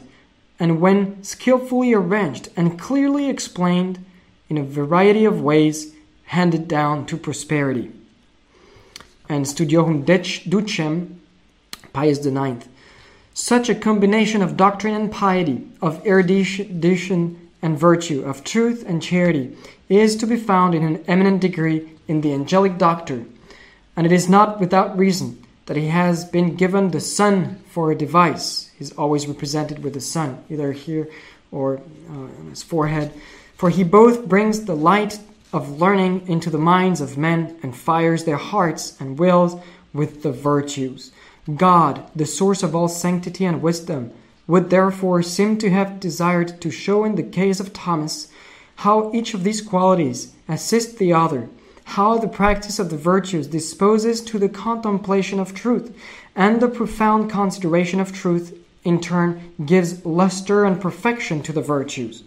and 0.60 0.80
when 0.80 1.22
skillfully 1.24 1.94
arranged 1.94 2.50
and 2.56 2.80
clearly 2.80 3.30
explained 3.30 4.04
in 4.50 4.58
a 4.58 4.64
variety 4.64 5.26
of 5.26 5.41
ways, 5.41 5.94
handed 6.26 6.68
down 6.68 7.06
to 7.08 7.18
prosperity. 7.18 7.92
And 9.30 9.46
Studiorum 9.46 10.06
Ducem, 10.06 11.16
Pius 11.94 12.26
IX. 12.26 12.68
Such 13.34 13.70
a 13.70 13.76
combination 13.76 14.42
of 14.42 14.58
doctrine 14.58 14.96
and 14.96 15.12
piety, 15.12 15.68
of 15.82 16.06
erudition 16.06 17.50
and 17.62 17.80
virtue, 17.80 18.24
of 18.24 18.44
truth 18.44 18.84
and 18.86 19.02
charity, 19.02 19.56
is 19.90 20.16
to 20.18 20.28
be 20.28 20.38
found 20.38 20.76
in 20.76 20.84
an 20.84 21.04
eminent 21.08 21.42
degree 21.42 21.90
in 22.08 22.22
the 22.22 22.34
angelic 22.34 22.78
doctor, 22.78 23.26
and 23.96 24.06
it 24.06 24.12
is 24.12 24.30
not 24.30 24.60
without 24.60 24.98
reason 24.98 25.42
that 25.66 25.78
he 25.78 25.88
has 25.88 26.26
been 26.26 26.56
given 26.56 26.92
the 26.92 27.00
sun 27.00 27.60
for 27.70 27.92
a 27.92 27.98
device. 27.98 28.70
He's 28.78 28.92
always 28.94 29.28
represented 29.28 29.84
with 29.84 29.94
the 29.94 30.02
sun, 30.02 30.44
either 30.50 30.74
here 30.74 31.10
or 31.52 31.78
uh, 32.10 32.14
on 32.14 32.48
his 32.50 32.64
forehead. 32.64 33.14
For 33.56 33.70
he 33.70 33.84
both 33.84 34.26
brings 34.26 34.66
the 34.66 34.76
light 34.76 35.20
of 35.54 35.80
learning 35.80 36.28
into 36.28 36.49
the 36.49 36.58
minds 36.58 36.99
of 36.99 37.18
men 37.18 37.58
and 37.62 37.76
fires 37.76 38.24
their 38.24 38.38
hearts 38.38 38.99
and 38.99 39.20
wills 39.20 39.56
with 39.93 40.24
the 40.24 40.32
virtues. 40.32 41.12
God, 41.56 42.10
the 42.16 42.26
source 42.26 42.64
of 42.64 42.76
all 42.76 42.88
sanctity 42.88 43.45
and 43.45 43.62
wisdom, 43.62 44.12
would 44.47 44.70
therefore 44.70 45.22
seem 45.22 45.58
to 45.60 45.70
have 45.70 45.99
desired 45.99 46.60
to 46.62 46.72
show 46.72 47.06
in 47.06 47.16
the 47.16 47.24
case 47.24 47.60
of 47.60 47.72
Thomas 47.72 48.30
how 48.78 49.14
each 49.14 49.34
of 49.34 49.43
these 49.43 49.62
qualities 49.62 50.34
assist 50.49 50.97
the 50.97 51.14
other, 51.14 51.49
how 51.86 52.18
the 52.18 52.28
practice 52.28 52.80
of 52.80 52.89
the 52.89 52.97
virtues 52.97 53.47
disposes 53.47 54.22
to 54.22 54.39
the 54.39 54.49
contemplation 54.49 55.39
of 55.39 55.54
truth, 55.54 55.95
and 56.36 56.60
the 56.60 56.68
profound 56.68 57.30
consideration 57.30 57.99
of 57.99 58.12
truth 58.12 58.58
in 58.84 58.99
turn 58.99 59.54
gives 59.66 60.06
luster 60.06 60.66
and 60.66 60.82
perfection 60.82 61.41
to 61.43 61.54
the 61.54 61.62
virtues. 61.62 62.24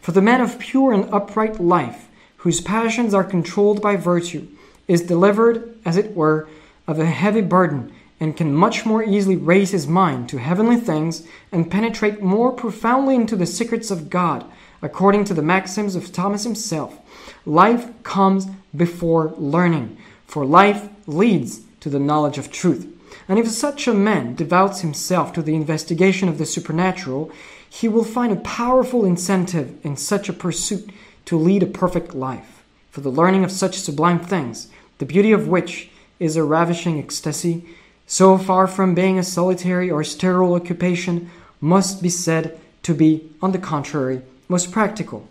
For 0.00 0.12
the 0.12 0.22
man 0.22 0.40
of 0.40 0.58
pure 0.58 0.92
and 0.92 1.12
upright 1.12 1.60
life, 1.60 2.07
whose 2.38 2.60
passions 2.60 3.14
are 3.14 3.24
controlled 3.24 3.82
by 3.82 3.96
virtue, 3.96 4.46
is 4.86 5.02
delivered, 5.02 5.78
as 5.84 5.96
it 5.96 6.14
were, 6.14 6.48
of 6.86 6.98
a 6.98 7.06
heavy 7.06 7.42
burden, 7.42 7.92
and 8.20 8.36
can 8.36 8.54
much 8.54 8.84
more 8.84 9.02
easily 9.02 9.36
raise 9.36 9.70
his 9.70 9.86
mind 9.86 10.28
to 10.28 10.38
heavenly 10.38 10.76
things 10.76 11.26
and 11.52 11.70
penetrate 11.70 12.22
more 12.22 12.50
profoundly 12.52 13.14
into 13.14 13.36
the 13.36 13.46
secrets 13.46 13.90
of 13.90 14.10
God, 14.10 14.44
according 14.82 15.24
to 15.24 15.34
the 15.34 15.42
maxims 15.42 15.94
of 15.94 16.12
Thomas 16.12 16.44
himself. 16.44 16.98
Life 17.44 17.90
comes 18.02 18.46
before 18.74 19.34
learning, 19.36 19.96
for 20.26 20.44
life 20.44 20.88
leads 21.06 21.60
to 21.80 21.88
the 21.88 22.00
knowledge 22.00 22.38
of 22.38 22.50
truth. 22.50 22.86
And 23.28 23.38
if 23.38 23.48
such 23.48 23.86
a 23.86 23.94
man 23.94 24.34
devotes 24.34 24.80
himself 24.80 25.32
to 25.34 25.42
the 25.42 25.54
investigation 25.54 26.28
of 26.28 26.38
the 26.38 26.46
supernatural, 26.46 27.30
he 27.68 27.88
will 27.88 28.04
find 28.04 28.32
a 28.32 28.36
powerful 28.36 29.04
incentive 29.04 29.84
in 29.84 29.96
such 29.96 30.28
a 30.28 30.32
pursuit 30.32 30.90
to 31.28 31.36
lead 31.36 31.62
a 31.62 31.66
perfect 31.66 32.14
life, 32.14 32.64
for 32.90 33.02
the 33.02 33.10
learning 33.10 33.44
of 33.44 33.52
such 33.52 33.78
sublime 33.78 34.18
things, 34.18 34.68
the 34.96 35.04
beauty 35.04 35.30
of 35.30 35.46
which 35.46 35.90
is 36.18 36.36
a 36.36 36.42
ravishing 36.42 36.98
ecstasy, 36.98 37.66
so 38.06 38.38
far 38.38 38.66
from 38.66 38.94
being 38.94 39.18
a 39.18 39.22
solitary 39.22 39.90
or 39.90 40.02
sterile 40.02 40.54
occupation, 40.54 41.30
must 41.60 42.02
be 42.02 42.08
said 42.08 42.58
to 42.82 42.94
be, 42.94 43.30
on 43.42 43.52
the 43.52 43.58
contrary, 43.58 44.22
most 44.48 44.72
practical. 44.72 45.28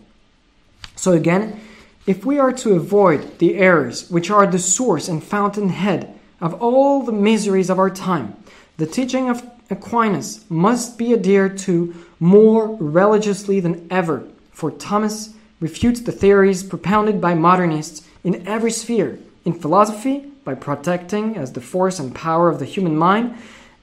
So 0.94 1.10
again, 1.14 1.60
if 2.06 2.24
we 2.24 2.38
are 2.38 2.52
to 2.52 2.76
avoid 2.76 3.40
the 3.40 3.56
errors 3.56 4.08
which 4.08 4.30
are 4.30 4.46
the 4.46 4.60
source 4.60 5.08
and 5.08 5.20
fountainhead 5.20 6.16
of 6.40 6.62
all 6.62 7.02
the 7.02 7.10
miseries 7.10 7.70
of 7.70 7.80
our 7.80 7.90
time, 7.90 8.36
the 8.76 8.86
teaching 8.86 9.28
of 9.28 9.42
Aquinas 9.68 10.44
must 10.48 10.96
be 10.96 11.12
adhered 11.12 11.58
to 11.58 11.92
more 12.20 12.76
religiously 12.76 13.58
than 13.58 13.84
ever, 13.90 14.22
for 14.52 14.70
Thomas 14.70 15.34
refutes 15.60 16.00
the 16.00 16.12
theories 16.12 16.62
propounded 16.62 17.20
by 17.20 17.34
modernists 17.34 18.06
in 18.24 18.46
every 18.46 18.70
sphere 18.70 19.18
in 19.44 19.52
philosophy, 19.52 20.30
by 20.44 20.54
protecting 20.54 21.36
as 21.36 21.52
the 21.52 21.60
force 21.60 21.98
and 21.98 22.14
power 22.14 22.48
of 22.48 22.58
the 22.58 22.64
human 22.64 22.96
mind, 22.96 23.34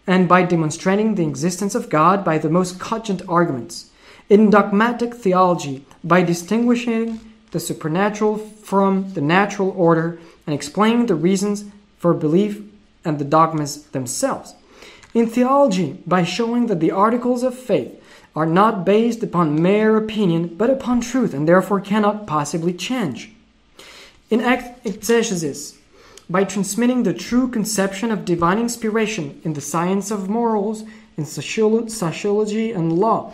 and 0.07 0.27
by 0.27 0.43
demonstrating 0.43 1.15
the 1.15 1.27
existence 1.27 1.73
of 1.73 1.89
God 1.89 2.23
by 2.23 2.37
the 2.37 2.49
most 2.49 2.79
cogent 2.79 3.21
arguments. 3.27 3.89
In 4.29 4.49
dogmatic 4.49 5.15
theology, 5.15 5.85
by 6.03 6.21
distinguishing 6.21 7.19
the 7.51 7.59
supernatural 7.59 8.37
from 8.37 9.13
the 9.13 9.21
natural 9.21 9.73
order 9.75 10.19
and 10.45 10.53
explaining 10.53 11.07
the 11.07 11.15
reasons 11.15 11.65
for 11.97 12.13
belief 12.13 12.61
and 13.03 13.17
the 13.17 13.25
dogmas 13.25 13.83
themselves. 13.87 14.53
In 15.13 15.27
theology, 15.27 16.03
by 16.05 16.23
showing 16.23 16.67
that 16.67 16.79
the 16.79 16.91
articles 16.91 17.41
of 17.41 17.57
faith 17.57 18.01
are 18.35 18.45
not 18.45 18.85
based 18.85 19.23
upon 19.23 19.61
mere 19.61 19.95
opinion, 19.95 20.47
but 20.55 20.69
upon 20.69 20.99
truth, 20.99 21.33
and 21.33 21.47
therefore 21.47 21.79
cannot 21.79 22.27
possibly 22.27 22.73
change. 22.73 23.31
In 24.29 24.41
exegesis, 24.83 25.77
by 26.29 26.43
transmitting 26.43 27.03
the 27.03 27.13
true 27.13 27.47
conception 27.47 28.11
of 28.11 28.25
divine 28.25 28.59
inspiration 28.59 29.39
in 29.43 29.53
the 29.53 29.61
science 29.61 30.11
of 30.11 30.27
morals, 30.27 30.83
in 31.17 31.25
sociology 31.25 32.71
and 32.71 32.91
law, 32.99 33.31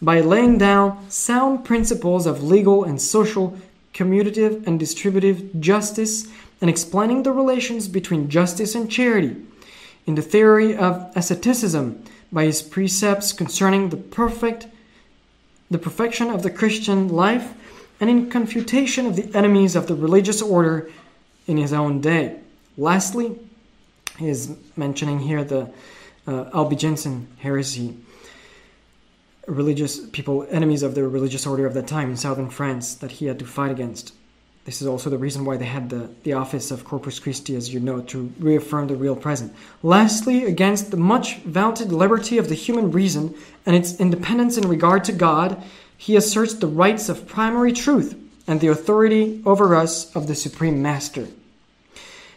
by 0.00 0.20
laying 0.20 0.58
down 0.58 1.10
sound 1.10 1.64
principles 1.64 2.26
of 2.26 2.44
legal 2.44 2.84
and 2.84 3.00
social, 3.00 3.58
commutative 3.92 4.64
and 4.66 4.78
distributive 4.78 5.60
justice, 5.60 6.28
and 6.60 6.70
explaining 6.70 7.22
the 7.22 7.32
relations 7.32 7.88
between 7.88 8.28
justice 8.28 8.74
and 8.74 8.90
charity. 8.90 9.36
In 10.06 10.14
the 10.14 10.22
theory 10.22 10.76
of 10.76 11.10
asceticism, 11.16 12.04
by 12.34 12.44
his 12.44 12.60
precepts 12.60 13.32
concerning 13.32 13.88
the 13.88 13.96
perfect 13.96 14.66
the 15.70 15.78
perfection 15.78 16.30
of 16.30 16.42
the 16.42 16.50
Christian 16.50 17.08
life, 17.08 17.54
and 17.98 18.10
in 18.10 18.30
confutation 18.30 19.06
of 19.06 19.16
the 19.16 19.34
enemies 19.36 19.74
of 19.74 19.86
the 19.86 19.94
religious 19.94 20.42
order 20.42 20.90
in 21.46 21.56
his 21.56 21.72
own 21.72 22.00
day. 22.00 22.38
Lastly, 22.76 23.38
he 24.18 24.28
is 24.28 24.56
mentioning 24.76 25.20
here 25.20 25.42
the 25.42 25.70
uh, 26.26 26.44
Albigensian 26.54 27.28
heresy, 27.38 27.96
religious 29.46 30.06
people, 30.10 30.46
enemies 30.50 30.82
of 30.82 30.94
the 30.94 31.06
religious 31.08 31.46
order 31.46 31.66
of 31.66 31.74
that 31.74 31.86
time 31.86 32.10
in 32.10 32.16
southern 32.16 32.50
France 32.50 32.94
that 32.94 33.12
he 33.12 33.26
had 33.26 33.38
to 33.38 33.44
fight 33.44 33.70
against. 33.70 34.12
This 34.64 34.80
is 34.80 34.86
also 34.86 35.10
the 35.10 35.18
reason 35.18 35.44
why 35.44 35.58
they 35.58 35.66
had 35.66 35.90
the, 35.90 36.08
the 36.22 36.32
office 36.32 36.70
of 36.70 36.84
Corpus 36.84 37.18
Christi, 37.18 37.54
as 37.54 37.72
you 37.72 37.80
know, 37.80 38.00
to 38.02 38.32
reaffirm 38.38 38.88
the 38.88 38.96
real 38.96 39.14
present. 39.14 39.54
Lastly, 39.82 40.44
against 40.44 40.90
the 40.90 40.96
much 40.96 41.36
vaunted 41.40 41.92
liberty 41.92 42.38
of 42.38 42.48
the 42.48 42.54
human 42.54 42.90
reason 42.90 43.34
and 43.66 43.76
its 43.76 44.00
independence 44.00 44.56
in 44.56 44.66
regard 44.66 45.04
to 45.04 45.12
God, 45.12 45.62
he 45.98 46.16
asserts 46.16 46.54
the 46.54 46.66
rights 46.66 47.10
of 47.10 47.28
primary 47.28 47.72
truth 47.72 48.18
and 48.46 48.60
the 48.60 48.68
authority 48.68 49.42
over 49.44 49.74
us 49.74 50.14
of 50.16 50.28
the 50.28 50.34
Supreme 50.34 50.80
Master. 50.80 51.28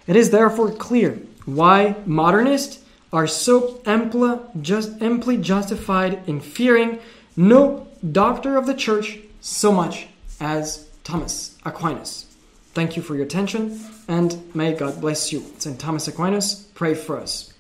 It 0.05 0.15
is 0.17 0.30
therefore 0.30 0.71
clear 0.71 1.19
why 1.45 1.95
modernists 2.05 2.84
are 3.13 3.28
so 3.28 3.82
amply, 3.86 4.38
just, 4.61 5.01
amply 5.01 5.38
justified 5.38 6.28
in 6.28 6.41
fearing 6.41 6.99
no 7.38 7.88
doctor 8.11 8.57
of 8.57 8.65
the 8.65 8.73
church 8.73 9.19
so 9.39 9.71
much 9.71 10.07
as 10.41 10.89
Thomas 11.03 11.56
Aquinas. 11.68 12.26
Thank 12.74 12.95
you 12.95 13.01
for 13.01 13.15
your 13.15 13.26
attention 13.26 13.80
and 14.07 14.55
may 14.55 14.74
God 14.74 15.01
bless 15.01 15.34
you. 15.34 15.43
St. 15.57 15.80
Thomas 15.80 16.07
Aquinas, 16.07 16.68
pray 16.76 16.93
for 16.93 17.20
us. 17.20 17.53